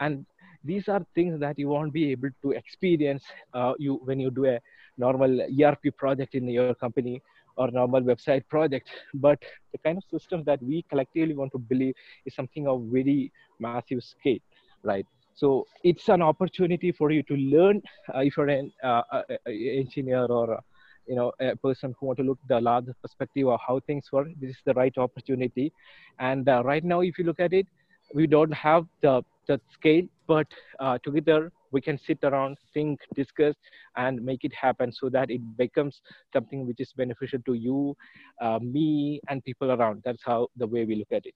And 0.00 0.24
these 0.64 0.88
are 0.88 1.04
things 1.14 1.40
that 1.40 1.58
you 1.58 1.68
won't 1.68 1.92
be 1.92 2.10
able 2.12 2.30
to 2.42 2.52
experience 2.52 3.24
uh, 3.52 3.74
you 3.78 4.00
when 4.04 4.20
you 4.20 4.30
do 4.30 4.46
a 4.46 4.60
normal 4.96 5.40
erp 5.62 5.82
project 5.96 6.34
in 6.34 6.48
your 6.48 6.68
company 6.74 7.20
or 7.56 7.70
normal 7.70 8.00
website 8.02 8.46
project. 8.48 8.88
But 9.14 9.42
the 9.72 9.78
kind 9.78 9.98
of 9.98 10.04
systems 10.10 10.44
that 10.46 10.62
we 10.62 10.84
collectively 10.88 11.34
want 11.34 11.52
to 11.52 11.58
believe 11.58 11.94
is 12.24 12.34
something 12.34 12.66
of 12.66 12.82
very 12.90 13.32
massive 13.58 14.02
scale 14.02 14.38
right 14.82 15.06
so 15.34 15.66
it's 15.82 16.08
an 16.08 16.22
opportunity 16.22 16.92
for 16.92 17.10
you 17.10 17.22
to 17.24 17.34
learn 17.34 17.82
uh, 18.14 18.20
if 18.20 18.36
you're 18.36 18.48
an 18.48 18.72
uh, 18.82 19.02
engineer 19.46 20.26
or 20.26 20.60
you 21.06 21.16
know 21.16 21.32
a 21.40 21.56
person 21.56 21.94
who 21.98 22.06
want 22.06 22.18
to 22.18 22.24
look 22.24 22.38
the 22.48 22.60
larger 22.60 22.94
perspective 23.02 23.48
of 23.48 23.60
how 23.66 23.80
things 23.86 24.10
work 24.12 24.28
this 24.40 24.50
is 24.50 24.62
the 24.64 24.74
right 24.74 24.96
opportunity. 24.96 25.72
And 26.18 26.48
uh, 26.48 26.62
right 26.64 26.84
now 26.84 27.00
if 27.00 27.18
you 27.18 27.24
look 27.24 27.40
at 27.40 27.52
it 27.52 27.66
we 28.14 28.26
don't 28.26 28.52
have 28.52 28.86
the 29.02 29.22
the 29.46 29.60
scale 29.72 30.06
but 30.26 30.46
uh, 30.80 30.98
together 31.04 31.52
we 31.72 31.80
can 31.80 31.98
sit 31.98 32.18
around 32.22 32.56
think 32.72 33.00
discuss 33.14 33.56
and 33.96 34.22
make 34.24 34.44
it 34.44 34.54
happen 34.54 34.92
so 34.92 35.08
that 35.08 35.30
it 35.30 35.42
becomes 35.56 36.00
something 36.32 36.66
which 36.66 36.80
is 36.80 36.92
beneficial 36.96 37.40
to 37.44 37.54
you 37.54 37.96
uh, 38.40 38.58
me 38.62 39.20
and 39.28 39.44
people 39.44 39.72
around. 39.72 40.00
That's 40.04 40.22
how 40.24 40.48
the 40.56 40.66
way 40.66 40.84
we 40.84 40.94
look 40.94 41.12
at 41.12 41.26
it 41.26 41.34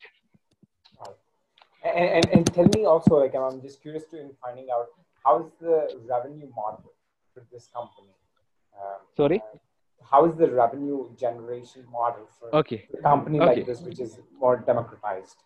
and, 1.84 2.08
and, 2.16 2.28
and 2.28 2.54
tell 2.54 2.68
me 2.74 2.84
also 2.84 3.16
like 3.16 3.34
i'm 3.34 3.60
just 3.60 3.80
curious 3.82 4.04
to 4.10 4.20
in 4.20 4.30
finding 4.42 4.66
out 4.74 4.86
how's 5.24 5.50
the 5.60 5.88
revenue 6.08 6.48
model 6.54 6.92
for 7.38 7.46
this 7.52 7.68
company? 7.72 8.14
Um, 8.78 9.00
sorry? 9.16 9.42
Uh, 9.54 9.58
how 10.10 10.24
is 10.26 10.36
the 10.36 10.50
revenue 10.50 11.14
generation 11.16 11.84
model 11.90 12.26
for 12.38 12.54
okay. 12.56 12.86
a 12.98 13.02
company 13.02 13.40
okay. 13.40 13.56
like 13.56 13.66
this 13.66 13.80
which 13.80 14.00
is 14.00 14.18
more 14.38 14.56
democratized? 14.56 15.36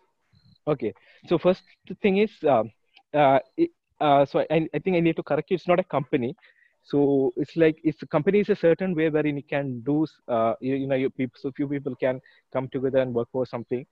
Okay. 0.66 0.92
So 1.28 1.38
first 1.38 1.62
thing 2.02 2.18
is 2.18 2.30
um, 2.48 2.70
uh, 3.12 3.40
it, 3.56 3.70
uh, 4.00 4.24
so 4.24 4.40
I, 4.50 4.68
I 4.74 4.78
think 4.78 4.96
i 4.96 5.00
need 5.00 5.16
to 5.16 5.22
correct 5.22 5.50
you. 5.50 5.56
It's 5.56 5.68
not 5.68 5.80
a 5.80 5.84
company. 5.84 6.36
So 6.84 7.32
it's 7.36 7.56
like 7.56 7.76
it's 7.84 8.02
a 8.02 8.06
company 8.06 8.40
is 8.40 8.48
a 8.48 8.56
certain 8.56 8.94
way 8.94 9.08
wherein 9.08 9.36
you 9.36 9.44
can 9.48 9.80
do 9.80 10.06
uh, 10.28 10.54
you, 10.60 10.74
you 10.74 10.86
know 10.88 10.96
you 10.96 11.10
people 11.10 11.38
so 11.40 11.52
few 11.52 11.68
people 11.68 11.94
can 11.94 12.20
come 12.52 12.68
together 12.68 12.98
and 12.98 13.14
work 13.14 13.28
for 13.30 13.46
something 13.46 13.86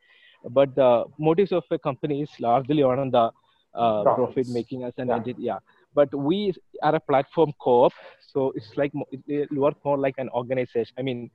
but 0.49 0.75
the 0.75 1.05
motives 1.19 1.53
of 1.53 1.65
a 1.71 1.79
company 1.79 2.23
is 2.23 2.31
largely 2.41 2.83
on 2.83 3.11
the 3.11 3.31
uh, 3.75 4.03
profit 4.03 4.49
making 4.49 4.83
as 4.85 4.93
an 4.99 5.09
yeah. 5.09 5.17
entity 5.17 5.43
yeah. 5.43 5.59
But 5.93 6.15
we 6.15 6.55
are 6.83 6.95
a 6.95 7.01
platform 7.01 7.53
co-op 7.61 7.93
so 8.33 8.53
it's 8.55 8.71
like 8.77 8.93
it 9.27 9.51
work 9.53 9.77
more 9.85 9.99
like 9.99 10.15
an 10.19 10.29
organization 10.31 10.95
i 10.99 11.03
mean 11.03 11.31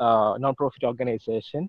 uh, 0.00 0.36
non-profit 0.38 0.82
organization. 0.82 1.68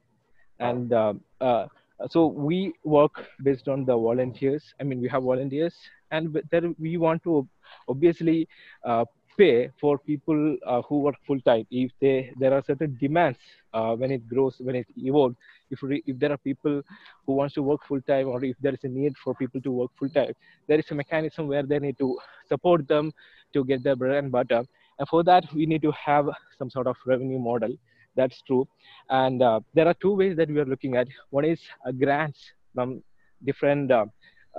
And 0.59 0.93
uh, 0.93 1.13
uh, 1.39 1.67
so 2.09 2.27
we 2.27 2.73
work 2.83 3.27
based 3.43 3.67
on 3.67 3.85
the 3.85 3.95
volunteers. 3.95 4.63
I 4.79 4.83
mean 4.83 5.01
we 5.01 5.09
have 5.09 5.23
volunteers 5.23 5.75
and 6.11 6.41
then 6.51 6.75
we 6.79 6.97
want 6.97 7.23
to 7.23 7.47
obviously 7.87 8.47
uh, 8.85 9.05
pay 9.38 9.69
for 9.79 9.97
people 9.97 10.57
uh, 10.65 10.82
who 10.84 10.99
work 10.99 11.15
full 11.25 11.39
time 11.41 11.65
if 11.71 11.91
they 11.99 12.32
there 12.39 12.53
are 12.53 12.63
certain 12.65 12.97
demands 12.99 13.39
uh, 13.73 13.95
when 13.95 14.11
it 14.11 14.27
grows 14.27 14.55
when 14.59 14.75
it 14.75 14.88
evolves 14.97 15.36
if 15.69 15.82
re, 15.84 16.03
if 16.05 16.17
there 16.19 16.32
are 16.32 16.38
people 16.38 16.82
who 17.25 17.34
wants 17.34 17.53
to 17.53 17.63
work 17.63 17.82
full 17.88 18.01
time 18.01 18.27
or 18.27 18.43
if 18.43 18.55
there 18.61 18.73
is 18.73 18.84
a 18.84 18.88
need 18.88 19.13
for 19.23 19.34
people 19.36 19.61
to 19.61 19.71
work 19.71 19.91
full 19.97 20.09
time 20.09 20.34
there 20.67 20.79
is 20.79 20.89
a 20.91 20.95
mechanism 20.95 21.47
where 21.47 21.63
they 21.63 21.79
need 21.79 21.97
to 21.97 22.17
support 22.47 22.88
them 22.88 23.11
to 23.53 23.63
get 23.65 23.84
their 23.84 23.95
bread 23.95 24.23
and 24.23 24.32
butter. 24.32 24.63
And 24.99 25.07
for 25.07 25.23
that 25.23 25.45
we 25.53 25.65
need 25.65 25.82
to 25.84 25.91
have 25.91 26.29
some 26.57 26.69
sort 26.69 26.88
of 26.88 26.95
revenue 27.05 27.39
model. 27.39 27.75
That's 28.15 28.41
true. 28.41 28.67
And 29.09 29.41
uh, 29.41 29.61
there 29.73 29.88
are 29.88 29.93
two 29.95 30.15
ways 30.15 30.36
that 30.38 30.49
we 30.49 30.59
are 30.59 30.65
looking 30.65 30.95
at. 30.95 31.07
One 31.29 31.45
is 31.45 31.61
uh, 31.88 31.91
grants 31.91 32.39
from 32.73 33.01
different 33.45 33.91
uh, 33.91 34.05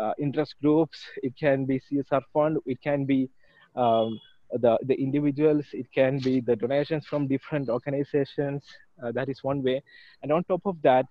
uh, 0.00 0.12
interest 0.18 0.54
groups. 0.62 0.98
It 1.22 1.34
can 1.38 1.66
be 1.66 1.80
csr 1.80 2.22
fund. 2.32 2.58
It 2.66 2.80
can 2.80 3.04
be 3.04 3.28
um, 3.76 4.18
the, 4.53 4.78
the 4.82 4.94
individuals, 4.94 5.66
it 5.72 5.86
can 5.92 6.18
be 6.18 6.40
the 6.40 6.57
donations 6.57 7.07
from 7.07 7.26
different 7.26 7.68
organizations. 7.68 8.64
Uh, 9.03 9.12
that 9.12 9.28
is 9.28 9.42
one 9.42 9.62
way. 9.62 9.82
And 10.22 10.32
on 10.32 10.44
top 10.44 10.62
of 10.64 10.76
that, 10.82 11.07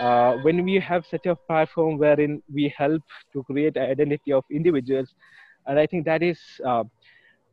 uh, 0.00 0.36
when 0.38 0.64
we 0.64 0.74
have 0.80 1.04
such 1.06 1.26
a 1.26 1.36
platform 1.36 1.98
wherein 1.98 2.42
we 2.52 2.72
help 2.76 3.02
to 3.32 3.42
create 3.44 3.76
identity 3.76 4.32
of 4.32 4.44
individuals, 4.50 5.14
and 5.66 5.78
I 5.78 5.86
think 5.86 6.04
that 6.06 6.22
is 6.22 6.38
uh, 6.64 6.84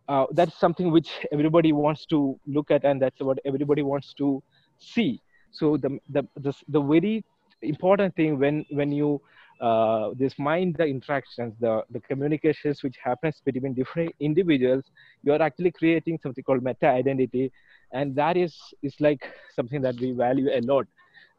uh, 0.07 0.25
that's 0.31 0.59
something 0.59 0.91
which 0.91 1.09
everybody 1.31 1.71
wants 1.71 2.05
to 2.07 2.39
look 2.45 2.71
at, 2.71 2.83
and 2.83 3.01
that's 3.01 3.19
what 3.21 3.39
everybody 3.45 3.81
wants 3.81 4.13
to 4.15 4.43
see. 4.77 5.21
So 5.51 5.77
the 5.77 5.99
the 6.09 6.23
the, 6.35 6.53
the 6.67 6.81
very 6.81 7.23
important 7.61 8.15
thing 8.15 8.39
when 8.39 8.65
when 8.71 8.91
you 8.91 9.21
uh, 9.63 10.09
this 10.21 10.37
mind 10.37 10.75
the 10.77 10.85
interactions 10.85 11.53
the 11.65 11.73
the 11.91 11.99
communications 12.01 12.83
which 12.83 12.97
happens 13.03 13.41
between 13.45 13.73
different 13.73 14.11
individuals 14.19 14.83
you 15.23 15.31
are 15.35 15.41
actually 15.41 15.71
creating 15.71 16.19
something 16.21 16.43
called 16.43 16.63
meta 16.63 16.87
identity. 16.87 17.51
And 17.93 18.15
that 18.15 18.37
is 18.37 18.55
is 18.81 18.95
like 18.99 19.23
something 19.55 19.81
that 19.83 19.95
we 19.99 20.11
value 20.11 20.49
a 20.51 20.61
lot. 20.61 20.87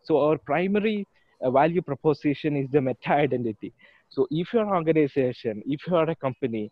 So 0.04 0.20
our 0.20 0.38
primary 0.38 1.06
uh, 1.42 1.50
value 1.50 1.82
proposition 1.82 2.56
is 2.56 2.70
the 2.70 2.80
meta 2.80 3.12
identity. 3.12 3.74
So 4.08 4.26
if 4.30 4.52
you're 4.52 4.62
an 4.62 4.70
organization 4.70 5.62
if 5.66 5.86
you 5.86 5.96
are 5.96 6.08
a 6.08 6.16
company 6.16 6.70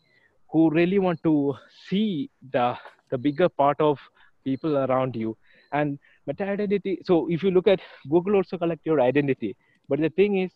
who 0.50 0.70
really 0.70 0.98
want 0.98 1.22
to 1.24 1.54
see 1.88 2.30
the 2.52 2.76
the 3.10 3.18
bigger 3.18 3.48
part 3.48 3.80
of 3.80 3.98
people 4.44 4.78
around 4.78 5.14
you 5.16 5.36
and 5.72 5.98
meta 6.26 6.44
identity 6.44 7.00
so 7.04 7.28
if 7.30 7.42
you 7.42 7.50
look 7.50 7.68
at 7.68 7.80
google 8.10 8.36
also 8.36 8.58
collect 8.58 8.86
your 8.86 9.00
identity. 9.00 9.56
But 9.88 10.00
the 10.00 10.10
thing 10.10 10.38
is 10.38 10.52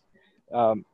um, 0.53 0.85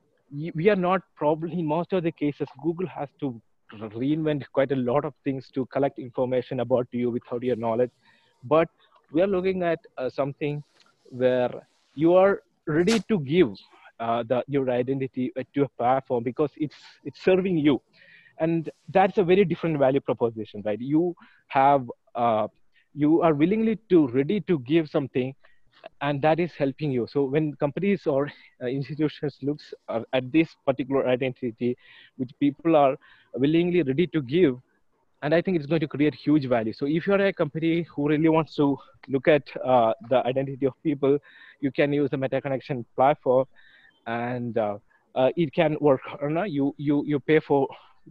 we 0.55 0.69
are 0.69 0.75
not 0.75 1.01
probably 1.15 1.59
in 1.59 1.65
most 1.65 1.93
of 1.93 2.03
the 2.03 2.11
cases 2.11 2.47
google 2.63 2.87
has 2.87 3.09
to 3.19 3.41
reinvent 3.79 4.43
quite 4.53 4.71
a 4.71 4.75
lot 4.75 5.05
of 5.05 5.13
things 5.23 5.49
to 5.53 5.65
collect 5.67 5.99
information 5.99 6.59
about 6.59 6.87
you 6.91 7.09
without 7.09 7.43
your 7.43 7.55
knowledge. 7.55 7.91
But 8.43 8.69
we 9.11 9.21
are 9.21 9.27
looking 9.27 9.63
at 9.63 9.79
uh, 9.97 10.09
something 10.09 10.63
where 11.09 11.67
you 11.95 12.15
are 12.15 12.41
ready 12.67 12.99
to 13.07 13.19
give 13.19 13.49
uh, 13.99 14.23
the, 14.23 14.43
your 14.47 14.69
identity 14.69 15.31
to 15.53 15.63
a 15.63 15.69
platform 15.77 16.23
because 16.23 16.51
it's 16.57 16.75
it's 17.03 17.23
serving 17.23 17.57
you. 17.57 17.81
And 18.39 18.69
that's 18.89 19.17
a 19.19 19.23
very 19.23 19.45
different 19.45 19.77
value 19.77 19.99
proposition 19.99 20.63
right? 20.65 20.79
You 20.79 21.15
have 21.47 21.89
uh, 22.15 22.47
you 22.93 23.21
are 23.21 23.33
willingly 23.33 23.79
to 23.89 24.07
ready 24.07 24.41
to 24.41 24.59
give 24.59 24.89
something 24.89 25.33
and 26.01 26.21
that 26.21 26.39
is 26.39 26.51
helping 26.57 26.91
you. 26.91 27.07
So 27.09 27.23
when 27.23 27.55
companies 27.55 28.07
or 28.07 28.31
uh, 28.61 28.67
institutions 28.67 29.37
looks 29.41 29.73
uh, 29.89 30.01
at 30.13 30.31
this 30.31 30.49
particular 30.65 31.07
identity 31.07 31.77
which 32.17 32.31
people 32.39 32.75
are 32.75 32.97
willingly 33.33 33.81
ready 33.83 34.07
to 34.07 34.21
give 34.21 34.59
and 35.21 35.33
i 35.33 35.41
think 35.41 35.57
it's 35.57 35.65
going 35.65 35.79
to 35.79 35.87
create 35.87 36.13
huge 36.13 36.45
value. 36.47 36.73
So 36.73 36.85
if 36.85 37.07
you're 37.07 37.25
a 37.25 37.33
company 37.33 37.83
who 37.83 38.09
really 38.09 38.29
wants 38.29 38.55
to 38.55 38.77
look 39.07 39.27
at 39.27 39.43
uh, 39.63 39.93
the 40.09 40.25
identity 40.25 40.65
of 40.65 40.73
people 40.83 41.17
you 41.61 41.71
can 41.71 41.93
use 41.93 42.09
the 42.09 42.17
meta 42.17 42.41
connection 42.41 42.85
platform 42.95 43.45
and 44.05 44.57
uh, 44.57 44.77
uh, 45.15 45.29
it 45.37 45.53
can 45.53 45.77
work 45.79 46.01
or 46.21 46.29
not 46.29 46.51
you 46.51 46.75
you 46.77 47.03
you 47.05 47.19
pay 47.19 47.39
for 47.39 47.67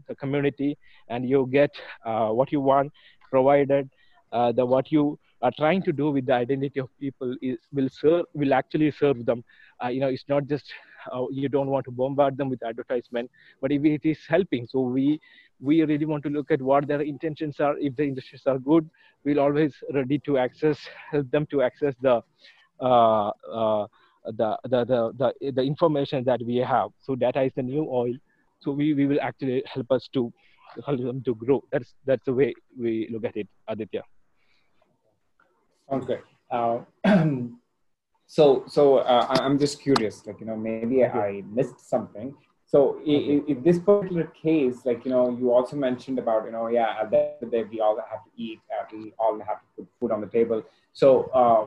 the 0.09 0.15
community 0.15 0.79
and 1.09 1.29
you 1.29 1.47
get 1.53 1.71
uh, 2.07 2.29
what 2.29 2.51
you 2.51 2.61
want 2.61 2.91
provided 3.31 3.89
the 4.57 4.65
what 4.65 4.91
you 4.91 5.19
are 5.43 5.53
trying 5.59 5.83
to 5.83 5.93
do 5.93 6.11
with 6.11 6.27
the 6.27 6.35
identity 6.35 6.81
of 6.81 6.89
people 6.99 7.37
is 7.43 7.59
will 7.73 7.89
serve 7.89 8.25
will 8.35 8.55
actually 8.55 8.91
serve 8.91 9.25
them 9.27 9.45
uh, 9.85 9.89
you 9.89 10.01
know 10.01 10.09
it's 10.09 10.25
not 10.29 10.47
just 10.47 10.73
uh, 11.13 11.25
you 11.31 11.49
don't 11.49 11.69
want 11.69 11.85
to 11.85 11.91
bombard 11.91 12.37
them 12.37 12.49
with 12.49 12.63
advertisement 12.65 13.31
but 13.61 13.73
if 13.73 13.85
it 13.85 14.05
is 14.05 14.19
helping 14.29 14.67
so 14.67 14.81
we 14.81 15.21
we 15.61 15.83
really 15.83 16.07
want 16.07 16.23
to 16.23 16.31
look 16.31 16.51
at 16.51 16.61
what 16.61 16.87
their 16.87 17.03
intentions 17.03 17.61
are 17.61 17.77
if 17.79 17.95
the 17.97 18.03
intentions 18.03 18.43
are 18.47 18.59
good 18.59 18.89
we'll 19.25 19.41
always 19.41 19.75
ready 19.95 20.19
to 20.19 20.39
access 20.39 20.79
help 21.11 21.31
them 21.31 21.47
to 21.47 21.63
access 21.63 21.95
the 22.01 22.21
uh, 22.81 23.29
uh, 23.61 23.87
the, 24.25 24.57
the, 24.65 24.85
the, 24.85 25.13
the, 25.41 25.53
the 25.53 25.63
information 25.63 26.25
that 26.25 26.41
we 26.45 26.57
have. 26.57 26.91
So 27.01 27.15
data 27.17 27.43
is 27.43 27.53
the 27.57 27.63
new 27.63 27.87
oil. 27.91 28.15
So 28.61 28.71
we, 28.71 28.95
we 28.95 29.07
will 29.07 29.21
actually 29.21 29.63
help 29.67 29.91
us 29.91 30.09
to 30.15 30.33
help 30.87 31.01
them 31.01 31.23
to 31.25 31.35
grow. 31.35 31.63
That's, 31.73 31.95
that's 32.07 32.25
the 32.25 32.33
way 32.33 32.55
we 32.79 33.09
look 33.11 33.25
at 33.25 33.37
it, 33.37 33.49
Aditya. 33.69 34.03
Sounds 35.93 36.07
good. 36.07 36.23
Uh, 36.51 36.79
so, 38.27 38.65
so 38.67 38.99
uh, 38.99 39.27
I'm 39.29 39.59
just 39.59 39.83
curious, 39.83 40.27
like, 40.27 40.41
you 40.41 40.47
know, 40.47 40.57
maybe 40.57 41.05
I 41.05 41.43
missed 41.53 41.87
something. 41.87 42.35
So 42.65 42.99
in, 43.05 43.45
in, 43.47 43.63
this 43.63 43.79
particular 43.79 44.25
case, 44.29 44.87
like, 44.87 45.05
you 45.05 45.11
know, 45.11 45.37
you 45.39 45.53
also 45.53 45.77
mentioned 45.77 46.19
about, 46.19 46.47
you 46.47 46.53
know, 46.53 46.69
yeah, 46.69 46.97
at 46.99 47.11
the 47.11 47.19
end 47.19 47.35
of 47.43 47.51
the 47.51 47.59
day, 47.59 47.65
we 47.71 47.81
all 47.81 47.97
have 47.97 48.25
to 48.25 48.31
eat, 48.39 48.61
uh, 48.73 48.85
we 48.91 49.13
all 49.19 49.39
have 49.41 49.61
to 49.61 49.67
put 49.77 49.89
food 50.01 50.13
on 50.13 50.23
the 50.23 50.29
table. 50.29 50.63
So, 50.95 51.25
uh, 51.35 51.67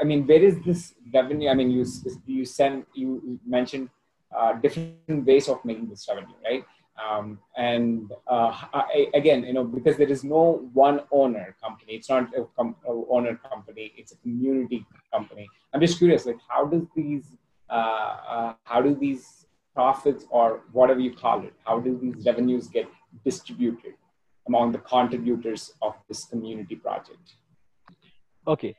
I 0.00 0.04
mean, 0.04 0.24
where 0.24 0.40
is 0.40 0.56
this 0.64 0.94
revenue? 1.12 1.48
I 1.48 1.54
mean, 1.54 1.72
you, 1.72 1.84
you 2.26 2.44
send, 2.44 2.86
you 2.94 3.40
mentioned 3.44 3.90
uh, 4.30 4.52
different 4.52 5.26
ways 5.26 5.48
of 5.48 5.64
making 5.64 5.88
this 5.88 6.06
revenue, 6.08 6.36
right? 6.44 6.64
Um, 7.02 7.40
and 7.56 8.12
uh, 8.28 8.52
I, 8.72 9.08
again, 9.14 9.44
you 9.44 9.52
know, 9.52 9.64
because 9.64 9.96
there 9.96 10.08
is 10.08 10.22
no 10.22 10.68
one 10.72 11.00
owner 11.10 11.56
company, 11.62 11.94
it's 11.94 12.08
not 12.08 12.28
a, 12.36 12.44
com- 12.56 12.76
owner 12.86 13.36
company, 13.50 13.92
it's 13.96 14.12
a 14.12 14.16
community 14.18 14.86
company. 15.12 15.48
I'm 15.72 15.80
just 15.80 15.98
curious, 15.98 16.24
like, 16.24 16.38
how 16.48 16.66
does 16.66 16.86
these, 16.94 17.36
uh, 17.68 17.72
uh, 17.72 18.54
how 18.62 18.80
do 18.80 18.94
these 18.94 19.46
profits 19.74 20.24
or 20.30 20.60
whatever 20.72 21.00
you 21.00 21.12
call 21.14 21.42
it? 21.42 21.52
How 21.64 21.80
do 21.80 21.98
these 22.00 22.24
revenues 22.24 22.68
get 22.68 22.88
distributed 23.24 23.94
among 24.46 24.72
the 24.72 24.78
contributors 24.78 25.72
of 25.82 25.94
this 26.08 26.24
community 26.24 26.76
project? 26.76 27.34
Okay, 28.46 28.76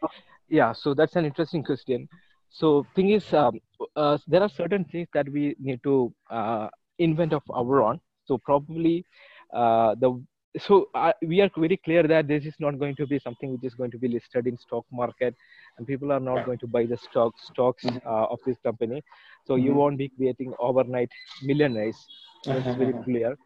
yeah, 0.47 0.71
so 0.71 0.93
that's 0.93 1.15
an 1.17 1.25
interesting 1.25 1.63
question. 1.63 2.07
So 2.49 2.85
thing 2.95 3.09
is, 3.09 3.33
um, 3.33 3.59
uh, 3.97 4.17
there 4.27 4.41
are 4.41 4.47
certain 4.47 4.85
things 4.85 5.09
that 5.13 5.27
we 5.27 5.55
need 5.59 5.83
to 5.83 6.13
uh, 6.29 6.69
invent 6.99 7.33
of 7.33 7.43
our 7.53 7.81
own. 7.81 7.99
So 8.25 8.37
probably 8.37 9.05
uh, 9.53 9.95
the 9.95 10.21
so 10.57 10.87
uh, 10.95 11.11
we 11.21 11.41
are 11.41 11.49
very 11.57 11.75
clear 11.75 12.03
that 12.03 12.29
this 12.29 12.45
is 12.45 12.53
not 12.59 12.79
going 12.79 12.95
to 12.95 13.05
be 13.05 13.19
something 13.19 13.51
which 13.51 13.65
is 13.65 13.73
going 13.73 13.91
to 13.91 13.97
be 13.97 14.07
listed 14.07 14.47
in 14.47 14.57
stock 14.57 14.85
market 14.89 15.35
and 15.77 15.85
people 15.85 16.13
are 16.13 16.19
not 16.19 16.45
going 16.45 16.57
to 16.59 16.67
buy 16.67 16.85
the 16.85 16.95
stock 16.95 17.33
stocks 17.37 17.83
mm-hmm. 17.83 18.07
uh, 18.07 18.25
of 18.27 18.39
this 18.45 18.57
company. 18.63 19.03
So 19.45 19.55
mm-hmm. 19.55 19.65
you 19.65 19.73
won't 19.73 19.97
be 19.97 20.09
creating 20.09 20.53
overnight 20.59 21.09
millionaires. 21.43 21.97
That's 22.45 22.77
very 22.77 22.93
clear. 23.03 23.37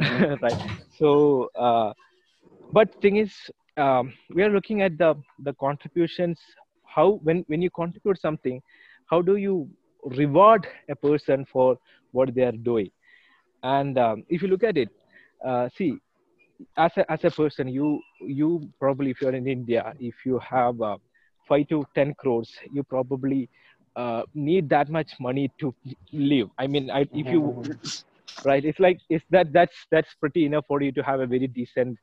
Mm-hmm. 0.00 0.34
right. 0.42 0.70
So 0.98 1.50
uh, 1.54 1.92
but 2.72 3.00
thing 3.02 3.16
is 3.16 3.34
um, 3.76 4.14
we 4.34 4.42
are 4.42 4.50
looking 4.50 4.80
at 4.80 4.96
the 4.96 5.16
the 5.40 5.52
contributions. 5.54 6.40
How 6.86 7.20
when 7.22 7.44
when 7.48 7.60
you 7.60 7.70
contribute 7.70 8.20
something 8.20 8.62
how 9.06 9.20
do 9.22 9.36
you 9.36 9.68
reward 10.04 10.66
a 10.88 10.96
person 10.96 11.46
for 11.52 11.78
what 12.12 12.34
they 12.34 12.42
are 12.42 12.58
doing 12.70 12.90
and 13.64 13.98
um, 13.98 14.24
if 14.28 14.42
you 14.42 14.48
look 14.48 14.64
at 14.64 14.78
it 14.78 14.90
uh, 15.46 15.68
see 15.76 15.98
as 16.78 16.92
a, 16.96 17.12
as 17.12 17.24
a 17.24 17.30
person 17.30 17.68
you 17.68 18.00
you 18.20 18.68
probably 18.80 19.10
if 19.10 19.20
you're 19.22 19.34
in 19.34 19.48
india 19.48 19.94
if 20.00 20.14
you 20.26 20.38
have 20.38 20.80
uh, 20.82 20.96
5 21.48 21.68
to 21.68 21.84
10 21.94 22.14
crores 22.14 22.50
you 22.72 22.84
probably 22.84 23.48
uh, 23.96 24.22
need 24.34 24.68
that 24.70 24.88
much 24.90 25.12
money 25.20 25.50
to 25.60 25.74
live 26.12 26.48
i 26.58 26.66
mean 26.66 26.90
I, 26.90 27.06
if 27.12 27.30
you 27.32 27.54
right 28.44 28.64
it's 28.64 28.80
like 28.80 29.00
it's 29.10 29.24
that 29.30 29.52
that's 29.52 29.76
that's 29.90 30.14
pretty 30.20 30.46
enough 30.46 30.64
for 30.68 30.82
you 30.82 30.92
to 30.92 31.02
have 31.02 31.20
a 31.20 31.26
very 31.26 31.48
decent 31.48 31.98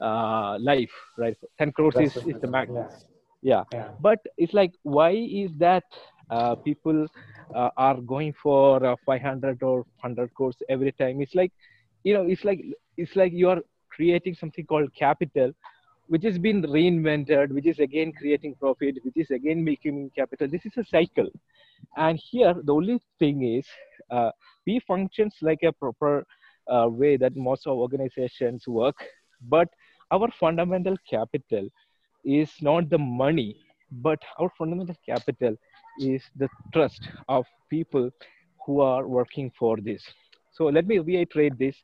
uh, 0.00 0.58
life 0.60 0.92
right 1.18 1.36
10 1.58 1.72
crores 1.72 1.98
is, 1.98 2.12
is 2.26 2.36
the 2.40 2.48
max 2.48 2.70
yeah. 2.74 2.88
Yeah. 3.42 3.64
yeah. 3.72 3.88
but 4.00 4.18
it's 4.36 4.54
like 4.54 4.72
why 4.82 5.10
is 5.12 5.50
that 5.58 5.84
uh, 6.30 6.56
people 6.64 7.06
uh, 7.54 7.70
are 7.76 8.00
going 8.00 8.32
for 8.42 8.84
uh, 8.84 8.96
500 9.04 9.62
or 9.62 9.76
100 9.78 10.32
crores 10.34 10.56
every 10.68 10.92
time. 10.92 11.20
It's 11.20 11.34
like 11.34 11.52
you 12.04 12.14
know 12.14 12.22
it's 12.22 12.44
like 12.44 12.60
it's 12.96 13.16
like 13.16 13.32
you 13.32 13.48
are 13.48 13.60
creating 13.90 14.34
something 14.34 14.64
called 14.66 14.92
capital 14.94 15.52
which 16.08 16.22
has 16.22 16.38
been 16.38 16.62
reinvented 16.62 17.50
which 17.50 17.66
is 17.66 17.78
again 17.78 18.12
creating 18.12 18.54
profit 18.60 18.96
which 19.02 19.16
is 19.16 19.30
again 19.30 19.62
making 19.64 20.10
capital. 20.16 20.48
This 20.48 20.64
is 20.66 20.76
a 20.76 20.84
cycle. 20.84 21.28
And 21.96 22.18
here 22.18 22.54
the 22.62 22.72
only 22.74 23.00
thing 23.18 23.42
is 23.42 23.66
uh, 24.10 24.30
we 24.66 24.80
functions 24.80 25.36
like 25.42 25.62
a 25.62 25.72
proper 25.72 26.24
uh, 26.72 26.88
way 26.88 27.16
that 27.16 27.36
most 27.36 27.66
of 27.66 27.76
organizations 27.76 28.66
work 28.66 28.96
but 29.48 29.68
our 30.10 30.28
fundamental 30.38 30.96
capital 31.08 31.68
is 32.24 32.50
not 32.60 32.88
the 32.90 32.98
money 32.98 33.56
but 33.90 34.18
our 34.38 34.50
fundamental 34.58 34.96
capital 35.04 35.56
is 35.98 36.22
the 36.36 36.48
trust 36.72 37.08
of 37.28 37.44
people 37.70 38.10
who 38.64 38.80
are 38.80 39.06
working 39.06 39.50
for 39.58 39.76
this 39.78 40.02
so 40.56 40.64
let 40.66 40.86
me 40.86 40.98
reiterate 40.98 41.58
this 41.58 41.76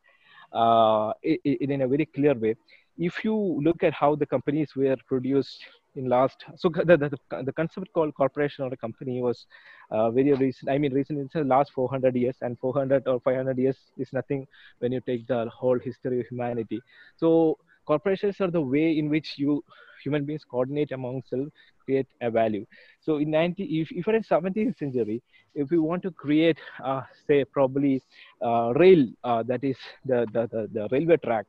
uh, 0.53 1.13
in, 1.23 1.83
a 1.83 1.89
very 1.89 2.07
clear 2.07 2.35
way. 2.35 2.57
If 2.99 3.25
you 3.25 3.35
look 3.63 3.83
at 3.83 3.93
how 3.93 4.15
the 4.15 4.27
companies 4.27 4.75
were 4.75 4.97
produced 5.07 5.65
in 5.95 6.09
last, 6.09 6.45
so 6.57 6.71
the, 6.71 6.97
the, 6.97 7.43
the 7.43 7.53
concept 7.53 7.93
called 7.93 8.15
corporation 8.15 8.65
or 8.65 8.73
a 8.73 8.77
company 8.77 9.21
was 9.21 9.47
uh, 9.91 10.11
very 10.11 10.33
recent. 10.33 10.71
I 10.71 10.79
mean, 10.79 10.93
recent 10.95 11.19
in 11.19 11.29
the 11.33 11.45
last 11.45 11.73
400 11.73 12.15
years, 12.17 12.37
and 12.41 12.59
400 12.59 13.07
or 13.07 13.21
500 13.21 13.59
years 13.59 13.77
is 13.99 14.11
nothing 14.13 14.47
when 14.79 14.93
you 14.93 15.01
take 15.01 15.27
the 15.27 15.51
whole 15.51 15.79
history 15.79 16.21
of 16.21 16.27
humanity. 16.29 16.81
So 17.17 17.59
corporations 17.87 18.41
are 18.41 18.51
the 18.51 18.61
way 18.61 18.99
in 18.99 19.11
which 19.11 19.35
you 19.37 19.63
human 20.03 20.25
beings 20.25 20.43
coordinate 20.51 20.93
among 20.93 21.23
themselves, 21.31 21.53
create 21.85 22.07
a 22.21 22.31
value. 22.31 22.65
So 23.01 23.19
in 23.19 23.31
90, 23.31 23.65
if, 23.81 23.89
if 23.93 24.09
in 24.09 24.23
17th 24.23 24.77
century, 24.79 25.23
if 25.55 25.71
we 25.71 25.79
want 25.79 26.03
to 26.05 26.11
create, 26.11 26.59
uh, 26.85 27.03
say, 27.27 27.45
probably 27.45 28.03
uh, 28.45 28.73
rail, 28.77 29.07
uh, 29.25 29.43
that 29.45 29.65
is 29.65 29.77
the, 30.05 30.27
the, 30.33 30.49
the, 30.53 30.69
the 30.73 30.89
railway 30.91 31.17
track, 31.19 31.47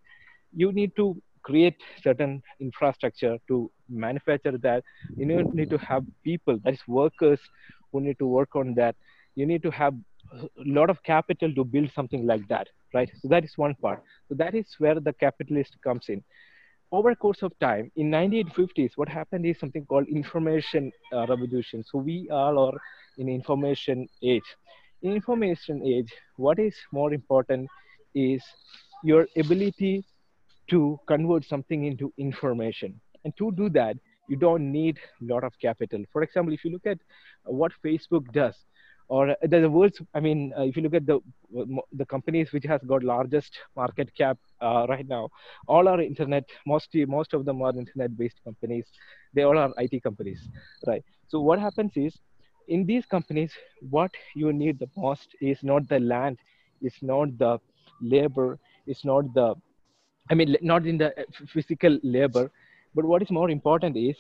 you 0.54 0.72
need 0.72 0.95
to 0.95 1.16
create 1.43 1.76
certain 2.01 2.41
infrastructure 2.60 3.38
to 3.47 3.70
manufacture 3.89 4.58
that. 4.60 4.84
You 5.18 5.26
need 5.54 5.70
to 5.70 5.78
have 5.78 6.04
people, 6.24 6.60
that 6.64 6.74
is 6.74 6.82
workers, 6.88 7.39
who 7.91 8.01
need 8.01 8.18
to 8.20 8.26
work 8.28 8.56
on 8.56 8.74
that. 8.76 8.95
You 9.36 9.45
need 9.45 9.64
to 9.64 9.72
have 9.72 9.93
a 10.34 10.47
lot 10.58 10.89
of 10.89 11.01
capital 11.04 11.54
to 11.54 11.64
build 11.64 11.91
something 11.93 12.26
like 12.26 12.47
that, 12.49 12.68
right? 12.93 13.10
So 13.22 13.28
that 13.30 13.43
is 13.43 13.54
one 13.58 13.76
part. 13.76 14.01
So 14.28 14.36
that 14.36 14.56
is 14.56 14.66
where 14.80 14.99
the 14.99 15.14
capitalist 15.14 15.76
comes 15.84 16.06
in 16.10 16.24
over 16.94 17.16
course 17.16 17.41
of 17.41 17.52
time 17.60 17.91
in 17.96 18.12
1950s 18.12 18.91
what 18.96 19.10
happened 19.10 19.46
is 19.48 19.60
something 19.60 19.84
called 19.86 20.08
information 20.08 20.91
uh, 21.12 21.26
revolution. 21.26 21.84
So 21.84 21.98
we 21.98 22.30
all 22.32 22.60
are 22.68 22.80
in 23.18 23.28
information 23.28 24.08
age. 24.22 24.50
In 25.02 25.14
information 25.14 25.82
age 25.84 26.14
what 26.38 26.60
is 26.60 26.76
more 26.91 27.12
important 27.12 27.68
is 28.14 28.44
your 29.04 29.28
ability 29.36 30.06
to 30.70 31.00
convert 31.08 31.46
something 31.46 31.86
into 31.86 32.14
information. 32.20 33.02
And 33.26 33.36
to 33.38 33.52
do 33.52 33.70
that 33.70 33.98
you 34.30 34.36
don't 34.36 34.72
need 34.72 35.00
a 35.22 35.34
lot 35.34 35.44
of 35.44 35.54
capital. 35.60 36.04
For 36.14 36.22
example 36.22 36.54
if 36.54 36.64
you 36.64 36.72
look 36.72 36.86
at 36.86 37.00
what 37.46 37.72
facebook 37.84 38.32
does 38.32 38.56
or 39.14 39.24
the, 39.51 39.59
the 39.64 39.70
world's 39.76 39.99
i 40.18 40.20
mean 40.26 40.39
uh, 40.57 40.66
if 40.70 40.76
you 40.78 40.84
look 40.86 40.97
at 40.99 41.05
the 41.11 41.18
the 42.01 42.05
companies 42.14 42.51
which 42.55 42.68
has 42.72 42.82
got 42.91 43.03
largest 43.09 43.59
market 43.82 44.09
cap 44.20 44.38
uh, 44.68 44.86
right 44.91 45.07
now 45.16 45.24
all 45.68 45.88
are 45.91 45.99
internet 46.01 46.55
mostly 46.74 47.05
most 47.18 47.34
of 47.38 47.45
them 47.47 47.61
are 47.61 47.74
internet 47.84 48.18
based 48.22 48.39
companies. 48.43 48.86
They 49.36 49.43
all 49.43 49.57
are 49.64 49.72
it 49.78 50.03
companies 50.03 50.41
right? 50.88 51.03
So 51.28 51.39
what 51.47 51.59
happens 51.59 51.91
is 51.95 52.18
in 52.68 52.86
these 52.91 53.05
companies 53.16 53.51
what 53.97 54.11
you 54.41 54.53
need 54.64 54.80
the 54.80 54.89
most 55.05 55.36
is 55.51 55.64
not 55.72 55.88
the 55.93 55.99
land 55.99 56.38
it's 56.82 57.01
not 57.01 57.38
the 57.43 57.53
labor 58.16 58.49
it's 58.88 59.05
not 59.11 59.34
the 59.38 59.47
i 60.32 60.34
mean 60.39 60.55
not 60.74 60.86
in 60.91 60.97
the 61.03 61.09
uh, 61.22 61.24
physical 61.53 61.99
labor. 62.03 62.45
But 62.95 63.05
what 63.05 63.22
is 63.24 63.32
more 63.32 63.49
important 63.49 63.97
is 63.97 64.16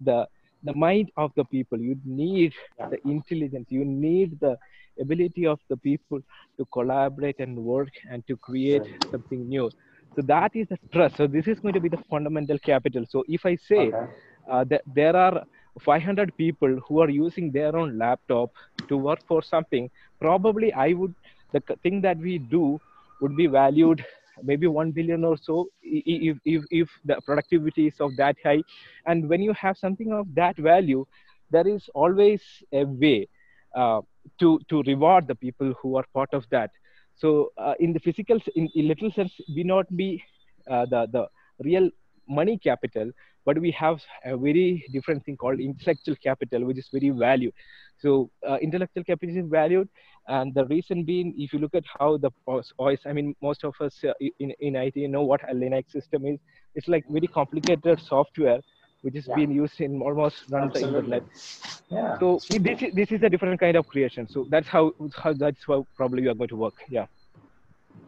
the 0.00 0.26
the 0.62 0.74
mind 0.74 1.10
of 1.16 1.32
the 1.36 1.44
people. 1.44 1.78
You 1.78 1.96
need 2.04 2.52
the 2.90 2.98
intelligence. 3.06 3.66
You 3.70 3.84
need 3.84 4.38
the 4.40 4.56
ability 5.00 5.46
of 5.46 5.58
the 5.68 5.76
people 5.76 6.20
to 6.58 6.66
collaborate 6.72 7.40
and 7.40 7.56
work 7.58 7.90
and 8.10 8.26
to 8.28 8.36
create 8.36 8.86
something 9.10 9.48
new. 9.48 9.70
So 10.14 10.22
that 10.22 10.54
is 10.54 10.68
the 10.68 10.78
trust. 10.92 11.16
So 11.16 11.26
this 11.26 11.46
is 11.48 11.60
going 11.60 11.74
to 11.74 11.80
be 11.80 11.88
the 11.88 12.02
fundamental 12.10 12.58
capital. 12.58 13.04
So 13.08 13.24
if 13.28 13.44
i 13.46 13.56
say 13.56 13.92
okay. 13.92 14.06
uh, 14.50 14.64
that 14.64 14.82
there 14.86 15.16
are 15.16 15.44
500 15.80 16.36
people 16.36 16.78
who 16.86 17.00
are 17.00 17.08
using 17.10 17.50
their 17.52 17.76
own 17.76 17.98
laptop 17.98 18.50
to 18.88 18.96
work 18.96 19.20
for 19.26 19.42
something 19.42 19.88
probably 20.20 20.72
i 20.74 20.92
would 20.92 21.14
the 21.52 21.62
thing 21.82 22.00
that 22.00 22.18
we 22.18 22.38
do 22.38 22.78
would 23.20 23.36
be 23.36 23.46
valued 23.46 24.04
maybe 24.42 24.66
1 24.66 24.92
billion 24.92 25.24
or 25.24 25.36
so 25.36 25.68
if, 25.82 26.38
if, 26.44 26.64
if 26.70 26.88
the 27.04 27.20
productivity 27.24 27.88
is 27.88 27.94
of 28.00 28.16
that 28.16 28.36
high. 28.44 28.62
And 29.06 29.28
when 29.28 29.42
you 29.42 29.52
have 29.54 29.76
something 29.76 30.12
of 30.12 30.34
that 30.34 30.56
value 30.56 31.04
there 31.52 31.68
is 31.68 31.88
always 31.94 32.42
a 32.72 32.84
way 32.84 33.28
uh, 33.76 34.00
to 34.40 34.58
to 34.68 34.82
reward 34.86 35.26
the 35.28 35.34
people 35.34 35.74
who 35.80 35.96
are 35.96 36.04
part 36.14 36.32
of 36.32 36.44
that. 36.50 36.70
So 37.16 37.52
uh, 37.58 37.74
in 37.78 37.92
the 37.92 38.00
physical 38.00 38.38
in, 38.56 38.68
in 38.74 38.88
little 38.88 39.10
sense 39.12 39.32
we 39.54 39.62
not 39.62 39.94
be 39.96 40.22
uh, 40.70 40.86
the 40.86 41.06
the 41.12 41.26
real 41.60 41.90
money 42.40 42.56
capital 42.58 43.10
but 43.44 43.58
we 43.58 43.70
have 43.72 44.00
a 44.24 44.36
very 44.36 44.84
different 44.92 45.24
thing 45.24 45.36
called 45.36 45.60
intellectual 45.60 46.16
capital 46.16 46.64
which 46.64 46.78
is 46.78 46.88
very 46.92 47.10
valued 47.10 47.54
so 47.98 48.30
uh, 48.48 48.56
intellectual 48.56 49.04
capital 49.04 49.36
is 49.36 49.44
valued 49.48 49.88
and 50.28 50.54
the 50.54 50.64
reason 50.66 51.04
being 51.04 51.34
if 51.36 51.52
you 51.52 51.58
look 51.58 51.74
at 51.74 51.84
how 51.98 52.16
the 52.16 52.30
OS, 52.46 52.72
i 53.06 53.12
mean 53.12 53.34
most 53.42 53.64
of 53.64 53.74
us 53.80 53.94
uh, 54.04 54.12
in, 54.38 54.52
in 54.60 54.76
it 54.76 54.96
know 55.16 55.22
what 55.22 55.42
a 55.50 55.54
linux 55.54 55.90
system 55.90 56.26
is 56.26 56.38
it's 56.74 56.88
like 56.88 57.04
very 57.08 57.26
complicated 57.26 58.00
software 58.00 58.60
which 59.02 59.16
is 59.16 59.26
yeah. 59.28 59.34
being 59.34 59.50
used 59.50 59.80
in 59.80 60.00
almost 60.00 60.44
run 60.48 60.70
the 60.72 60.80
internet. 60.80 61.24
Yeah. 61.90 62.18
So 62.18 62.38
this 62.48 62.82
is, 62.82 62.94
this 62.94 63.10
is 63.12 63.22
a 63.22 63.28
different 63.28 63.60
kind 63.60 63.76
of 63.76 63.86
creation. 63.88 64.28
So 64.28 64.46
that's 64.48 64.68
how, 64.68 64.92
how 65.14 65.32
that's 65.32 65.62
how 65.66 65.86
probably 65.96 66.22
you 66.22 66.30
are 66.30 66.34
going 66.34 66.48
to 66.50 66.56
work. 66.56 66.74
Yeah. 66.88 67.06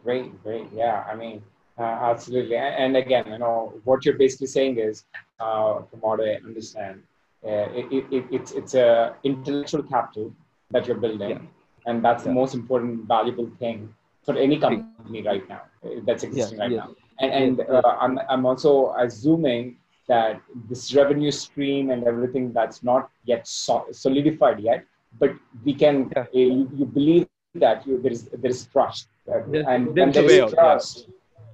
Great, 0.03 0.41
great. 0.43 0.67
Yeah, 0.73 1.03
I 1.09 1.15
mean, 1.15 1.43
uh, 1.77 1.83
absolutely. 1.83 2.55
And, 2.55 2.75
and, 2.75 2.97
again, 2.97 3.25
you 3.27 3.37
know, 3.37 3.73
what 3.83 4.05
you're 4.05 4.17
basically 4.17 4.47
saying 4.47 4.77
is, 4.77 5.03
uh, 5.39 5.81
from 5.83 5.99
what 5.99 6.21
I 6.21 6.35
understand, 6.35 7.03
uh, 7.45 7.67
it, 7.79 7.85
it, 7.91 8.05
it, 8.11 8.25
it's 8.31 8.51
it's 8.51 8.73
a 8.73 9.15
intellectual 9.23 9.83
capital 9.83 10.33
that 10.71 10.87
you're 10.87 10.97
building, 10.97 11.29
yeah. 11.29 11.85
and 11.85 12.03
that's 12.03 12.23
yeah. 12.23 12.29
the 12.29 12.33
most 12.33 12.55
important, 12.55 13.05
valuable 13.05 13.51
thing 13.59 13.93
for 14.23 14.35
any 14.37 14.57
company 14.57 15.21
right 15.21 15.47
now 15.47 15.61
uh, 15.85 15.89
that's 16.05 16.23
existing 16.23 16.57
right 16.59 16.71
now. 16.71 16.89
And, 17.19 17.31
and 17.31 17.69
uh, 17.69 17.97
I'm, 18.01 18.19
I'm 18.29 18.45
also 18.45 18.95
assuming 18.97 19.77
that 20.07 20.41
this 20.69 20.93
revenue 20.93 21.31
stream 21.31 21.91
and 21.91 22.03
everything 22.05 22.51
that's 22.51 22.83
not 22.83 23.09
yet 23.25 23.47
solidified 23.47 24.59
yet, 24.59 24.85
but 25.19 25.33
we 25.63 25.73
can, 25.73 26.11
yeah. 26.15 26.23
uh, 26.23 26.25
you, 26.33 26.69
you, 26.75 26.85
believe 26.85 27.27
that 27.55 27.85
you, 27.87 28.01
there, 28.01 28.11
is, 28.11 28.23
there 28.25 28.51
is 28.51 28.65
trust. 28.65 29.07
And 29.27 29.95
when 29.95 30.11
there 30.11 30.25
is 30.25 30.53
trust, 30.53 31.07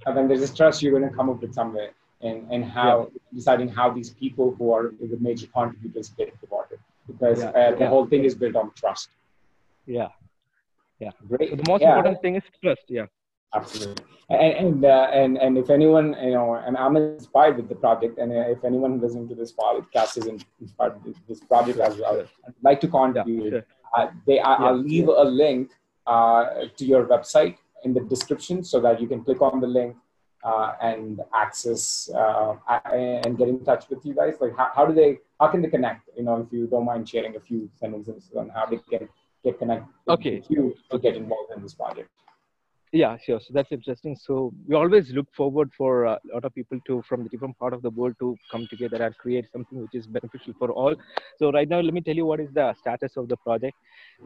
yeah. 0.06 0.12
then 0.12 0.28
there's 0.28 0.40
there 0.40 0.44
is 0.44 0.54
trust, 0.54 0.82
you're 0.82 0.96
going 0.98 1.08
to 1.08 1.16
come 1.16 1.30
up 1.30 1.40
with 1.40 1.54
somewhere 1.54 1.90
and, 2.20 2.50
and 2.50 2.64
how 2.64 3.10
yeah. 3.12 3.18
deciding 3.34 3.68
how 3.68 3.90
these 3.90 4.10
people 4.10 4.54
who 4.58 4.72
are 4.72 4.94
the 5.00 5.18
major 5.20 5.46
contributors 5.48 6.10
get 6.10 6.32
rewarded 6.42 6.78
because 7.06 7.42
uh, 7.42 7.74
the 7.78 7.86
whole 7.86 8.06
thing 8.06 8.24
is 8.24 8.34
built 8.34 8.56
on 8.56 8.70
trust. 8.76 9.08
Yeah. 9.86 10.08
Yeah. 11.00 11.10
Great. 11.28 11.50
So 11.50 11.56
the 11.56 11.68
most 11.68 11.82
important 11.82 12.22
thing 12.22 12.36
is 12.36 12.42
trust. 12.62 12.82
Yeah. 12.88 13.06
Absolutely. 13.54 14.04
And 14.30 14.52
and, 14.66 14.84
uh, 14.84 15.08
and 15.12 15.36
and 15.36 15.58
if 15.58 15.68
anyone 15.68 16.16
you 16.22 16.32
know, 16.32 16.54
and 16.54 16.74
I'm 16.76 16.96
inspired 16.96 17.56
with 17.58 17.68
the 17.68 17.74
project, 17.74 18.18
and 18.18 18.32
if 18.32 18.64
anyone 18.64 18.98
listening 18.98 19.28
to 19.28 19.34
this 19.34 19.52
podcast 19.52 20.16
is 20.16 20.26
inspired 20.60 21.04
with 21.04 21.16
this 21.28 21.40
project 21.40 21.78
as 21.78 21.98
well, 21.98 22.24
I'd 22.46 22.54
like 22.62 22.80
to 22.80 22.88
contribute. 22.88 23.44
Yeah, 23.44 23.50
sure. 23.50 23.66
uh, 23.96 24.06
they, 24.26 24.40
I, 24.40 24.52
yeah, 24.52 24.64
I'll 24.64 24.76
leave 24.76 25.08
yeah. 25.08 25.22
a 25.22 25.24
link 25.24 25.70
uh, 26.06 26.44
to 26.76 26.84
your 26.84 27.04
website 27.06 27.56
in 27.84 27.94
the 27.94 28.00
description 28.00 28.62
so 28.64 28.80
that 28.80 29.00
you 29.00 29.08
can 29.08 29.22
click 29.24 29.40
on 29.40 29.60
the 29.60 29.66
link 29.66 29.96
uh, 30.44 30.72
and 30.82 31.20
access 31.34 32.10
uh, 32.14 32.54
and 32.92 33.38
get 33.38 33.48
in 33.48 33.64
touch 33.64 33.88
with 33.88 34.04
you 34.04 34.14
guys. 34.14 34.34
Like, 34.40 34.56
how, 34.56 34.70
how 34.74 34.86
do 34.86 34.94
they? 34.94 35.18
How 35.40 35.48
can 35.48 35.62
they 35.62 35.68
connect? 35.68 36.08
You 36.16 36.24
know, 36.24 36.36
if 36.40 36.52
you 36.52 36.66
don't 36.66 36.84
mind 36.84 37.08
sharing 37.08 37.36
a 37.36 37.40
few 37.40 37.68
sentences 37.78 38.30
on 38.36 38.48
how 38.50 38.66
they 38.66 38.78
can 38.90 39.08
get 39.44 39.58
connected 39.58 39.88
okay. 40.08 40.36
with 40.36 40.50
you 40.50 40.74
to 40.90 40.98
get 40.98 41.16
involved 41.16 41.52
in 41.56 41.62
this 41.62 41.74
project 41.74 42.08
yeah 42.92 43.16
sure 43.24 43.40
so 43.40 43.48
that's 43.54 43.72
interesting 43.72 44.14
so 44.14 44.52
we 44.68 44.74
always 44.74 45.10
look 45.12 45.26
forward 45.34 45.70
for 45.76 46.04
a 46.04 46.18
lot 46.32 46.44
of 46.44 46.54
people 46.54 46.78
to 46.86 47.02
from 47.08 47.22
the 47.22 47.28
different 47.30 47.58
part 47.58 47.72
of 47.72 47.80
the 47.80 47.88
world 47.88 48.14
to 48.18 48.36
come 48.50 48.66
together 48.68 49.02
and 49.02 49.16
create 49.16 49.46
something 49.50 49.80
which 49.80 49.94
is 49.94 50.06
beneficial 50.06 50.52
for 50.58 50.70
all 50.72 50.94
so 51.38 51.50
right 51.52 51.70
now 51.70 51.80
let 51.80 51.94
me 51.94 52.02
tell 52.02 52.14
you 52.14 52.26
what 52.26 52.38
is 52.38 52.52
the 52.52 52.74
status 52.74 53.16
of 53.16 53.28
the 53.28 53.36
project 53.38 53.74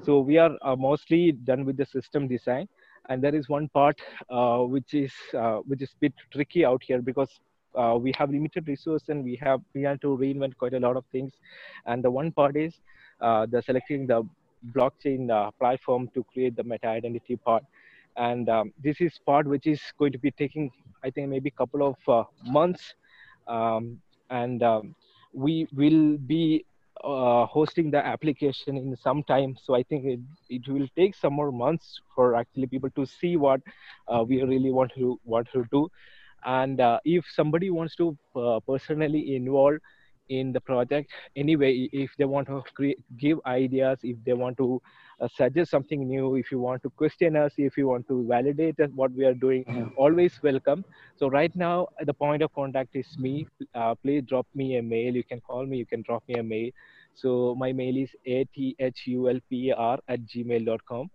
so 0.03 0.19
we 0.19 0.37
are 0.37 0.51
uh, 0.63 0.75
mostly 0.75 1.31
done 1.31 1.65
with 1.65 1.77
the 1.77 1.87
system 1.87 2.27
design 2.27 2.67
and 3.09 3.23
there 3.23 3.35
is 3.35 3.49
one 3.49 3.69
part 3.69 4.01
uh, 4.31 4.59
which 4.59 4.95
is 4.95 5.13
uh, 5.35 5.59
which 5.59 5.83
is 5.83 5.91
a 5.91 5.99
bit 6.01 6.13
tricky 6.33 6.65
out 6.65 6.83
here 6.83 7.01
because 7.01 7.41
uh, 7.77 7.97
we 8.01 8.13
have 8.19 8.31
limited 8.31 8.67
resource 8.69 9.05
and 9.09 9.23
we 9.23 9.37
have 9.37 9.61
we 9.75 9.83
have 9.83 10.01
to 10.01 10.17
reinvent 10.17 10.57
quite 10.57 10.75
a 10.75 10.81
lot 10.81 10.97
of 10.97 11.05
things. 11.13 11.33
And 11.87 12.03
the 12.03 12.11
one 12.11 12.33
part 12.33 12.57
is 12.57 12.75
uh, 13.21 13.47
the 13.47 13.63
selecting 13.63 14.07
the 14.07 14.23
blockchain 14.75 15.31
uh, 15.31 15.51
platform 15.53 16.09
to 16.15 16.25
create 16.33 16.57
the 16.57 16.65
meta 16.65 16.89
identity 16.89 17.37
part. 17.37 17.65
And 18.17 18.49
um, 18.49 18.73
this 18.83 19.01
is 19.01 19.19
part 19.27 19.47
which 19.47 19.67
is 19.67 19.81
going 19.99 20.13
to 20.13 20.19
be 20.19 20.31
taking 20.31 20.71
i 21.05 21.11
think 21.11 21.29
maybe 21.29 21.51
a 21.51 21.59
couple 21.59 21.87
of 21.87 21.97
uh, 22.09 22.25
months. 22.45 22.95
Um, 23.47 24.01
and 24.31 24.63
um, 24.63 24.95
we 25.33 25.69
will 25.73 26.17
be 26.17 26.65
uh, 27.05 27.47
hosting 27.47 27.91
the 27.91 28.05
application 28.05 28.77
in 28.77 28.97
some 28.97 29.23
time. 29.25 29.57
So 29.63 29.75
i 29.75 29.83
think 29.83 30.05
it, 30.05 30.21
it 30.49 30.69
will 30.69 30.87
take 30.97 31.15
some 31.15 31.33
more 31.35 31.51
months 31.53 32.01
for 32.15 32.35
actually 32.35 32.67
people 32.67 32.91
to 32.97 33.07
see 33.07 33.37
what 33.37 33.61
uh, 34.09 34.25
we 34.27 34.43
really 34.43 34.71
want 34.73 34.93
to 34.97 35.19
want 35.25 35.49
to 35.53 35.65
do. 35.71 35.89
And 36.45 36.81
uh, 36.81 36.99
if 37.05 37.25
somebody 37.35 37.71
wants 37.71 37.97
to 37.97 38.17
uh, 38.37 38.61
personally 38.67 39.37
involve 39.37 39.75
in 40.29 40.53
the 40.53 40.61
project. 40.61 41.11
Anyway 41.37 41.89
if 41.93 42.11
they 42.19 42.25
want 42.25 42.47
to 42.49 42.63
create, 42.75 42.99
give 43.17 43.39
ideas 43.47 43.99
if 44.03 44.17
they 44.25 44.33
want 44.33 44.57
to 44.59 44.81
uh, 45.21 45.29
suggest 45.29 45.71
something 45.71 46.07
new 46.07 46.37
if 46.37 46.51
you 46.53 46.59
want 46.59 46.83
to 46.83 46.91
question 46.91 47.37
us 47.37 47.55
if 47.57 47.77
you 47.79 47.87
want 47.87 48.07
to 48.09 48.27
validate 48.29 48.77
what 48.95 49.11
we 49.13 49.25
are 49.25 49.35
doing 49.35 49.65
mm-hmm. 49.65 49.89
always 49.97 50.39
welcome. 50.43 50.85
So 51.17 51.29
right 51.29 51.55
now 51.57 51.89
the 52.01 52.15
point 52.15 52.43
of 52.43 52.53
contact 52.55 52.95
is 52.95 53.07
me. 53.19 53.47
Uh, 53.75 53.95
please 53.95 54.23
drop 54.23 54.47
me 54.55 54.77
a 54.77 54.83
mail. 54.83 55.15
You 55.15 55.25
can 55.25 55.41
call 55.41 55.67
me. 55.67 55.79
You 55.79 55.87
can 55.87 56.03
drop 56.03 56.23
me 56.29 56.35
a 56.35 56.43
mail. 56.43 56.71
So 57.15 57.55
my 57.55 57.73
mail 57.73 57.97
is 57.97 58.11
athulpr 58.27 59.99
at 60.09 60.21
gmail.com 60.27 61.11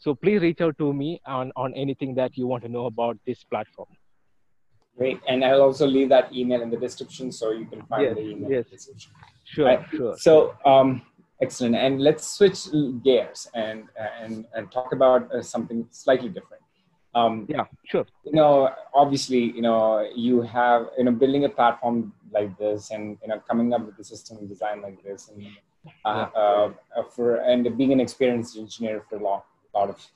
so 0.00 0.14
please 0.14 0.40
reach 0.40 0.60
out 0.60 0.78
to 0.78 0.92
me 0.92 1.20
on, 1.26 1.52
on 1.56 1.74
anything 1.74 2.14
that 2.14 2.36
you 2.36 2.46
want 2.46 2.62
to 2.62 2.68
know 2.68 2.86
about 2.86 3.18
this 3.26 3.42
platform 3.44 3.88
Great. 4.98 5.20
And 5.28 5.44
I'll 5.44 5.62
also 5.62 5.86
leave 5.86 6.08
that 6.08 6.34
email 6.34 6.60
in 6.60 6.70
the 6.70 6.76
description 6.76 7.30
so 7.30 7.52
you 7.52 7.66
can 7.66 7.82
find 7.82 8.02
yes, 8.02 8.14
the 8.16 8.20
email. 8.20 8.50
Yes. 8.50 8.90
Sure, 9.44 9.66
right. 9.66 9.86
sure. 9.92 10.16
So, 10.18 10.54
um, 10.66 11.02
excellent. 11.40 11.76
And 11.76 12.02
let's 12.02 12.26
switch 12.26 12.66
gears 13.04 13.48
and, 13.54 13.84
and, 14.20 14.44
and 14.54 14.72
talk 14.72 14.92
about 14.92 15.32
uh, 15.32 15.40
something 15.40 15.86
slightly 15.92 16.28
different. 16.28 16.62
Um, 17.14 17.46
yeah, 17.48 17.64
sure. 17.86 18.06
You 18.24 18.32
know, 18.32 18.70
obviously, 18.92 19.52
you 19.52 19.62
know, 19.62 20.06
you 20.14 20.42
have, 20.42 20.88
you 20.98 21.04
know, 21.04 21.12
building 21.12 21.44
a 21.44 21.48
platform 21.48 22.12
like 22.32 22.58
this 22.58 22.90
and, 22.90 23.16
you 23.22 23.28
know, 23.28 23.40
coming 23.48 23.72
up 23.72 23.86
with 23.86 23.98
a 24.00 24.04
system 24.04 24.46
design 24.46 24.82
like 24.82 25.02
this 25.02 25.30
and, 25.30 25.46
uh, 26.04 26.26
yeah. 26.34 26.40
uh, 26.40 27.02
for, 27.14 27.36
and 27.36 27.76
being 27.78 27.92
an 27.92 28.00
experienced 28.00 28.58
engineer 28.58 29.04
for 29.08 29.16
a 29.16 29.22
long, 29.22 29.42
lot 29.74 29.88
of, 29.90 30.06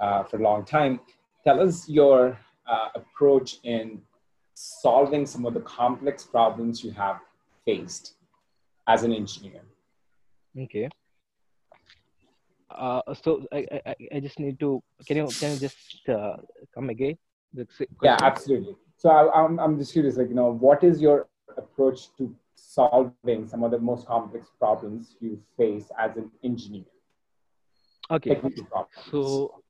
uh, 0.00 0.24
for 0.24 0.36
a 0.38 0.42
long 0.42 0.64
time. 0.64 1.00
Tell 1.44 1.60
us 1.60 1.88
your 1.88 2.38
uh, 2.66 2.88
approach 2.94 3.58
in 3.62 4.02
solving 4.62 5.26
some 5.26 5.44
of 5.44 5.54
the 5.54 5.60
complex 5.60 6.24
problems 6.24 6.84
you 6.84 6.92
have 6.92 7.18
faced 7.64 8.14
as 8.86 9.02
an 9.02 9.12
engineer. 9.12 9.62
Okay. 10.56 10.88
Uh, 12.70 13.02
so 13.22 13.44
I, 13.52 13.66
I, 13.86 13.94
I 14.14 14.20
just 14.20 14.38
need 14.38 14.58
to 14.60 14.82
can 15.06 15.16
you 15.16 15.26
can 15.26 15.52
you 15.52 15.58
just 15.58 16.08
uh, 16.08 16.36
come 16.74 16.90
again? 16.90 17.18
Yeah, 18.02 18.16
absolutely. 18.20 18.76
So 18.96 19.10
I, 19.10 19.44
I'm 19.44 19.58
I'm 19.58 19.78
just 19.78 19.92
curious, 19.92 20.16
like 20.16 20.28
you 20.28 20.34
know, 20.34 20.52
what 20.52 20.84
is 20.84 21.00
your 21.00 21.28
approach 21.56 22.16
to 22.18 22.34
solving 22.54 23.46
some 23.46 23.62
of 23.62 23.72
the 23.72 23.78
most 23.78 24.06
complex 24.06 24.48
problems 24.58 25.16
you 25.20 25.42
face 25.56 25.90
as 25.98 26.16
an 26.16 26.30
engineer? 26.44 26.84
Okay. 28.10 28.40
So 29.10 29.61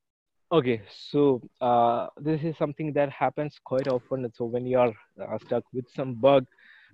Okay, 0.53 0.81
so 1.09 1.41
uh, 1.61 2.07
this 2.17 2.41
is 2.43 2.55
something 2.57 2.93
that 2.93 3.09
happens 3.11 3.55
quite 3.65 3.87
often. 3.87 4.31
So 4.35 4.45
when 4.45 4.67
you 4.67 4.79
are 4.79 4.93
uh, 5.21 5.37
stuck 5.45 5.63
with 5.73 5.85
some 5.95 6.15
bug, 6.15 6.45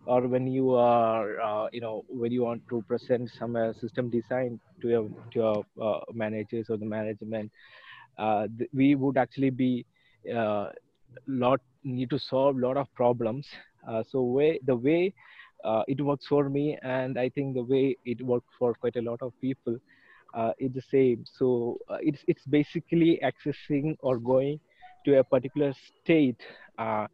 or 0.05 0.27
when 0.27 0.47
you 0.47 0.71
are, 0.71 1.39
uh, 1.41 1.67
you 1.73 1.81
know, 1.81 2.03
when 2.09 2.31
you 2.31 2.43
want 2.43 2.63
to 2.69 2.83
present 2.87 3.29
some 3.37 3.55
uh, 3.57 3.73
system 3.73 4.09
design 4.09 4.59
to 4.81 4.89
your 4.89 5.03
to 5.33 5.39
your 5.39 5.65
uh, 5.81 5.99
managers 6.13 6.67
or 6.69 6.77
the 6.77 6.85
management, 6.85 7.51
uh, 8.17 8.47
th- 8.57 8.69
we 8.73 8.95
would 8.95 9.17
actually 9.17 9.51
be 9.51 9.85
lot 11.27 11.61
need 11.83 12.09
to 12.09 12.19
solve 12.19 12.57
a 12.57 12.59
lot 12.59 12.77
of 12.77 12.87
problems. 12.95 13.47
so 14.11 14.21
way 14.23 14.59
the 14.65 14.75
way 14.75 15.13
it 15.87 16.01
works 16.01 16.25
for 16.27 16.49
me, 16.49 16.77
and 16.83 17.19
I 17.19 17.29
think 17.29 17.55
the 17.55 17.63
way 17.63 17.97
it 18.05 18.21
works 18.21 18.47
for 18.57 18.73
quite 18.75 18.95
a 18.95 19.01
lot 19.01 19.21
of 19.21 19.33
people 19.41 19.77
uh, 20.33 20.51
is 20.59 20.71
the 20.73 20.81
same. 20.81 21.25
So 21.25 21.79
uh, 21.89 21.97
it's 22.01 22.23
it's 22.27 22.45
basically 22.45 23.19
accessing 23.23 23.95
or 23.99 24.17
going 24.17 24.59
to 25.05 25.19
a 25.19 25.23
particular 25.23 25.73
state, 25.73 26.41
uh, 26.77 27.07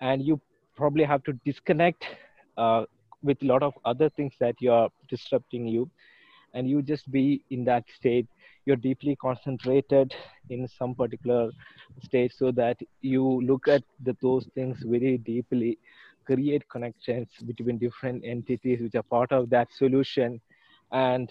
and 0.00 0.22
you 0.22 0.40
probably 0.76 1.04
have 1.04 1.22
to 1.24 1.32
disconnect 1.44 2.06
uh, 2.56 2.84
with 3.22 3.42
a 3.42 3.46
lot 3.46 3.62
of 3.62 3.74
other 3.84 4.08
things 4.10 4.34
that 4.40 4.54
you 4.60 4.72
are 4.72 4.88
disrupting 5.08 5.66
you, 5.66 5.90
and 6.52 6.68
you 6.68 6.82
just 6.82 7.10
be 7.10 7.44
in 7.50 7.64
that 7.64 7.84
state. 7.96 8.26
You're 8.66 8.76
deeply 8.76 9.14
concentrated 9.16 10.14
in 10.48 10.66
some 10.68 10.94
particular 10.94 11.50
state, 12.02 12.32
so 12.32 12.50
that 12.52 12.78
you 13.02 13.42
look 13.42 13.68
at 13.68 13.82
the, 14.02 14.16
those 14.22 14.48
things 14.54 14.78
very 14.82 15.18
deeply, 15.18 15.78
create 16.24 16.66
connections 16.70 17.28
between 17.44 17.78
different 17.78 18.24
entities 18.24 18.80
which 18.80 18.94
are 18.94 19.02
part 19.02 19.32
of 19.32 19.50
that 19.50 19.68
solution, 19.72 20.40
and 20.92 21.28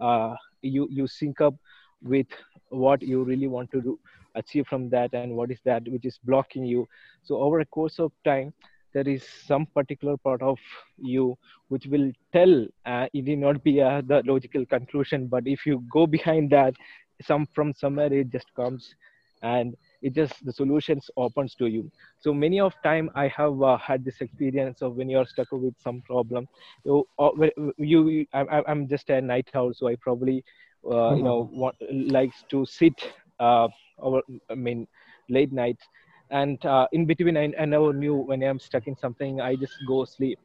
uh, 0.00 0.34
you 0.62 0.88
you 0.90 1.06
sync 1.06 1.40
up 1.40 1.54
with 2.02 2.26
what 2.70 3.02
you 3.02 3.22
really 3.24 3.46
want 3.48 3.70
to 3.72 3.80
do 3.80 3.98
achieve 4.34 4.66
from 4.66 4.88
that 4.90 5.12
and 5.12 5.34
what 5.36 5.50
is 5.50 5.58
that 5.64 5.82
which 5.88 6.04
is 6.06 6.18
blocking 6.24 6.64
you. 6.64 6.86
So 7.22 7.36
over 7.36 7.60
a 7.60 7.66
course 7.66 7.98
of 7.98 8.12
time 8.24 8.52
there 8.94 9.08
is 9.08 9.24
some 9.46 9.66
particular 9.66 10.16
part 10.18 10.42
of 10.42 10.58
you 10.98 11.36
which 11.68 11.86
will 11.86 12.10
tell 12.32 12.66
uh, 12.86 13.06
it 13.12 13.24
may 13.24 13.36
not 13.36 13.62
be 13.62 13.80
uh, 13.80 14.02
the 14.06 14.22
logical 14.26 14.64
conclusion 14.66 15.26
but 15.28 15.42
if 15.46 15.66
you 15.66 15.82
go 15.92 16.06
behind 16.06 16.50
that 16.50 16.74
some 17.22 17.46
from 17.54 17.72
somewhere 17.74 18.12
it 18.12 18.30
just 18.30 18.52
comes 18.54 18.94
and 19.42 19.76
it 20.02 20.12
just 20.14 20.44
the 20.44 20.52
solutions 20.52 21.10
opens 21.16 21.54
to 21.54 21.66
you. 21.66 21.90
So 22.18 22.34
many 22.34 22.60
of 22.60 22.74
time 22.82 23.10
i 23.14 23.28
have 23.28 23.62
uh, 23.62 23.76
had 23.76 24.04
this 24.04 24.20
experience 24.20 24.82
of 24.82 24.96
when 24.96 25.08
you're 25.08 25.26
stuck 25.26 25.50
with 25.52 25.74
some 25.78 26.00
problem 26.02 26.48
you, 26.84 27.06
uh, 27.18 27.30
you 27.78 28.26
I, 28.32 28.62
i'm 28.66 28.88
just 28.88 29.10
a 29.10 29.20
night 29.20 29.48
owl 29.54 29.72
so 29.74 29.88
i 29.88 29.96
probably 29.96 30.44
uh, 30.84 30.88
mm-hmm. 30.88 31.16
you 31.18 31.22
know 31.22 31.48
want, 31.52 31.76
likes 31.90 32.44
to 32.50 32.64
sit 32.64 32.94
uh, 33.40 33.68
over 33.98 34.20
i 34.50 34.54
mean 34.54 34.86
late 35.28 35.52
nights 35.52 35.84
and 36.30 36.64
uh, 36.64 36.86
in 36.92 37.04
between 37.06 37.36
I, 37.36 37.52
I, 37.60 37.64
never 37.64 37.92
knew 37.92 38.14
when 38.14 38.42
i'm 38.42 38.58
stuck 38.58 38.86
in 38.86 38.96
something 38.96 39.40
i 39.40 39.54
just 39.54 39.74
go 39.86 40.04
sleep. 40.04 40.38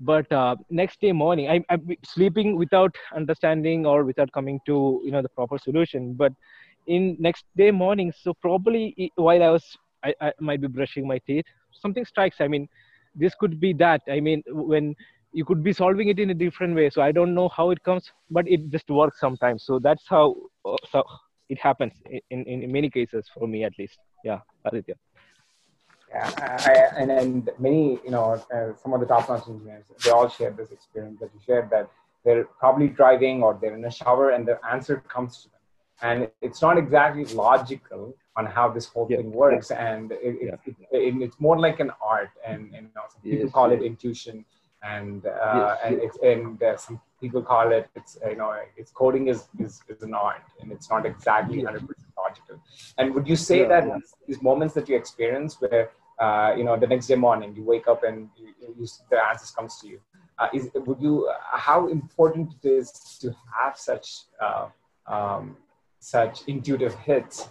But 0.00 0.30
uh, 0.30 0.54
next 0.70 1.00
day 1.00 1.10
morning 1.10 1.50
I, 1.50 1.64
i'm 1.70 1.96
sleeping 2.04 2.56
without 2.56 2.94
understanding 3.14 3.84
or 3.84 4.04
without 4.04 4.30
coming 4.32 4.60
to 4.66 5.00
you 5.04 5.10
know 5.10 5.22
the 5.22 5.28
proper 5.28 5.58
solution. 5.58 6.14
But 6.14 6.32
in 6.88 7.16
next 7.18 7.44
day 7.56 7.70
morning 7.70 8.12
so 8.24 8.34
probably 8.34 9.12
while 9.16 9.42
i 9.42 9.50
was 9.50 9.64
I, 10.04 10.14
I 10.20 10.32
might 10.40 10.60
be 10.60 10.68
brushing 10.68 11.06
my 11.06 11.18
teeth 11.26 11.44
something 11.72 12.04
strikes. 12.04 12.40
I 12.40 12.48
mean 12.48 12.68
this 13.14 13.34
could 13.34 13.58
be 13.60 13.72
that. 13.74 14.02
I 14.08 14.20
mean 14.20 14.42
when 14.48 14.94
you 15.32 15.44
could 15.44 15.62
be 15.62 15.72
solving 15.72 16.08
it 16.08 16.18
in 16.18 16.30
a 16.30 16.34
different 16.34 16.74
way. 16.74 16.90
So 16.90 17.02
i 17.02 17.12
don't 17.12 17.34
know 17.34 17.48
how 17.48 17.70
it 17.70 17.82
comes 17.82 18.10
but 18.30 18.48
it 18.48 18.68
just 18.70 18.88
works 18.90 19.20
sometimes. 19.20 19.64
So 19.64 19.78
that's 19.78 20.06
how 20.06 20.36
uh, 20.64 20.76
so 20.90 21.02
it 21.48 21.58
happens 21.58 21.94
in, 22.30 22.44
in, 22.44 22.62
in 22.62 22.72
many 22.72 22.90
cases 22.90 23.26
for 23.32 23.46
me 23.46 23.64
at 23.64 23.72
least. 23.78 23.98
Yeah 24.24 24.40
aditya. 24.64 24.94
Yeah, 26.10 26.30
I, 26.38 27.02
and, 27.02 27.10
and 27.10 27.50
many, 27.58 28.00
you 28.02 28.10
know, 28.10 28.42
uh, 28.54 28.74
some 28.82 28.94
of 28.94 29.00
the 29.00 29.04
top-notch 29.04 29.46
engineers, 29.46 29.84
they 30.02 30.10
all 30.10 30.26
share 30.26 30.50
this 30.50 30.70
experience 30.70 31.20
that 31.20 31.28
you 31.34 31.40
shared 31.44 31.68
that 31.68 31.90
they're 32.24 32.44
probably 32.58 32.88
driving 32.88 33.42
or 33.42 33.58
they're 33.60 33.76
in 33.76 33.84
a 33.84 33.90
shower 33.90 34.30
and 34.30 34.48
the 34.48 34.58
answer 34.66 35.04
comes 35.06 35.42
to 35.42 35.50
them. 35.50 35.57
And 36.02 36.28
it's 36.40 36.62
not 36.62 36.78
exactly 36.78 37.24
logical 37.26 38.14
on 38.36 38.46
how 38.46 38.68
this 38.68 38.86
whole 38.86 39.06
yeah. 39.10 39.18
thing 39.18 39.32
works. 39.32 39.70
And 39.70 40.12
it, 40.12 40.36
yeah. 40.40 40.54
it, 40.64 40.76
it, 40.92 41.22
it's 41.22 41.40
more 41.40 41.58
like 41.58 41.80
an 41.80 41.90
art. 42.02 42.30
And, 42.46 42.72
and 42.74 42.86
you 42.86 42.94
know, 42.94 43.02
some 43.12 43.22
people 43.22 43.46
yes. 43.46 43.52
call 43.52 43.72
it 43.72 43.82
intuition. 43.82 44.44
And, 44.82 45.26
uh, 45.26 45.30
yes. 45.74 45.78
and, 45.84 45.94
it's, 46.00 46.18
and 46.22 46.62
uh, 46.62 46.76
some 46.76 47.00
people 47.20 47.42
call 47.42 47.72
it, 47.72 47.88
it's, 47.96 48.16
you 48.28 48.36
know, 48.36 48.54
it's 48.76 48.92
coding 48.92 49.26
is, 49.26 49.48
is, 49.58 49.82
is 49.88 50.02
an 50.02 50.14
art 50.14 50.44
and 50.60 50.70
it's 50.70 50.88
not 50.88 51.04
exactly 51.04 51.62
100% 51.62 51.88
logical. 52.16 52.62
And 52.96 53.14
would 53.14 53.26
you 53.26 53.34
say 53.34 53.60
yeah, 53.62 53.80
that 53.80 54.00
these 54.26 54.40
moments 54.40 54.74
that 54.74 54.88
you 54.88 54.96
experience 54.96 55.60
where 55.60 55.90
uh, 56.18 56.52
you 56.56 56.64
know 56.64 56.76
the 56.76 56.86
next 56.86 57.06
day 57.06 57.14
morning 57.14 57.54
you 57.54 57.64
wake 57.64 57.86
up 57.86 58.02
and 58.02 58.28
you, 58.36 58.48
you, 58.78 58.86
the 59.10 59.18
answers 59.24 59.50
comes 59.52 59.78
to 59.78 59.86
you 59.86 60.00
uh, 60.38 60.48
is 60.52 60.68
would 60.74 61.00
you 61.00 61.28
uh, 61.28 61.34
how 61.66 61.88
important 61.88 62.52
it 62.62 62.68
is 62.68 62.90
to 63.20 63.34
have 63.56 63.76
such 63.76 64.22
uh, 64.40 64.66
um, 65.06 65.56
such 65.98 66.42
intuitive 66.46 66.94
hits 66.96 67.48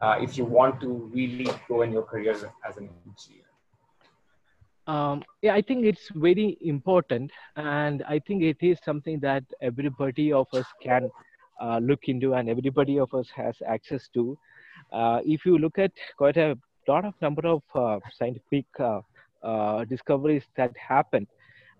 uh, 0.00 0.16
if 0.20 0.36
you 0.38 0.44
want 0.44 0.80
to 0.80 1.10
really 1.12 1.48
grow 1.66 1.82
in 1.82 1.92
your 1.92 2.02
career 2.02 2.32
as, 2.32 2.44
as 2.68 2.76
an 2.76 2.88
engineer 3.06 3.44
um, 4.86 5.22
yeah, 5.42 5.54
I 5.54 5.62
think 5.62 5.84
it's 5.84 6.08
very 6.14 6.58
important, 6.62 7.30
and 7.54 8.02
I 8.08 8.18
think 8.18 8.42
it 8.42 8.56
is 8.60 8.76
something 8.84 9.20
that 9.20 9.44
everybody 9.62 10.32
of 10.32 10.48
us 10.52 10.66
can 10.82 11.08
uh, 11.60 11.78
look 11.78 12.08
into, 12.08 12.34
and 12.34 12.48
everybody 12.48 12.98
of 12.98 13.14
us 13.14 13.28
has 13.36 13.54
access 13.64 14.08
to. 14.14 14.36
Uh, 14.92 15.20
if 15.24 15.46
you 15.46 15.58
look 15.58 15.78
at 15.78 15.92
quite 16.16 16.38
a 16.38 16.58
lot 16.88 17.04
of 17.04 17.14
number 17.20 17.46
of 17.46 17.62
uh, 17.74 18.00
scientific 18.18 18.66
uh, 18.80 19.00
uh, 19.42 19.84
discoveries 19.84 20.44
that 20.56 20.72
happened. 20.76 21.26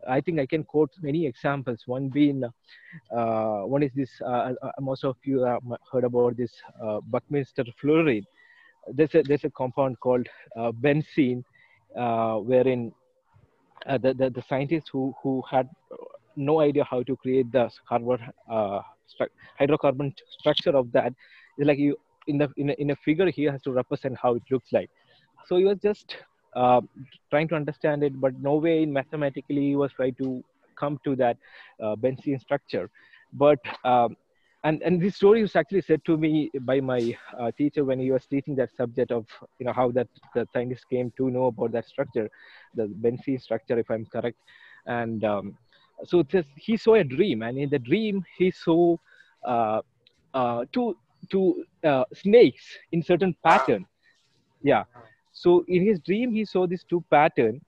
I 0.09 0.21
think 0.21 0.41
I 0.41 0.47
can 0.47 0.65
quote 0.65 0.91
many 1.03 1.27
examples. 1.27 1.83
One 1.87 2.09
being, 2.09 2.43
uh, 2.45 3.61
one 3.61 3.83
is 3.83 3.93
this. 3.95 4.11
Uh, 4.21 4.55
uh, 4.63 4.71
most 4.81 5.05
of 5.05 5.17
you 5.25 5.41
heard 5.93 6.05
about 6.05 6.37
this 6.37 6.53
Buckminster 7.09 7.65
fluorine. 7.81 8.25
There's 8.89 9.15
a 9.15 9.23
there's 9.23 9.45
a 9.45 9.51
compound 9.51 10.01
called 10.01 10.27
benzene, 10.57 11.45
wherein 11.95 12.93
uh, 13.87 13.99
the, 13.99 14.15
the, 14.15 14.31
the 14.31 14.43
scientists 14.49 14.89
who, 14.93 15.15
who 15.23 15.43
had 15.51 15.69
no 16.37 16.61
idea 16.61 16.85
how 16.85 17.03
to 17.03 17.17
create 17.17 17.51
the 17.53 17.71
carbon 17.89 18.19
uh, 18.51 18.81
stru- 19.09 19.29
hydrocarbon 19.61 20.13
structure 20.39 20.77
of 20.77 20.91
that 20.93 21.13
is 21.59 21.67
like 21.67 21.79
you 21.79 21.97
in 22.27 22.39
the 22.39 22.49
in 22.57 22.71
a, 22.71 22.73
in 22.75 22.91
a 22.91 22.97
figure 22.97 23.31
he 23.31 23.45
has 23.45 23.61
to 23.63 23.73
represent 23.73 24.17
how 24.21 24.35
it 24.35 24.43
looks 24.51 24.73
like 24.73 24.91
so 25.47 25.57
he 25.57 25.65
was 25.65 25.79
just 25.83 26.17
uh, 26.55 26.81
trying 27.31 27.49
to 27.49 27.55
understand 27.55 28.03
it 28.03 28.21
but 28.21 28.33
no 28.41 28.55
way 28.57 28.83
in 28.83 28.93
mathematically 28.93 29.69
he 29.69 29.77
was 29.77 29.93
trying 29.93 30.15
to 30.15 30.43
come 30.77 30.99
to 31.05 31.15
that 31.17 31.37
uh, 31.83 31.95
benzene 31.97 32.41
structure. 32.41 32.91
But 33.33 33.59
um, 33.85 34.17
and 34.65 34.83
and 34.83 35.01
this 35.01 35.17
story 35.17 35.43
was 35.43 35.57
actually 35.57 35.83
said 35.83 36.05
to 36.07 36.17
me 36.17 36.51
by 36.63 36.81
my 36.81 37.17
uh, 37.39 37.51
teacher 37.57 37.85
when 37.85 37.99
he 38.01 38.11
was 38.11 38.27
teaching 38.27 38.57
that 38.57 38.71
subject 38.77 39.11
of 39.11 39.27
you 39.59 39.67
know 39.67 39.73
how 39.73 39.91
that 39.93 40.09
the 40.35 40.47
scientists 40.53 40.85
came 40.85 41.13
to 41.17 41.31
know 41.31 41.47
about 41.47 41.73
that 41.73 41.87
structure 41.87 42.29
the 42.75 42.87
benzene 43.05 43.41
structure 43.41 43.79
if 43.79 43.91
i'm 43.91 44.07
correct. 44.07 44.37
And 44.87 45.25
um, 45.25 45.57
so 46.05 46.23
just, 46.23 46.49
he 46.57 46.77
saw 46.77 46.95
a 46.95 47.05
dream 47.05 47.43
and 47.43 47.59
in 47.59 47.71
the 47.71 47.79
dream 47.79 48.25
he 48.39 48.51
saw 48.51 48.97
uh, 49.47 49.81
uh, 50.35 50.65
two 50.73 50.97
two 51.31 51.65
snakes 52.15 52.65
in 52.93 53.03
certain 53.03 53.35
pattern. 53.45 53.87
Yeah 54.63 54.85
so 55.33 55.65
in 55.69 55.85
his 55.85 56.01
dream 56.01 56.33
he 56.33 56.45
saw 56.45 56.67
this 56.67 56.85
two 56.85 57.03
pattern 57.11 57.61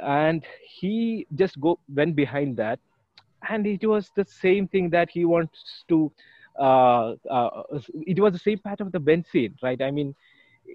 and 0.00 0.44
he 0.62 1.26
just 1.34 1.60
go 1.60 1.78
went 1.94 2.16
behind 2.16 2.56
that. 2.56 2.78
And 3.48 3.66
it 3.66 3.84
was 3.86 4.10
the 4.16 4.24
same 4.24 4.68
thing 4.68 4.90
that 4.90 5.10
he 5.10 5.24
wants 5.24 5.84
to 5.88 6.10
uh, 6.58 7.14
uh, 7.30 7.62
it 8.06 8.20
was 8.20 8.32
the 8.32 8.38
same 8.38 8.58
pattern 8.58 8.86
of 8.86 8.92
the 8.92 9.00
benzene 9.00 9.54
right? 9.62 9.80
I 9.80 9.90
mean 9.90 10.14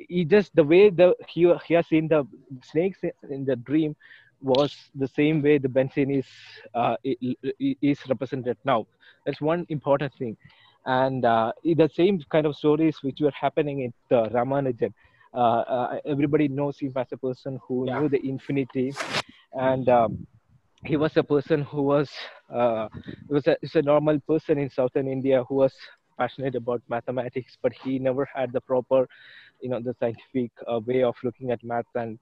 he 0.10 0.26
just 0.26 0.56
the 0.56 0.64
way 0.64 0.90
the 0.90 1.16
he, 1.28 1.52
he 1.68 1.74
has 1.74 1.88
seen 1.88 2.08
the 2.08 2.26
snakes 2.64 3.00
in 3.30 3.46
the 3.46 3.56
dream 3.56 3.96
was 4.42 4.76
the 4.96 5.08
same 5.08 5.42
way 5.42 5.58
the 5.58 5.68
benzene 5.70 6.20
is 6.20 6.28
uh, 6.74 6.96
is 7.04 8.00
represented 8.10 8.58
now. 8.66 8.86
That's 9.26 9.42
one 9.42 9.66
important 9.70 10.14
thing. 10.14 10.38
And 10.86 11.26
uh, 11.26 11.52
the 11.64 11.90
same 11.94 12.20
kind 12.30 12.46
of 12.46 12.56
stories 12.56 12.98
which 13.02 13.20
were 13.22 13.32
happening 13.40 13.82
in 13.82 13.94
the 14.10 14.30
Ramanujan. 14.30 14.94
Uh, 15.34 15.38
uh, 15.38 16.00
everybody 16.06 16.48
knows 16.48 16.80
him 16.80 16.94
as 16.96 17.08
a 17.12 17.18
person 17.18 17.60
who 17.68 17.86
yeah. 17.88 18.00
knew 18.00 18.10
the 18.10 18.24
infinity, 18.28 18.94
and 19.54 19.88
um, 19.90 20.28
he 20.86 20.98
was 20.98 21.16
a 21.18 21.24
person 21.24 21.62
who 21.64 21.82
was 21.82 22.10
uh, 22.54 22.88
was 23.28 23.46
a, 23.48 23.58
a 23.76 23.82
normal 23.82 24.20
person 24.22 24.58
in 24.58 24.70
southern 24.70 25.08
India 25.08 25.44
who 25.48 25.56
was 25.56 25.74
passionate 26.18 26.56
about 26.56 26.82
mathematics, 26.90 27.58
but 27.62 27.72
he 27.74 28.00
never 28.00 28.28
had 28.34 28.52
the 28.52 28.62
proper, 28.62 29.08
you 29.62 29.70
know, 29.70 29.80
the 29.80 29.94
scientific 30.00 30.52
uh, 30.72 30.80
way 30.86 31.04
of 31.04 31.16
looking 31.24 31.52
at 31.52 31.64
math 31.64 31.86
and 31.96 32.18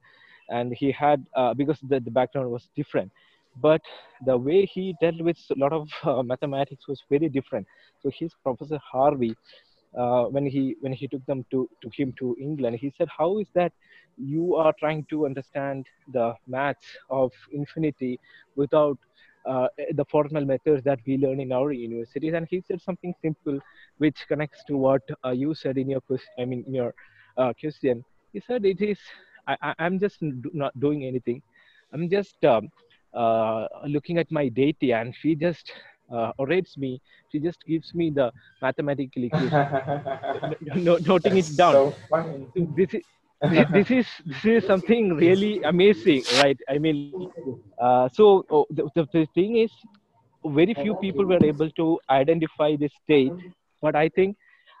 and 0.48 0.72
he 0.74 0.92
had 0.92 1.24
uh, 1.34 1.52
because 1.54 1.78
the, 1.88 1.98
the 2.00 2.10
background 2.10 2.50
was 2.50 2.68
different 2.76 3.10
but 3.60 3.80
the 4.24 4.36
way 4.36 4.66
he 4.66 4.94
dealt 5.00 5.20
with 5.20 5.38
a 5.50 5.58
lot 5.58 5.72
of 5.72 5.88
uh, 6.04 6.22
mathematics 6.22 6.86
was 6.88 7.02
very 7.10 7.28
different. 7.28 7.66
So 8.02 8.10
his 8.12 8.32
professor 8.42 8.78
Hardy, 8.78 9.34
uh, 9.96 10.24
when 10.24 10.46
he 10.46 10.76
when 10.80 10.92
he 10.92 11.08
took 11.08 11.24
them 11.26 11.44
to 11.50 11.68
to 11.82 11.90
him 11.96 12.12
to 12.18 12.36
England, 12.40 12.76
he 12.76 12.92
said, 12.96 13.08
"How 13.16 13.38
is 13.38 13.48
that 13.54 13.72
you 14.16 14.54
are 14.56 14.72
trying 14.78 15.04
to 15.10 15.26
understand 15.26 15.86
the 16.12 16.34
maths 16.46 16.86
of 17.10 17.32
infinity 17.52 18.18
without 18.56 18.98
uh, 19.46 19.68
the 19.94 20.04
formal 20.06 20.44
methods 20.44 20.82
that 20.84 21.00
we 21.06 21.16
learn 21.18 21.40
in 21.40 21.52
our 21.52 21.72
universities?" 21.72 22.34
And 22.34 22.46
he 22.48 22.60
said 22.60 22.80
something 22.82 23.14
simple, 23.22 23.58
which 23.98 24.26
connects 24.28 24.64
to 24.64 24.76
what 24.76 25.02
uh, 25.24 25.30
you 25.30 25.54
said 25.54 25.78
in 25.78 25.90
your 25.90 26.00
question. 26.00 26.32
I 26.38 26.44
mean, 26.44 26.64
in 26.66 26.74
your 26.74 26.94
uh, 27.36 27.52
question, 27.58 28.04
he 28.32 28.40
said, 28.40 28.64
"It 28.64 28.80
is 28.80 28.98
I, 29.46 29.74
am 29.78 29.98
just 29.98 30.18
not 30.20 30.78
doing 30.80 31.04
anything. 31.04 31.42
I'm 31.92 32.10
just 32.10 32.44
um, 32.44 32.68
uh, 33.14 33.66
looking 33.86 34.18
at 34.18 34.30
my 34.30 34.48
deity 34.48 34.92
and 34.92 35.14
she 35.14 35.34
just 35.34 35.72
uh, 36.12 36.32
orates 36.38 36.76
me. 36.76 37.00
She 37.30 37.38
just 37.38 37.58
gives 37.66 37.94
me 37.94 38.10
the 38.10 38.32
mathematical 38.62 39.24
equation, 39.28 40.84
no, 40.84 40.96
noting 40.98 41.36
it 41.36 41.56
down. 41.56 41.72
So 41.72 41.94
this 42.76 42.94
is 42.94 43.02
this 43.42 43.90
is 43.90 44.06
this 44.42 44.62
is 44.62 44.66
something 44.66 45.14
really 45.14 45.62
amazing, 45.62 46.24
right? 46.42 46.58
I 46.68 46.78
mean, 46.78 47.30
uh, 47.78 48.08
so 48.12 48.44
oh, 48.50 48.66
the, 48.70 48.88
the, 48.94 49.06
the 49.12 49.26
thing 49.34 49.58
is, 49.58 49.70
very 50.44 50.74
few 50.74 50.94
people 50.96 51.24
were 51.26 51.44
able 51.44 51.70
to 51.70 52.00
identify 52.08 52.76
this 52.76 52.92
state, 53.04 53.32
but 53.82 53.94
I 53.94 54.08
think 54.08 54.36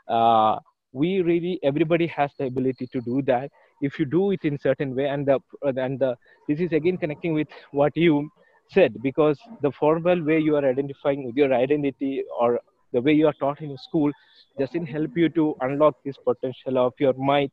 uh, 0.08 0.56
we 0.92 1.20
really 1.20 1.58
everybody 1.62 2.06
has 2.06 2.30
the 2.38 2.46
ability 2.46 2.86
to 2.92 3.00
do 3.00 3.20
that 3.22 3.50
if 3.82 3.98
you 3.98 4.06
do 4.06 4.30
it 4.30 4.40
in 4.44 4.58
certain 4.58 4.94
way 4.94 5.06
and 5.06 5.26
the 5.26 5.38
and 5.62 5.98
the 5.98 6.16
this 6.48 6.60
is 6.60 6.72
again 6.72 6.96
connecting 6.96 7.34
with 7.34 7.48
what 7.72 7.94
you 7.96 8.30
said 8.70 8.94
because 9.02 9.38
the 9.60 9.72
formal 9.72 10.22
way 10.22 10.38
you 10.38 10.56
are 10.56 10.68
identifying 10.68 11.24
with 11.24 11.36
your 11.36 11.52
identity 11.54 12.24
or 12.40 12.60
the 12.92 13.00
way 13.00 13.12
you 13.12 13.26
are 13.26 13.34
taught 13.40 13.60
in 13.60 13.76
school 13.78 14.10
doesn't 14.58 14.86
help 14.86 15.10
you 15.16 15.28
to 15.30 15.54
unlock 15.60 15.94
this 16.04 16.16
potential 16.24 16.78
of 16.78 16.92
your 16.98 17.14
mind. 17.14 17.50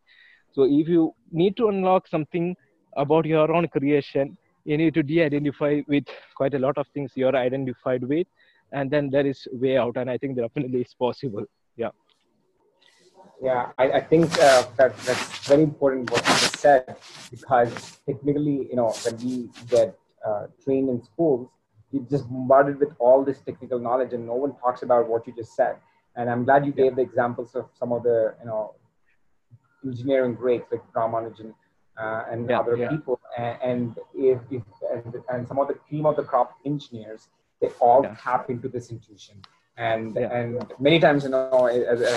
So 0.53 0.63
if 0.63 0.87
you 0.87 1.13
need 1.31 1.57
to 1.57 1.69
unlock 1.69 2.07
something 2.07 2.55
about 2.95 3.25
your 3.25 3.51
own 3.51 3.67
creation 3.67 4.37
you 4.65 4.77
need 4.77 4.93
to 4.93 5.03
de-identify 5.03 5.81
with 5.87 6.05
quite 6.35 6.53
a 6.53 6.59
lot 6.59 6.77
of 6.77 6.87
things 6.93 7.11
you're 7.15 7.35
identified 7.35 8.03
with 8.03 8.27
and 8.71 8.89
then 8.89 9.09
there 9.09 9.25
is 9.25 9.47
way 9.51 9.77
out 9.77 9.97
and 9.97 10.09
i 10.09 10.17
think 10.17 10.35
definitely 10.37 10.81
it's 10.81 10.93
possible. 10.93 11.45
Yeah. 11.75 11.89
Yeah 13.41 13.71
i, 13.77 13.91
I 13.91 14.01
think 14.01 14.31
uh, 14.39 14.63
that 14.77 14.97
that's 14.97 15.47
very 15.47 15.63
important 15.63 16.11
what 16.11 16.25
you 16.27 16.49
said 16.63 16.95
because 17.31 17.99
technically 18.05 18.67
you 18.69 18.75
know 18.75 18.93
when 19.03 19.17
we 19.17 19.49
get 19.69 19.97
uh, 20.25 20.47
trained 20.63 20.89
in 20.89 21.03
schools 21.03 21.49
you're 21.93 22.03
just 22.09 22.27
bombarded 22.29 22.79
with 22.79 22.93
all 22.99 23.23
this 23.23 23.39
technical 23.39 23.79
knowledge 23.79 24.13
and 24.13 24.25
no 24.25 24.33
one 24.33 24.55
talks 24.55 24.81
about 24.81 25.07
what 25.07 25.25
you 25.27 25.33
just 25.35 25.55
said. 25.55 25.75
And 26.15 26.29
i'm 26.29 26.43
glad 26.43 26.65
you 26.65 26.71
gave 26.71 26.95
the 26.95 27.01
examples 27.01 27.55
of 27.55 27.69
some 27.79 27.91
of 27.91 28.03
the 28.03 28.35
you 28.39 28.47
know 28.47 28.75
engineering 29.85 30.33
greats 30.33 30.71
like 30.71 30.83
ramanujan 30.95 31.53
uh, 32.01 32.23
and 32.31 32.49
yeah, 32.49 32.59
other 32.59 32.75
yeah. 32.75 32.89
people. 32.89 33.19
And, 33.37 33.57
and 33.69 33.97
if, 34.15 34.39
if 34.49 34.63
and, 34.91 35.15
and, 35.31 35.47
some 35.47 35.59
of 35.59 35.67
the 35.67 35.75
cream 35.75 36.05
of 36.07 36.15
the 36.15 36.23
crop 36.23 36.57
engineers 36.65 37.29
they 37.61 37.69
all 37.79 38.01
yeah. 38.03 38.15
tap 38.19 38.49
into 38.49 38.67
this 38.67 38.89
intuition. 38.91 39.37
And 39.77 40.17
and 40.17 40.63
many 40.79 40.99
times 40.99 41.23
you 41.23 41.31
know 41.31 41.67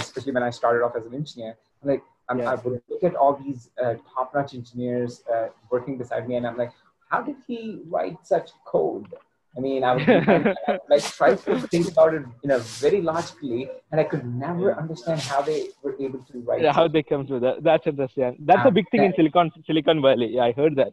especially 0.04 0.32
when 0.32 0.42
i 0.42 0.50
started 0.50 0.84
off 0.84 0.94
as 0.94 1.06
an 1.06 1.14
engineer 1.14 1.56
I'm 1.82 1.88
like 1.92 2.02
I'm, 2.28 2.40
i 2.52 2.54
would 2.54 2.82
look 2.90 3.04
at 3.10 3.14
all 3.14 3.34
these 3.44 3.70
uh, 3.82 3.94
top-notch 4.14 4.52
engineers 4.52 5.22
uh, 5.32 5.46
working 5.70 5.96
beside 5.96 6.28
me 6.28 6.34
and 6.34 6.46
i'm 6.46 6.58
like 6.58 6.72
how 7.10 7.22
did 7.22 7.36
he 7.46 7.80
write 7.88 8.18
such 8.26 8.50
code 8.64 9.06
I 9.56 9.60
mean, 9.60 9.84
I 9.84 9.94
would, 9.94 10.08
I, 10.08 10.78
like 10.90 11.02
try 11.02 11.34
to 11.34 11.60
think 11.68 11.88
about 11.90 12.12
it, 12.12 12.22
you 12.42 12.48
know, 12.48 12.58
very 12.58 13.00
logically, 13.00 13.70
and 13.90 14.00
I 14.00 14.04
could 14.04 14.26
never 14.26 14.74
understand 14.74 15.20
how 15.20 15.40
they 15.40 15.70
were 15.82 15.96
able 15.98 16.18
to 16.30 16.38
write. 16.40 16.62
Yeah, 16.62 16.72
how 16.72 16.88
they 16.88 17.02
come 17.02 17.26
to 17.28 17.40
that. 17.40 17.62
That's 17.62 17.86
interesting. 17.86 18.36
That's 18.40 18.60
um, 18.60 18.66
a 18.66 18.70
big 18.70 18.90
thing 18.90 19.04
in 19.04 19.14
Silicon 19.16 19.50
Silicon 19.66 20.02
Valley. 20.02 20.34
Yeah, 20.34 20.44
I 20.44 20.52
heard 20.52 20.76
that. 20.76 20.92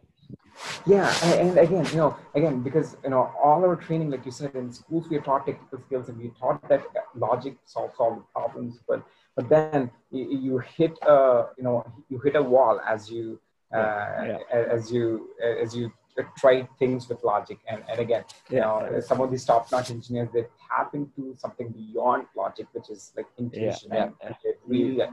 Yeah, 0.86 1.14
and, 1.24 1.50
and, 1.50 1.58
again, 1.58 1.86
you 1.92 1.98
know, 1.98 2.16
again 2.36 2.62
because 2.62 2.96
you 3.04 3.10
know 3.10 3.32
all 3.44 3.66
our 3.66 3.76
training, 3.76 4.10
like 4.12 4.26
you 4.26 4.32
said, 4.32 4.56
in 4.56 4.72
schools 4.72 5.10
we 5.10 5.18
are 5.18 5.22
taught 5.22 5.46
technical 5.46 5.80
skills 5.82 6.08
and 6.08 6.18
we 6.18 6.32
taught 6.40 6.68
that 6.70 6.86
logic 7.16 7.58
solve 7.66 7.92
solve 7.98 8.24
problems, 8.32 8.80
but 8.88 9.04
but 9.36 9.50
then 9.50 9.92
you, 10.10 10.40
you 10.40 10.58
hit 10.60 10.98
a 11.02 11.48
you 11.58 11.64
know 11.66 11.86
you 12.08 12.18
hit 12.20 12.38
a 12.38 12.42
wall 12.42 12.80
as 12.88 13.12
you 13.12 13.42
uh, 13.74 13.78
yeah. 13.78 14.38
as 14.52 14.90
you 14.90 15.32
as 15.62 15.76
you 15.76 15.92
try 16.38 16.68
things 16.78 17.10
with 17.10 17.24
logic. 17.24 17.58
And, 17.68 17.84
and 17.90 18.00
again, 18.00 18.24
you 18.50 18.58
yeah. 18.58 18.66
know, 18.66 19.00
some 19.00 19.20
of 19.22 19.32
these 19.32 19.46
top-notch 19.46 19.90
engineers, 19.90 20.30
they 20.34 20.46
tap 20.70 20.94
into 20.94 21.36
something 21.38 21.70
beyond 21.70 22.28
logic, 22.36 22.68
which 22.74 22.90
is 22.90 23.12
like 23.18 23.26
intuition. 23.38 23.90
Yeah. 23.92 24.10
And 24.22 24.36
they 24.44 24.52
really 24.66 25.02
uh, 25.02 25.08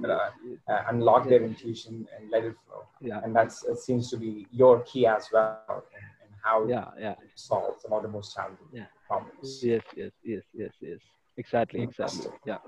uh, 0.69 0.83
unlock 0.89 1.29
their 1.29 1.43
intuition 1.43 2.07
and 2.17 2.31
let 2.31 2.45
it 2.45 2.55
flow. 2.67 2.85
Yeah. 3.01 3.21
And 3.25 3.35
that 3.35 3.49
uh, 3.49 3.75
seems 3.75 4.11
to 4.11 4.17
be 4.17 4.47
your 4.53 4.81
key 4.81 5.07
as 5.07 5.29
well 5.33 5.85
in 5.97 6.29
how 6.43 6.67
yeah, 6.67 6.87
yeah. 6.99 7.15
solve 7.35 7.77
some 7.81 7.93
of 7.93 8.03
the 8.03 8.09
most 8.09 8.35
challenging 8.35 8.67
yeah. 8.73 8.85
problems. 9.07 9.61
Yes, 9.63 9.83
yes, 9.97 10.11
yes, 10.23 10.43
yes, 10.53 10.73
yes. 10.81 10.99
Exactly, 11.37 11.83
exactly. 11.83 12.31
Yeah. 12.45 12.59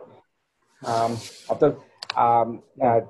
Um, 0.85 1.13
after, 1.51 1.77
um, 2.17 2.63
uh, 2.83 3.01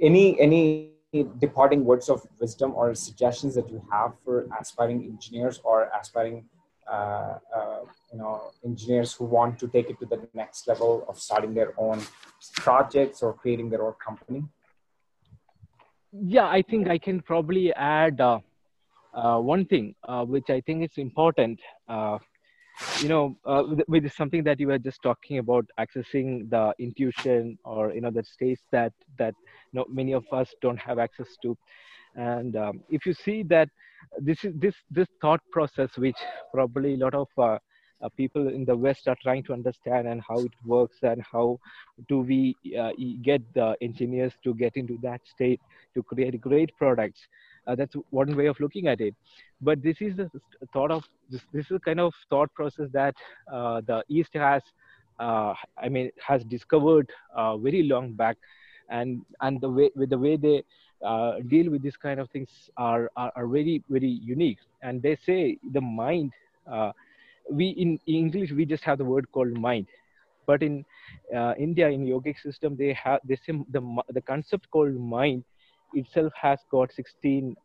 any 0.00 0.40
any 0.40 0.91
departing 1.38 1.84
words 1.84 2.08
of 2.08 2.26
wisdom 2.40 2.72
or 2.74 2.94
suggestions 2.94 3.54
that 3.54 3.68
you 3.68 3.84
have 3.90 4.12
for 4.24 4.46
aspiring 4.58 5.04
engineers 5.04 5.60
or 5.62 5.90
aspiring 6.00 6.44
uh, 6.90 7.38
uh, 7.54 7.80
you 8.12 8.18
know 8.18 8.50
engineers 8.64 9.12
who 9.12 9.24
want 9.24 9.58
to 9.58 9.68
take 9.68 9.90
it 9.90 9.98
to 10.00 10.06
the 10.06 10.20
next 10.34 10.66
level 10.66 11.04
of 11.08 11.18
starting 11.18 11.54
their 11.54 11.74
own 11.78 12.00
projects 12.56 13.22
or 13.22 13.34
creating 13.34 13.68
their 13.70 13.84
own 13.84 13.94
company? 14.04 14.42
Yeah 16.12 16.48
i 16.48 16.62
think 16.62 16.88
i 16.88 16.98
can 16.98 17.20
probably 17.20 17.72
add 17.74 18.20
uh, 18.20 18.40
uh 19.14 19.38
one 19.38 19.64
thing 19.66 19.94
uh, 20.08 20.24
which 20.24 20.48
i 20.50 20.60
think 20.62 20.84
is 20.84 20.96
important. 20.96 21.60
Uh, 21.88 22.18
you 23.00 23.08
know 23.08 23.36
with, 23.68 23.84
with, 23.86 24.12
something 24.12 24.42
that 24.42 24.58
you 24.58 24.66
were 24.66 24.78
just 24.78 25.02
talking 25.02 25.38
about 25.38 25.66
accessing 25.78 26.48
the 26.48 26.74
intuition 26.78 27.58
or 27.64 27.92
you 27.92 28.00
know 28.00 28.10
that 28.10 28.26
states 28.26 28.62
that 28.72 28.92
that 29.18 29.34
know, 29.72 29.86
many 29.88 30.12
of 30.12 30.24
us 30.32 30.54
don't 30.60 30.78
have 30.78 30.98
access 30.98 31.36
to. 31.42 31.56
And 32.14 32.56
um, 32.56 32.80
if 32.90 33.06
you 33.06 33.14
see 33.14 33.42
that 33.44 33.68
this 34.18 34.44
is 34.44 34.52
this 34.56 34.74
this 34.90 35.08
thought 35.20 35.40
process 35.50 35.96
which 35.96 36.16
probably 36.52 36.94
a 36.94 36.96
lot 36.96 37.14
of 37.14 37.28
uh, 37.38 37.58
uh, 38.02 38.08
people 38.16 38.48
in 38.48 38.64
the 38.64 38.76
west 38.76 39.08
are 39.08 39.16
trying 39.22 39.42
to 39.44 39.52
understand 39.52 40.08
and 40.08 40.20
how 40.26 40.38
it 40.38 40.52
works 40.64 40.98
and 41.02 41.22
how 41.22 41.58
do 42.08 42.20
we 42.20 42.54
uh, 42.78 42.90
get 43.22 43.40
the 43.54 43.76
engineers 43.80 44.32
to 44.44 44.54
get 44.54 44.76
into 44.76 44.98
that 45.02 45.20
state 45.26 45.60
to 45.94 46.02
create 46.02 46.40
great 46.40 46.74
products. 46.76 47.20
Uh, 47.66 47.74
that's 47.74 47.94
one 48.10 48.34
way 48.36 48.46
of 48.46 48.58
looking 48.60 48.88
at 48.88 49.00
it. 49.00 49.14
But 49.60 49.82
this 49.82 50.00
is 50.00 50.16
the 50.16 50.30
thought 50.72 50.90
of 50.90 51.04
this, 51.30 51.42
this 51.52 51.70
is 51.70 51.78
kind 51.84 52.00
of 52.00 52.12
thought 52.28 52.52
process 52.54 52.88
that 52.92 53.14
uh, 53.50 53.80
the 53.86 54.02
east 54.08 54.34
has 54.34 54.62
uh, 55.20 55.54
i 55.78 55.88
mean 55.88 56.10
has 56.26 56.44
discovered 56.44 57.10
uh, 57.34 57.56
very 57.56 57.82
long 57.82 58.12
back 58.12 58.36
and 58.92 59.24
and 59.40 59.60
the 59.60 59.70
way 59.78 59.90
with 59.96 60.10
the 60.10 60.18
way 60.18 60.36
they 60.36 60.62
uh, 61.04 61.32
deal 61.48 61.70
with 61.70 61.82
these 61.82 61.96
kind 61.96 62.20
of 62.20 62.30
things 62.30 62.50
are, 62.76 63.10
are, 63.16 63.32
are 63.34 63.46
very 63.46 63.82
very 63.88 64.14
unique. 64.34 64.58
And 64.82 65.02
they 65.02 65.16
say 65.26 65.58
the 65.72 65.80
mind 65.80 66.32
uh, 66.70 66.92
we 67.50 67.68
in 67.84 67.98
english 68.06 68.52
we 68.52 68.64
just 68.64 68.84
have 68.84 68.98
the 68.98 69.04
word 69.04 69.26
called 69.32 69.52
mind. 69.68 69.86
But 70.46 70.62
in 70.62 70.84
uh, 71.36 71.54
india 71.58 71.88
in 71.88 72.06
yogic 72.06 72.40
system 72.40 72.76
they 72.76 72.92
have 73.04 73.20
they 73.24 73.36
say 73.46 73.52
the 73.70 73.82
the 74.18 74.20
concept 74.20 74.70
called 74.70 74.94
mind 74.94 75.44
itself 75.94 76.32
has 76.40 76.58
got 76.70 76.92
16 76.92 77.56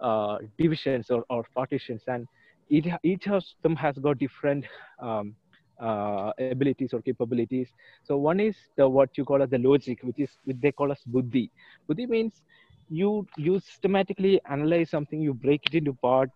uh, 0.00 0.38
divisions 0.58 1.10
or, 1.10 1.24
or 1.30 1.44
partitions. 1.54 2.02
And 2.06 2.26
it, 2.68 2.84
each 3.02 3.28
of 3.28 3.42
them 3.62 3.76
has 3.76 3.96
got 3.98 4.18
different 4.18 4.64
um, 5.00 5.34
uh, 5.80 6.32
abilities 6.38 6.92
or 6.92 7.00
capabilities. 7.00 7.68
So 8.04 8.16
one 8.16 8.40
is 8.40 8.56
the 8.76 8.88
what 8.88 9.16
you 9.16 9.24
call 9.24 9.42
as 9.42 9.50
the 9.50 9.58
logic, 9.58 9.98
which 10.02 10.18
is 10.18 10.30
which 10.44 10.56
they 10.60 10.72
call 10.72 10.92
as 10.92 11.00
buddhi. 11.06 11.50
Buddhi 11.86 12.06
means 12.06 12.42
you 12.88 13.26
you 13.36 13.60
systematically 13.60 14.40
analyze 14.48 14.90
something, 14.90 15.20
you 15.20 15.34
break 15.34 15.66
it 15.66 15.74
into 15.74 15.94
part, 15.94 16.30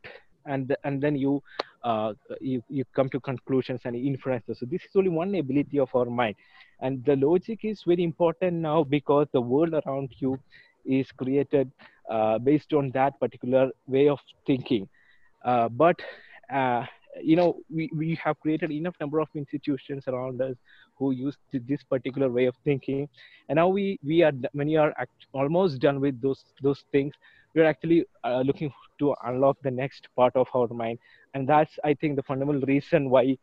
and 0.47 0.75
and 0.85 1.01
then 1.01 1.17
you 1.17 1.43
uh, 1.85 2.13
you 2.41 2.63
you 2.69 2.85
come 2.95 3.09
to 3.11 3.21
conclusions 3.21 3.81
and 3.85 3.97
inferences. 3.97 4.59
So 4.59 4.67
this 4.67 4.83
is 4.83 4.97
only 4.97 5.11
one 5.11 5.35
ability 5.35 5.79
of 5.79 5.95
our 5.95 6.07
mind, 6.07 6.37
and 6.81 7.05
the 7.05 7.17
logic 7.17 7.61
is 7.65 7.83
very 7.87 8.03
important 8.03 8.55
now 8.55 8.85
because 8.85 9.27
the 9.33 9.41
world 9.41 9.75
around 9.75 10.11
you 10.19 10.39
is 10.85 11.11
created 11.13 11.71
uh, 12.09 12.39
based 12.39 12.73
on 12.73 12.91
that 12.93 13.19
particular 13.21 13.71
way 13.87 14.09
of 14.09 14.19
thinking. 14.47 14.89
Uh, 15.45 15.69
but 15.69 16.01
uh, 16.53 16.85
you 17.23 17.37
know 17.37 17.57
we, 17.71 17.91
we 17.95 18.19
have 18.23 18.39
created 18.41 18.71
enough 18.71 18.95
number 19.01 19.21
of 19.21 19.29
institutions 19.35 20.05
around 20.07 20.41
us 20.41 20.57
who 20.97 21.13
use 21.13 21.37
this 21.53 21.83
particular 21.83 22.31
way 22.31 22.45
of 22.47 22.55
thinking. 22.65 23.09
And 23.49 23.57
now 23.57 23.69
we 23.69 23.99
we 24.05 24.23
are 24.23 24.33
you 24.55 24.81
are 24.81 24.93
act, 24.99 25.27
almost 25.33 25.81
done 25.81 26.01
with 26.01 26.21
those 26.21 26.45
those 26.63 26.85
things. 26.93 27.15
We're 27.55 27.65
actually 27.65 28.05
uh, 28.23 28.43
looking 28.43 28.73
to 29.01 29.15
unlock 29.25 29.57
the 29.63 29.71
next 29.71 30.09
part 30.15 30.37
of 30.37 30.47
our 30.55 30.69
mind. 30.69 30.99
And 31.35 31.49
that's 31.49 31.79
i 31.85 31.95
think 31.95 32.17
the 32.17 32.23
fundamental 32.23 32.63
reason 32.63 33.11
why 33.11 33.23
a 33.23 33.37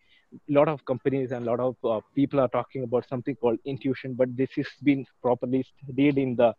lot 0.50 0.68
of 0.68 0.84
companies 0.86 1.32
and 1.32 1.48
a 1.48 1.50
lot 1.50 1.60
of 1.60 1.76
uh, 1.84 2.02
people 2.14 2.40
are 2.40 2.50
talking 2.50 2.84
about 2.84 3.08
something 3.10 3.36
called 3.36 3.60
intuition. 3.66 4.14
But 4.14 4.36
this 4.38 4.50
has 4.56 4.68
been 4.84 5.06
properly 5.22 5.66
studied 5.84 6.18
in 6.18 6.36
the 6.36 6.54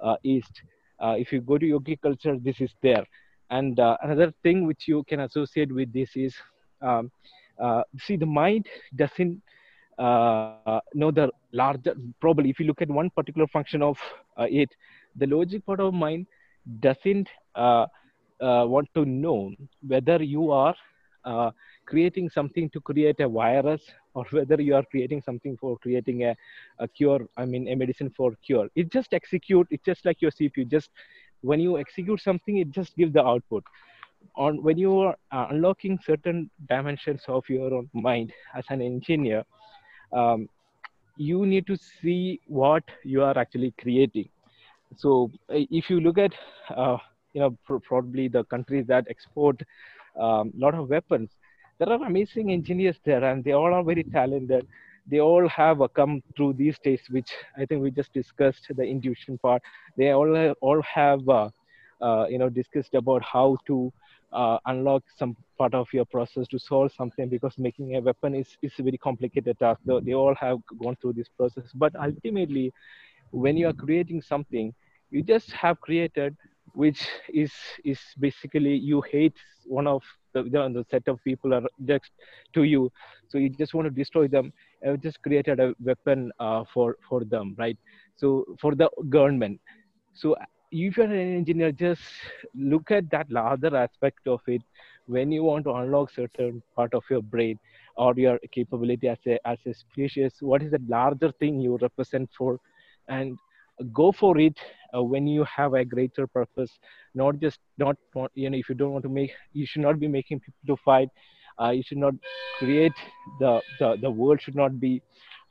uh, 0.00 0.16
east. 0.22 0.62
Uh, 0.98 1.14
if 1.18 1.32
you 1.32 1.40
go 1.40 1.56
to 1.56 1.66
yogi 1.66 1.96
culture 1.96 2.36
this 2.38 2.60
is 2.60 2.70
there 2.82 3.06
and 3.50 3.78
uh, 3.80 3.96
another 4.02 4.32
thing 4.42 4.66
which 4.66 4.86
you 4.88 5.04
can 5.08 5.20
associate 5.20 5.72
with 5.72 5.92
this 5.92 6.16
is 6.16 6.34
um, 6.82 7.10
uh, 7.60 7.82
see 7.98 8.16
the 8.16 8.26
mind 8.26 8.66
doesn't 8.96 9.40
uh, 9.98 10.56
know 10.70 10.86
the 10.86 11.04
larger 11.24 11.70
probably 11.98 12.26
if 12.26 12.36
you 12.36 12.44
look 12.46 12.60
at 12.62 12.68
one 12.70 12.92
particular 12.96 13.34
function 13.36 13.74
of 13.74 13.88
uh, 14.30 14.46
it 14.48 14.68
the 15.16 15.26
logic 15.26 15.64
part 15.64 15.80
of 15.80 15.92
mind 15.92 16.26
doesn't 16.80 17.28
uh, 17.54 17.86
uh, 18.40 18.64
want 18.66 18.88
to 18.94 19.04
know 19.04 19.50
whether 19.86 20.22
you 20.22 20.50
are 20.52 20.74
creating 21.86 22.28
something 22.28 22.68
to 22.70 22.80
create 22.80 23.18
a 23.20 23.28
virus 23.28 23.82
or 24.14 24.24
whether 24.30 24.60
you 24.60 24.74
are 24.74 24.84
creating 24.90 25.20
something 25.20 25.56
for 25.56 25.76
creating 25.78 26.22
a, 26.24 26.34
a 26.78 26.88
cure 26.88 27.20
i 27.36 27.44
mean 27.44 27.68
a 27.68 27.74
medicine 27.74 28.10
for 28.16 28.32
cure. 28.44 28.68
It 28.74 28.90
just 28.92 29.12
execute 29.12 29.66
it's 29.70 29.84
just 29.84 30.04
like 30.04 30.20
your 30.22 30.30
cpu 30.30 30.68
just 30.68 30.90
when 31.42 31.60
you 31.60 31.78
execute 31.78 32.20
something 32.20 32.58
it 32.58 32.70
just 32.70 32.96
gives 32.96 33.12
the 33.12 33.24
output. 33.24 33.64
On 34.36 34.62
when 34.62 34.78
you 34.78 34.98
are 35.00 35.16
uh, 35.32 35.46
unlocking 35.50 35.98
certain 36.04 36.50
dimensions 36.68 37.22
of 37.28 37.44
your 37.48 37.72
own 37.74 37.88
mind 37.92 38.32
as 38.54 38.64
an 38.68 38.80
engineer 38.80 39.44
um, 40.12 40.48
you 41.16 41.46
need 41.46 41.66
to 41.66 41.76
see 41.76 42.40
what 42.46 42.84
you 43.04 43.22
are 43.22 43.36
actually 43.38 43.74
creating. 43.80 44.28
So 44.96 45.30
if 45.48 45.90
you 45.90 46.00
look 46.00 46.18
at 46.18 46.32
uh, 46.74 46.96
you 47.32 47.40
know 47.40 47.56
pr- 47.66 47.76
probably 47.78 48.28
the 48.28 48.44
countries 48.44 48.86
that 48.88 49.06
export 49.08 49.60
a 50.16 50.22
um, 50.22 50.52
lot 50.56 50.74
of 50.74 50.88
weapons 50.88 51.30
there 51.78 51.88
are 51.88 52.04
amazing 52.04 52.50
engineers 52.52 52.96
there 53.04 53.22
and 53.24 53.44
they 53.44 53.52
all 53.52 53.72
are 53.72 53.82
very 53.84 54.02
talented 54.02 54.66
they 55.10 55.20
all 55.20 55.48
have 55.48 55.80
come 55.94 56.22
through 56.36 56.54
these 56.54 56.76
states, 56.76 57.10
which 57.10 57.30
I 57.58 57.66
think 57.66 57.82
we 57.82 57.90
just 57.90 58.12
discussed 58.12 58.66
the 58.76 58.84
intuition 58.84 59.38
part. 59.38 59.62
They 59.96 60.10
all 60.12 60.54
all 60.60 60.82
have 60.82 61.28
uh, 61.28 61.50
uh, 62.00 62.26
you 62.28 62.38
know 62.38 62.48
discussed 62.50 62.94
about 62.94 63.22
how 63.22 63.56
to 63.66 63.92
uh, 64.32 64.58
unlock 64.66 65.02
some 65.16 65.36
part 65.58 65.74
of 65.74 65.88
your 65.92 66.04
process 66.06 66.46
to 66.48 66.58
solve 66.58 66.92
something 66.92 67.28
because 67.28 67.58
making 67.58 67.96
a 67.96 68.00
weapon 68.00 68.34
is, 68.34 68.56
is 68.62 68.72
a 68.78 68.82
very 68.82 68.98
complicated 68.98 69.58
task. 69.58 69.80
They, 69.84 69.98
they 70.00 70.14
all 70.14 70.34
have 70.36 70.58
gone 70.82 70.96
through 71.00 71.14
this 71.14 71.28
process, 71.28 71.70
but 71.74 71.94
ultimately, 71.96 72.72
when 73.30 73.56
you 73.56 73.68
are 73.68 73.72
creating 73.72 74.22
something, 74.22 74.74
you 75.10 75.22
just 75.22 75.52
have 75.52 75.80
created 75.80 76.36
which 76.74 77.06
is 77.32 77.52
is 77.84 78.00
basically 78.18 78.74
you 78.76 79.00
hate 79.10 79.36
one 79.64 79.86
of 79.86 80.02
the, 80.34 80.42
the 80.44 80.84
set 80.90 81.06
of 81.08 81.22
people 81.24 81.52
are 81.54 81.62
next 81.78 82.12
to 82.54 82.62
you 82.62 82.90
so 83.28 83.38
you 83.38 83.48
just 83.48 83.74
want 83.74 83.86
to 83.86 83.90
destroy 83.90 84.28
them 84.28 84.52
and 84.82 85.00
just 85.02 85.22
created 85.22 85.60
a 85.60 85.74
weapon 85.82 86.30
uh, 86.40 86.64
for 86.72 86.96
for 87.08 87.24
them 87.24 87.54
right? 87.58 87.76
So 88.16 88.44
for 88.60 88.74
the 88.74 88.88
government. 89.08 89.60
So 90.14 90.36
if 90.72 90.96
you're 90.96 91.06
an 91.06 91.36
engineer 91.36 91.72
just 91.72 92.02
look 92.54 92.90
at 92.90 93.10
that 93.10 93.30
larger 93.30 93.74
aspect 93.76 94.26
of 94.26 94.40
it. 94.46 94.62
When 95.06 95.32
you 95.32 95.42
want 95.44 95.64
to 95.64 95.72
unlock 95.72 96.10
certain 96.12 96.62
part 96.76 96.94
of 96.94 97.02
your 97.10 97.22
brain 97.22 97.58
or 97.96 98.14
your 98.16 98.38
capability 98.52 99.08
as 99.08 99.18
a 99.26 99.38
as 99.46 99.58
a 99.66 99.74
species 99.74 100.34
what 100.40 100.62
is 100.62 100.70
the 100.70 100.80
larger 100.88 101.32
thing 101.32 101.60
you 101.60 101.76
represent 101.80 102.30
for? 102.36 102.58
And 103.08 103.38
go 103.92 104.12
for 104.12 104.38
it 104.38 104.58
uh, 104.96 105.02
when 105.02 105.26
you 105.26 105.44
have 105.44 105.74
a 105.74 105.84
greater 105.84 106.26
purpose. 106.26 106.78
Not 107.14 107.38
just 107.40 107.58
not 107.78 107.96
you 108.34 108.50
know 108.50 108.58
if 108.58 108.68
you 108.68 108.74
don't 108.74 108.92
want 108.92 109.04
to 109.04 109.08
make 109.08 109.32
you 109.52 109.66
should 109.66 109.82
not 109.82 109.98
be 109.98 110.08
making 110.08 110.40
people 110.40 110.76
to 110.76 110.82
fight 110.84 111.08
uh, 111.60 111.70
you 111.70 111.82
should 111.82 111.98
not 111.98 112.14
create 112.58 112.92
the, 113.38 113.60
the 113.78 113.96
the 114.00 114.10
world 114.10 114.40
should 114.40 114.54
not 114.54 114.78
be 114.80 115.02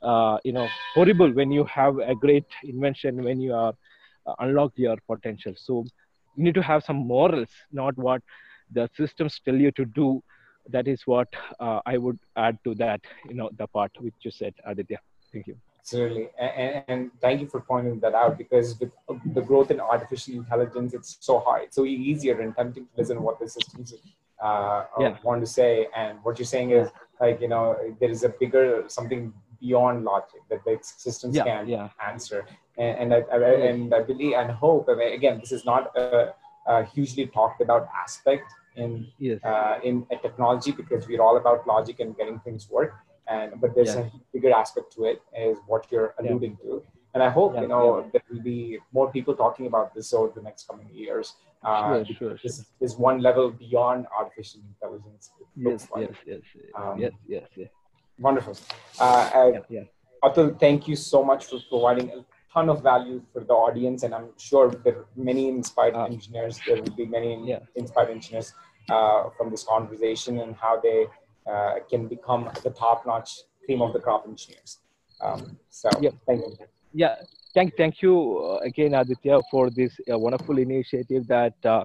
uh, 0.02 0.38
you 0.44 0.52
know 0.52 0.68
horrible 0.94 1.30
when 1.32 1.50
you 1.50 1.64
have 1.64 1.98
a 1.98 2.14
great 2.14 2.46
invention 2.64 3.22
when 3.22 3.40
you 3.40 3.54
are 3.54 3.74
uh, 4.26 4.34
unlock 4.40 4.72
your 4.76 4.96
potential. 5.06 5.54
So 5.56 5.84
you 6.36 6.44
need 6.44 6.54
to 6.54 6.62
have 6.62 6.84
some 6.84 6.96
morals 6.96 7.48
not 7.72 7.96
what 7.96 8.22
the 8.72 8.88
systems 8.96 9.40
tell 9.44 9.54
you 9.54 9.72
to 9.72 9.84
do. 9.84 10.22
That 10.68 10.86
is 10.86 11.02
what 11.06 11.28
uh, 11.58 11.80
i 11.86 11.96
would 11.96 12.18
add 12.36 12.58
to 12.64 12.74
that 12.76 13.00
you 13.28 13.34
know 13.34 13.50
the 13.56 13.66
part 13.66 13.92
which 13.98 14.14
you 14.22 14.30
said 14.30 14.54
aditya. 14.64 15.00
Thank 15.32 15.46
you. 15.46 15.56
Absolutely, 15.80 16.28
and, 16.38 16.84
and, 16.88 17.10
thank 17.22 17.40
you 17.40 17.48
for 17.48 17.60
pointing 17.60 17.98
that 18.00 18.14
out 18.14 18.36
because 18.36 18.78
with 18.78 18.92
the 19.34 19.40
growth 19.40 19.70
in 19.70 19.80
artificial 19.80 20.34
intelligence, 20.34 20.92
it's 20.92 21.16
so 21.20 21.38
hard, 21.40 21.62
it's 21.64 21.74
so 21.74 21.86
easier 21.86 22.38
and 22.40 22.54
tempting 22.54 22.84
to 22.84 22.90
listen 22.98 23.16
to 23.16 23.22
what 23.22 23.40
the 23.40 23.48
systems 23.48 23.94
uh, 24.42 24.84
yeah. 24.98 25.16
want 25.22 25.40
to 25.40 25.46
say. 25.46 25.88
And 25.96 26.18
what 26.22 26.38
you're 26.38 26.46
saying 26.46 26.70
is 26.70 26.88
like 27.20 27.40
you 27.40 27.48
know 27.48 27.76
there 28.00 28.10
is 28.10 28.24
a 28.24 28.28
bigger 28.28 28.84
something 28.88 29.32
beyond 29.60 30.04
logic 30.04 30.40
that 30.48 30.64
the 30.64 30.78
systems 30.82 31.36
yeah, 31.36 31.44
can 31.44 31.68
yeah. 31.68 31.88
answer. 32.06 32.46
And, 32.78 33.12
and 33.12 33.14
I, 33.14 33.18
I, 33.32 33.38
and 33.68 33.94
I 33.94 34.02
believe 34.02 34.34
and 34.34 34.50
hope. 34.50 34.88
I 34.88 34.94
mean, 34.94 35.12
again, 35.12 35.38
this 35.38 35.52
is 35.52 35.66
not 35.66 35.94
a, 35.96 36.32
a 36.66 36.84
hugely 36.84 37.26
talked 37.26 37.60
about 37.60 37.88
aspect 37.94 38.50
in 38.76 39.06
yes. 39.18 39.42
uh, 39.44 39.78
in 39.82 40.06
technology 40.22 40.72
because 40.72 41.06
we're 41.06 41.20
all 41.20 41.36
about 41.36 41.66
logic 41.66 42.00
and 42.00 42.16
getting 42.16 42.38
things 42.40 42.70
work 42.70 42.94
and 43.30 43.60
but 43.60 43.74
there's 43.74 43.94
yeah. 43.94 44.00
a 44.00 44.10
bigger 44.32 44.52
aspect 44.52 44.92
to 44.92 45.04
it 45.04 45.22
is 45.36 45.58
what 45.66 45.86
you're 45.90 46.14
alluding 46.18 46.56
to 46.56 46.82
and 47.14 47.22
i 47.22 47.30
hope 47.30 47.54
you 47.60 47.68
know 47.68 48.08
there 48.12 48.22
will 48.30 48.42
be 48.42 48.78
more 48.92 49.10
people 49.10 49.34
talking 49.34 49.66
about 49.66 49.94
this 49.94 50.12
over 50.12 50.32
the 50.34 50.42
next 50.42 50.68
coming 50.68 50.88
years 50.92 51.34
uh, 51.64 52.04
sure, 52.04 52.16
sure, 52.16 52.38
this 52.42 52.56
sure. 52.56 52.64
is 52.80 52.96
one 52.96 53.20
level 53.20 53.50
beyond 53.50 54.06
artificial 54.18 54.60
intelligence 54.68 55.30
yes, 55.56 55.88
yes 55.96 56.10
yes 56.26 56.40
um, 56.74 56.98
yes 56.98 57.12
yes 57.26 57.48
yes 57.56 57.68
wonderful 58.18 58.56
uh, 59.00 59.30
uh, 59.34 59.60
yeah, 59.68 59.82
Atul, 60.24 60.58
thank 60.58 60.86
you 60.86 60.96
so 60.96 61.24
much 61.24 61.46
for 61.46 61.58
providing 61.68 62.10
a 62.10 62.24
ton 62.52 62.68
of 62.68 62.82
value 62.82 63.22
for 63.32 63.40
the 63.40 63.52
audience 63.52 64.02
and 64.02 64.14
i'm 64.14 64.28
sure 64.36 64.70
there 64.84 64.96
are 64.98 65.06
many 65.16 65.48
inspired 65.48 65.94
uh, 65.94 66.04
engineers 66.04 66.60
there 66.66 66.76
will 66.76 66.96
be 66.96 67.06
many 67.06 67.56
inspired 67.76 68.10
engineers 68.10 68.54
uh, 68.90 69.30
from 69.36 69.50
this 69.50 69.64
conversation 69.64 70.40
and 70.40 70.56
how 70.56 70.80
they 70.80 71.06
uh, 71.46 71.74
can 71.88 72.08
become 72.08 72.50
the 72.62 72.70
top-notch 72.70 73.42
cream 73.64 73.82
of 73.82 73.92
the 73.92 74.00
crop 74.00 74.26
engineers. 74.26 74.78
Um, 75.20 75.58
so 75.68 75.88
yeah. 76.00 76.10
thank 76.26 76.40
you. 76.40 76.56
Yeah, 76.92 77.16
thank 77.54 77.76
thank 77.76 78.02
you 78.02 78.38
uh, 78.38 78.58
again, 78.66 78.94
Aditya, 78.94 79.40
for 79.50 79.70
this 79.70 79.92
uh, 80.10 80.18
wonderful 80.18 80.58
initiative. 80.58 81.26
That 81.26 81.54
uh, 81.64 81.84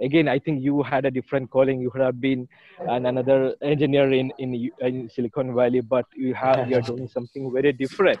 again, 0.00 0.28
I 0.28 0.38
think 0.38 0.62
you 0.62 0.82
had 0.82 1.04
a 1.04 1.10
different 1.10 1.50
calling. 1.50 1.80
You 1.80 1.90
could 1.90 2.02
have 2.02 2.20
been 2.20 2.48
an, 2.80 3.06
another 3.06 3.54
engineer 3.62 4.12
in, 4.12 4.32
in, 4.38 4.70
in 4.80 5.08
Silicon 5.08 5.54
Valley, 5.54 5.80
but 5.80 6.06
you 6.14 6.34
have 6.34 6.70
you're 6.70 6.80
doing 6.92 7.08
something 7.08 7.52
very 7.52 7.72
different. 7.72 8.18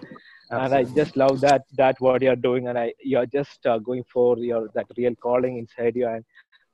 Absolutely. 0.50 0.76
And 0.78 0.88
I 0.88 0.94
just 0.94 1.16
love 1.16 1.40
that 1.40 1.62
that 1.76 1.96
what 2.00 2.22
you're 2.22 2.36
doing, 2.36 2.68
and 2.68 2.78
I 2.78 2.92
you're 3.02 3.26
just 3.26 3.66
uh, 3.66 3.78
going 3.78 4.04
for 4.12 4.38
your 4.38 4.68
that 4.74 4.86
real 4.96 5.14
calling 5.16 5.58
inside 5.58 5.96
you, 5.96 6.06
and 6.06 6.24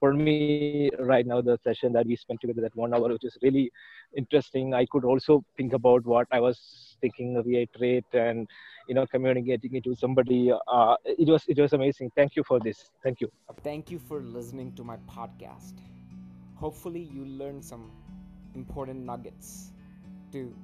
for 0.02 0.12
me 0.12 0.90
right 0.98 1.26
now 1.28 1.40
the 1.40 1.56
session 1.62 1.92
that 1.92 2.04
we 2.04 2.16
spent 2.16 2.40
together 2.40 2.60
that 2.60 2.74
one 2.74 2.92
hour 2.92 3.08
which 3.12 3.24
is 3.28 3.36
really 3.40 3.70
interesting 4.16 4.74
i 4.74 4.84
could 4.92 5.04
also 5.04 5.44
think 5.56 5.72
about 5.78 6.04
what 6.12 6.26
i 6.32 6.40
was 6.40 6.58
thinking 7.00 7.40
reiterate 7.50 8.04
and 8.12 8.48
you 8.88 8.94
know 8.94 9.06
communicating 9.06 9.74
it 9.74 9.84
to 9.84 9.94
somebody 9.94 10.52
uh, 10.52 10.94
it 11.04 11.28
was 11.28 11.44
it 11.48 11.58
was 11.58 11.72
amazing. 11.72 12.10
Thank 12.16 12.36
you 12.36 12.42
for 12.44 12.58
this. 12.60 12.90
Thank 13.02 13.20
you. 13.20 13.28
Thank 13.62 13.90
you 13.90 13.98
for 13.98 14.20
listening 14.20 14.72
to 14.74 14.84
my 14.84 14.96
podcast. 15.08 15.74
Hopefully 16.54 17.08
you 17.12 17.24
learned 17.24 17.64
some 17.64 17.90
important 18.54 19.04
nuggets 19.04 19.72
to 20.32 20.54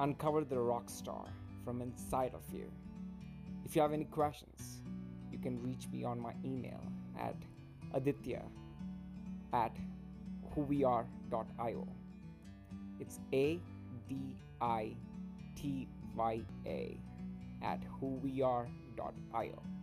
uncover 0.00 0.44
the 0.44 0.58
rock 0.58 0.90
star 0.90 1.24
from 1.64 1.80
inside 1.80 2.32
of 2.34 2.42
you. 2.52 2.70
If 3.64 3.74
you 3.74 3.82
have 3.82 3.92
any 3.92 4.04
questions 4.04 4.82
you 5.36 5.42
can 5.42 5.62
reach 5.62 5.86
me 5.92 6.04
on 6.04 6.18
my 6.18 6.32
email 6.44 6.80
at 7.18 7.36
aditya 7.94 8.42
at 9.52 9.76
whoweare.io. 10.54 11.86
It's 12.98 13.20
A 13.32 13.60
D 14.08 14.16
I 14.60 14.96
T 15.54 15.88
Y 16.16 16.40
A 16.66 16.98
at 17.66 17.80
whoweare.io. 18.00 19.75